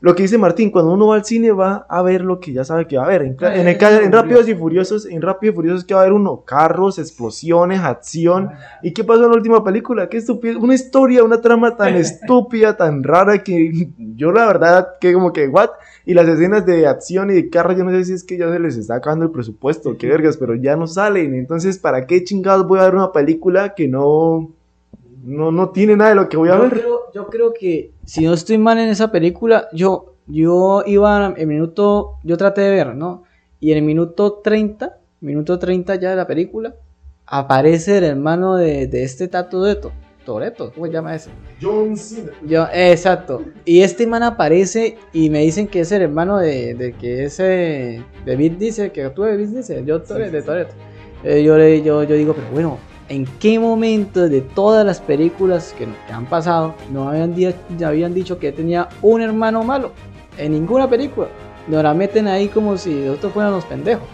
Lo 0.02 0.16
que 0.16 0.24
dice 0.24 0.40
Martín, 0.40 0.72
cuando 0.72 0.94
uno 0.94 1.08
va 1.08 1.16
al 1.16 1.26
cine 1.26 1.52
va 1.52 1.86
a 1.88 2.02
ver 2.02 2.22
lo 2.22 2.40
que 2.40 2.52
ya 2.52 2.64
sabe 2.64 2.88
que 2.88 2.98
va 2.98 3.06
a 3.06 3.08
ver. 3.08 3.22
En, 3.22 3.38
en, 3.40 4.12
Rápidos 4.12 4.50
y 4.50 4.56
Furiosos, 4.56 5.06
en 5.06 5.22
Rápidos 5.22 5.54
y 5.54 5.56
Furiosos 5.56 5.84
que 5.84 5.94
va 5.94 6.00
a 6.00 6.04
haber 6.04 6.14
uno, 6.14 6.44
carros, 6.44 6.98
explosiones, 6.98 7.82
acción. 7.82 8.50
¿Y 8.82 8.94
qué 8.94 9.04
pasó 9.04 9.26
en 9.26 9.30
la 9.30 9.36
última 9.36 9.64
película? 9.64 10.10
Qué 10.10 10.18
estúpida, 10.18 10.58
una 10.58 10.74
historia, 10.74 11.24
una 11.24 11.40
trama 11.40 11.78
tan 11.78 11.94
estúpida, 11.98 12.76
tan 12.76 13.04
rara 13.04 13.44
que 13.44 13.90
yo 14.16 14.32
la 14.32 14.48
verdad 14.48 14.88
que 15.00 15.14
como 15.14 15.32
que 15.32 15.48
what? 15.48 15.70
Y 16.04 16.16
las 16.16 16.28
escenas 16.28 16.66
de 16.66 16.88
acción 16.88 17.30
y 17.30 17.36
de 17.36 17.50
carros, 17.52 17.78
yo 17.78 17.84
no 17.84 17.92
sé 17.92 18.04
si 18.04 18.14
es 18.14 18.24
que 18.24 18.40
ya 18.40 18.52
se 18.52 18.60
les 18.60 18.78
está 18.78 18.96
acabando 18.96 19.26
el 19.26 19.32
presupuesto, 19.32 19.98
qué 20.00 20.08
vergas, 20.08 20.36
pero 20.38 20.56
ya 20.56 20.76
no 20.76 20.88
salen. 20.88 21.36
Entonces, 21.36 21.78
¿para 21.78 22.08
qué 22.08 22.24
chingados 22.24 22.68
voy 22.68 22.80
a 22.80 22.86
ver 22.86 22.96
una 22.96 23.12
película 23.12 23.76
que 23.76 23.88
no 23.88 24.52
no, 25.24 25.52
no 25.52 25.70
tiene 25.70 25.96
nada 25.96 26.12
de 26.12 26.16
lo 26.16 26.30
que 26.30 26.38
voy 26.38 26.50
a 26.50 26.58
ver. 26.58 26.84
yo 27.14 27.28
creo 27.28 27.54
que 27.54 27.94
si 28.06 28.26
no 28.26 28.34
estoy 28.34 28.58
mal 28.58 28.80
en 28.80 28.90
esa 28.90 29.12
película, 29.12 29.68
yo, 29.74 30.16
yo 30.28 30.84
iba 30.86 31.34
en 31.36 31.48
minuto, 31.48 32.18
yo 32.24 32.38
traté 32.38 32.62
de 32.62 32.72
ver, 32.72 32.96
¿no? 32.96 33.24
Y 33.60 33.72
en 33.72 33.80
el 33.80 33.84
minuto 33.84 34.42
30, 34.44 34.98
minuto 35.22 35.60
30 35.60 35.96
ya 35.96 36.10
de 36.12 36.16
la 36.16 36.28
película, 36.28 36.76
aparece 37.26 37.98
el 37.98 38.04
hermano 38.04 38.56
de, 38.56 38.88
de 38.88 39.04
este 39.04 39.28
Tato 39.28 39.64
de 39.64 39.80
Toreto, 40.26 40.72
¿cómo 40.74 40.86
se 40.86 40.92
llama 40.92 41.16
ese? 41.16 41.32
John 41.62 41.98
Cena. 41.98 42.32
Yo, 42.46 42.68
exacto. 42.72 43.44
Y 43.66 43.82
este 43.82 44.06
man 44.06 44.22
aparece 44.24 44.98
y 45.14 45.30
me 45.30 45.40
dicen 45.40 45.68
que 45.68 45.80
es 45.80 45.92
el 45.92 46.04
hermano 46.04 46.38
de, 46.38 46.76
de 46.76 46.94
que 46.94 47.26
ese 47.26 48.04
David 48.26 48.54
dice, 48.54 48.92
que 48.92 49.10
tú 49.10 49.24
David 49.24 49.48
dice, 49.48 49.84
yo 49.86 50.00
de 50.00 50.42
Toreto. 50.42 50.74
Eh, 51.24 51.44
yo, 51.44 51.58
yo, 51.58 52.04
yo 52.04 52.16
digo, 52.16 52.34
pero 52.34 52.48
bueno, 52.52 52.78
en 53.12 53.26
qué 53.40 53.60
momento 53.60 54.30
de 54.30 54.40
todas 54.40 54.86
las 54.86 55.02
películas 55.02 55.76
que, 55.78 55.86
han 56.12 56.26
pasado 56.28 56.76
no 56.94 57.10
habían, 57.10 58.14
dicho 58.14 58.40
que 58.40 58.54
tenía 58.54 58.88
un 59.02 59.22
hermano 59.22 59.64
malo. 59.64 59.92
En 60.38 60.54
ninguna 60.54 60.90
película. 60.90 61.28
Nos 61.68 61.84
la 61.84 61.94
meten 61.94 62.28
ahí 62.30 62.48
como 62.48 62.78
si 62.78 62.90
nosotros 62.90 63.34
fuéramos 63.34 63.58
los 63.58 63.66
pendejos. 63.66 64.08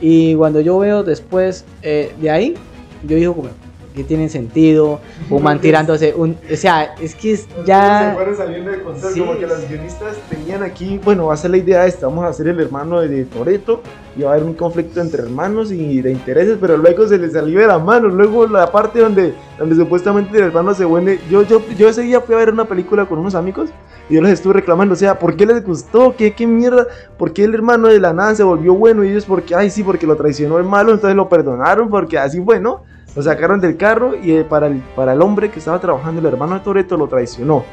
Y 0.00 0.36
cuando 0.36 0.60
yo 0.60 0.78
veo 0.78 1.02
después 1.02 1.64
eh, 1.82 2.14
de 2.20 2.30
ahí, 2.30 2.54
yo 3.02 3.16
digo 3.16 3.34
como, 3.34 3.48
que 3.96 4.04
tienen 4.04 4.28
sentido, 4.28 5.00
un 5.30 5.42
man 5.42 5.58
tirándose, 5.58 6.14
un, 6.14 6.36
o 6.52 6.56
sea, 6.56 6.94
es 7.00 7.14
que 7.14 7.32
es 7.32 7.48
ya... 7.64 8.10
Se 8.10 8.14
fueron 8.14 8.36
saliendo 8.36 8.70
de 8.70 8.82
control, 8.82 9.18
como 9.18 9.38
que 9.38 9.46
los 9.46 9.68
guionistas 9.68 10.16
tenían 10.28 10.62
aquí, 10.62 11.00
bueno, 11.02 11.26
va 11.26 11.34
a 11.34 11.36
ser 11.38 11.52
la 11.52 11.56
idea 11.56 11.86
esta, 11.86 12.06
vamos 12.06 12.26
a 12.26 12.28
hacer 12.28 12.46
el 12.46 12.60
hermano 12.60 13.00
de, 13.00 13.24
Toreto, 13.24 13.80
y 14.14 14.22
va 14.22 14.30
a 14.30 14.34
haber 14.34 14.44
un 14.44 14.52
conflicto 14.52 15.00
entre 15.00 15.22
hermanos 15.22 15.72
y 15.72 16.02
de 16.02 16.12
intereses, 16.12 16.58
pero 16.60 16.76
luego 16.76 17.08
se 17.08 17.16
les 17.16 17.32
salió 17.32 17.58
de 17.58 17.66
la 17.66 17.78
mano, 17.78 18.08
luego 18.08 18.46
la 18.46 18.70
parte 18.70 19.00
donde, 19.00 19.32
donde 19.58 19.74
supuestamente 19.74 20.36
el 20.36 20.44
hermano 20.44 20.74
se 20.74 20.84
vuelve, 20.84 21.18
yo, 21.30 21.42
yo, 21.42 21.62
yo 21.78 21.88
ese 21.88 22.02
día 22.02 22.20
fui 22.20 22.34
a 22.34 22.38
ver 22.38 22.52
una 22.52 22.66
película 22.66 23.06
con 23.06 23.18
unos 23.18 23.34
amigos, 23.34 23.70
y 24.10 24.14
yo 24.14 24.20
les 24.20 24.32
estuve 24.32 24.52
reclamando, 24.52 24.92
o 24.92 24.96
sea, 24.96 25.18
¿por 25.18 25.36
qué 25.36 25.46
les 25.46 25.64
gustó? 25.64 26.14
¿Qué, 26.14 26.34
qué 26.34 26.46
mierda? 26.46 26.86
¿Por 27.16 27.32
qué 27.32 27.44
el 27.44 27.54
hermano 27.54 27.88
de 27.88 27.98
la 27.98 28.12
nada 28.12 28.34
se 28.34 28.42
volvió 28.42 28.74
bueno? 28.74 29.02
Y 29.04 29.08
ellos 29.08 29.24
porque, 29.24 29.54
ay, 29.54 29.70
sí, 29.70 29.82
porque 29.82 30.06
lo 30.06 30.16
traicionó 30.16 30.58
el 30.58 30.64
malo, 30.64 30.92
entonces 30.92 31.16
lo 31.16 31.30
perdonaron, 31.30 31.88
porque 31.88 32.18
así 32.18 32.42
fue, 32.42 32.60
¿no? 32.60 32.82
Lo 33.16 33.22
sacaron 33.22 33.62
del 33.62 33.78
carro 33.78 34.14
y 34.14 34.32
eh, 34.32 34.44
para 34.44 34.66
el, 34.66 34.82
para 34.94 35.14
el 35.14 35.22
hombre 35.22 35.50
que 35.50 35.58
estaba 35.58 35.80
trabajando, 35.80 36.20
el 36.20 36.26
hermano 36.26 36.54
de 36.54 36.60
Toreto 36.60 36.98
lo 36.98 37.08
traicionó. 37.08 37.64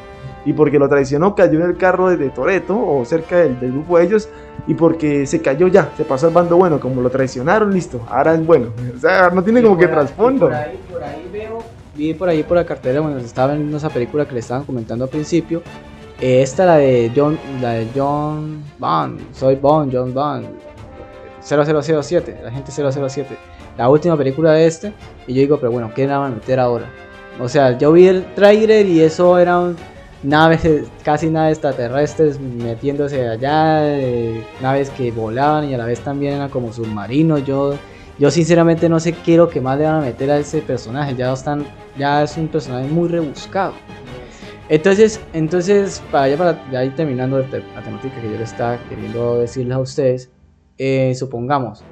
Y 0.46 0.54
porque 0.54 0.78
lo 0.78 0.88
traicionó, 0.88 1.34
cayó 1.34 1.60
en 1.60 1.70
el 1.70 1.76
carro 1.76 2.08
de, 2.08 2.30
Toreto 2.30 2.74
o 2.74 3.04
cerca 3.04 3.36
del, 3.36 3.56
grupo 3.58 3.98
de 3.98 4.04
ellos. 4.04 4.28
Y 4.66 4.72
porque 4.72 5.26
se 5.26 5.42
cayó 5.42 5.68
ya, 5.68 5.90
se 5.98 6.04
pasó 6.04 6.28
al 6.28 6.32
bando 6.32 6.56
bueno. 6.56 6.80
Como 6.80 7.02
lo 7.02 7.10
traicionaron, 7.10 7.74
listo, 7.74 8.00
ahora 8.08 8.34
es 8.34 8.44
bueno. 8.44 8.68
O 8.96 8.98
sea, 8.98 9.28
no 9.28 9.44
tiene 9.44 9.62
como 9.62 9.76
que 9.76 9.86
trasfondo. 9.86 10.46
Por 10.46 10.54
ahí, 10.54 10.80
por 10.90 11.02
ahí 11.02 11.28
veo, 11.30 11.58
vi 11.94 12.14
por 12.14 12.28
ahí 12.30 12.42
por 12.42 12.56
la 12.56 12.64
cartera, 12.64 13.00
bueno, 13.00 13.18
estaba 13.18 13.52
viendo 13.52 13.76
esa 13.76 13.90
película 13.90 14.26
que 14.26 14.32
le 14.32 14.40
estaban 14.40 14.64
comentando 14.64 15.04
al 15.04 15.10
principio. 15.10 15.62
esta, 16.20 16.64
la 16.64 16.76
de 16.76 17.12
John, 17.14 17.38
la 17.60 17.72
de 17.72 17.88
John 17.94 18.62
Bond, 18.78 19.20
soy 19.34 19.56
Bond, 19.56 19.94
John 19.94 20.14
Bond, 20.14 20.46
0007, 21.42 22.40
la 22.42 22.50
gente 22.50 22.72
007 22.72 23.53
la 23.76 23.88
última 23.88 24.16
película 24.16 24.52
de 24.52 24.66
este. 24.66 24.92
Y 25.26 25.34
yo 25.34 25.40
digo, 25.40 25.58
pero 25.58 25.72
bueno, 25.72 25.92
¿qué 25.94 26.06
van 26.06 26.32
a 26.32 26.34
meter 26.34 26.60
ahora? 26.60 26.86
O 27.40 27.48
sea, 27.48 27.76
yo 27.76 27.92
vi 27.92 28.06
el 28.06 28.24
trailer 28.34 28.86
y 28.86 29.00
eso 29.00 29.38
eran 29.38 29.76
naves, 30.22 30.62
casi 31.02 31.28
naves 31.28 31.58
extraterrestres 31.58 32.40
metiéndose 32.40 33.28
allá, 33.28 33.82
naves 34.60 34.90
que 34.90 35.10
volaban 35.10 35.68
y 35.68 35.74
a 35.74 35.78
la 35.78 35.86
vez 35.86 36.00
también 36.00 36.34
eran 36.34 36.48
como 36.48 36.72
submarinos. 36.72 37.44
Yo, 37.44 37.74
yo 38.18 38.30
sinceramente 38.30 38.88
no 38.88 39.00
sé 39.00 39.12
qué 39.12 39.32
es 39.32 39.38
lo 39.38 39.48
que 39.48 39.60
más 39.60 39.78
le 39.78 39.84
van 39.84 39.96
a 39.96 40.00
meter 40.00 40.30
a 40.30 40.38
ese 40.38 40.62
personaje. 40.62 41.14
Ya, 41.16 41.32
están, 41.32 41.66
ya 41.98 42.22
es 42.22 42.36
un 42.36 42.48
personaje 42.48 42.88
muy 42.88 43.08
rebuscado. 43.08 43.74
Entonces, 44.68 45.20
entonces 45.34 46.02
para 46.10 46.28
ya, 46.28 46.38
para 46.38 46.84
ir 46.84 46.94
terminando 46.96 47.38
la 47.38 47.82
temática 47.82 48.20
que 48.20 48.30
yo 48.30 48.38
le 48.38 48.44
estaba 48.44 48.78
queriendo 48.88 49.38
decirles 49.38 49.76
a 49.76 49.80
ustedes, 49.80 50.30
eh, 50.78 51.14
supongamos, 51.14 51.84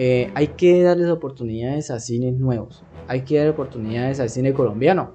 eh, 0.00 0.30
hay 0.34 0.46
que 0.48 0.80
darles 0.84 1.10
oportunidades 1.10 1.90
a 1.90 1.98
cines 1.98 2.34
nuevos. 2.38 2.84
Hay 3.08 3.22
que 3.22 3.36
dar 3.36 3.48
oportunidades 3.48 4.20
al 4.20 4.30
cine 4.30 4.52
colombiano. 4.52 5.14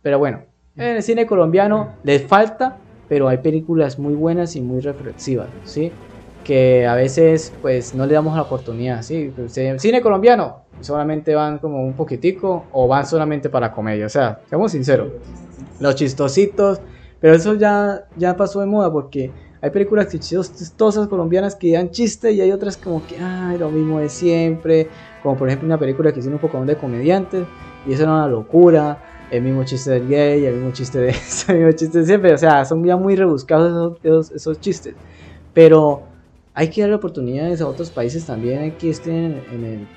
Pero 0.00 0.18
bueno, 0.18 0.44
en 0.74 0.96
el 0.96 1.02
cine 1.02 1.26
colombiano 1.26 1.92
les 2.02 2.22
falta, 2.22 2.78
pero 3.10 3.28
hay 3.28 3.38
películas 3.38 3.98
muy 3.98 4.14
buenas 4.14 4.56
y 4.56 4.62
muy 4.62 4.80
reflexivas, 4.80 5.48
¿sí? 5.64 5.92
Que 6.44 6.86
a 6.86 6.94
veces 6.94 7.52
pues 7.60 7.94
no 7.94 8.06
le 8.06 8.14
damos 8.14 8.34
la 8.36 8.42
oportunidad, 8.42 9.02
¿sí? 9.02 9.34
Cine 9.76 10.00
colombiano, 10.00 10.62
solamente 10.80 11.34
van 11.34 11.58
como 11.58 11.84
un 11.84 11.92
poquitico 11.92 12.64
o 12.72 12.88
van 12.88 13.04
solamente 13.04 13.50
para 13.50 13.70
comedia, 13.70 14.06
o 14.06 14.10
sea, 14.10 14.40
seamos 14.48 14.72
sinceros. 14.72 15.12
Los 15.78 15.94
chistositos, 15.94 16.80
pero 17.20 17.34
eso 17.34 17.54
ya, 17.54 18.06
ya 18.16 18.34
pasó 18.34 18.60
de 18.60 18.66
moda 18.66 18.90
porque 18.90 19.30
hay 19.66 19.72
películas 19.72 20.08
chistosas 20.08 21.08
colombianas 21.08 21.56
que 21.56 21.72
dan 21.72 21.90
chiste 21.90 22.30
y 22.30 22.40
hay 22.40 22.52
otras 22.52 22.76
como 22.76 23.04
que, 23.04 23.18
ay, 23.18 23.58
lo 23.58 23.68
mismo 23.68 23.98
de 23.98 24.08
siempre. 24.08 24.88
Como 25.22 25.36
por 25.36 25.48
ejemplo 25.48 25.66
una 25.66 25.78
película 25.78 26.12
que 26.12 26.20
hicieron 26.20 26.40
un 26.40 26.40
poco 26.40 26.64
de 26.64 26.76
comediantes 26.76 27.44
y 27.84 27.92
eso 27.92 28.04
era 28.04 28.12
una 28.12 28.28
locura. 28.28 29.02
El 29.28 29.42
mismo 29.42 29.64
chiste 29.64 29.90
del 29.90 30.06
gay, 30.06 30.44
el 30.44 30.54
mismo 30.54 30.70
chiste 30.70 31.00
de 31.00 31.08
el 31.48 31.56
mismo 31.56 31.72
chiste 31.72 31.98
de 31.98 32.06
siempre. 32.06 32.32
O 32.32 32.38
sea, 32.38 32.64
son 32.64 32.84
ya 32.84 32.96
muy 32.96 33.16
rebuscados 33.16 33.98
esos, 34.04 34.30
esos, 34.30 34.60
chistes. 34.60 34.94
Pero 35.52 36.02
hay 36.54 36.70
que 36.70 36.82
darle 36.82 36.94
oportunidades 36.94 37.60
a 37.60 37.66
otros 37.66 37.90
países 37.90 38.24
también 38.24 38.70
que 38.78 38.90
estén 38.90 39.42
en 39.52 39.64
el, 39.64 39.88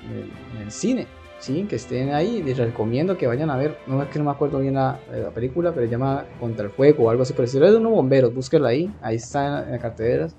en 0.56 0.62
el 0.62 0.70
cine 0.72 1.06
sí, 1.40 1.66
que 1.68 1.76
estén 1.76 2.12
ahí. 2.14 2.42
Les 2.42 2.56
recomiendo 2.56 3.18
que 3.18 3.26
vayan 3.26 3.50
a 3.50 3.56
ver. 3.56 3.76
No 3.86 4.00
es 4.02 4.08
que 4.08 4.18
no 4.18 4.26
me 4.26 4.30
acuerdo 4.30 4.60
bien 4.60 4.74
la, 4.74 5.00
la 5.12 5.30
película, 5.30 5.72
pero 5.72 5.86
se 5.86 5.90
llama 5.90 6.24
Contra 6.38 6.66
el 6.66 6.70
Fuego 6.70 7.04
o 7.04 7.10
algo 7.10 7.22
así. 7.22 7.32
Pero 7.34 7.48
si 7.48 7.58
es 7.58 7.62
de 7.62 7.76
unos 7.76 7.92
bomberos, 7.92 8.32
búsquenla 8.32 8.68
ahí. 8.68 8.92
Ahí 9.02 9.16
está 9.16 9.64
en, 9.64 9.72
las 9.72 9.80
carteleras. 9.80 10.36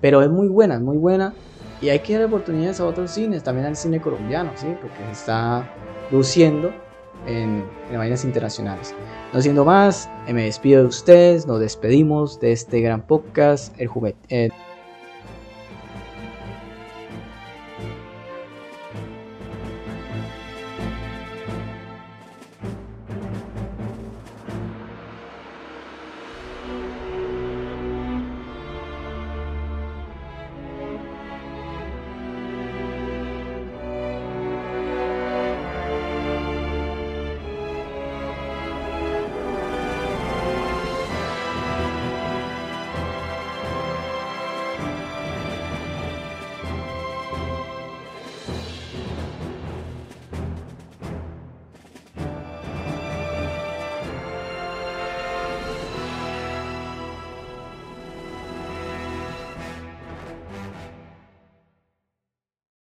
Pero 0.00 0.22
es 0.22 0.30
muy 0.30 0.48
buena, 0.48 0.76
es 0.76 0.80
muy 0.80 0.96
buena. 0.96 1.34
Y 1.82 1.90
hay 1.90 1.98
que 1.98 2.14
dar 2.14 2.24
oportunidades 2.24 2.80
a 2.80 2.86
otros 2.86 3.10
cines, 3.10 3.42
también 3.42 3.66
al 3.66 3.76
cine 3.76 4.00
colombiano, 4.00 4.50
¿sí? 4.54 4.66
Porque 4.80 4.96
se 5.06 5.12
está 5.12 5.68
luciendo 6.10 6.72
en, 7.26 7.64
en 7.90 7.98
vainas 7.98 8.24
internacionales. 8.24 8.94
No 9.34 9.42
siendo 9.42 9.64
más, 9.64 10.08
me 10.26 10.44
despido 10.44 10.82
de 10.82 10.88
ustedes, 10.88 11.46
nos 11.46 11.60
despedimos 11.60 12.40
de 12.40 12.52
este 12.52 12.80
gran 12.80 13.02
podcast, 13.06 13.78
el 13.78 13.88
juguete. 13.88 14.18
Eh, 14.28 14.50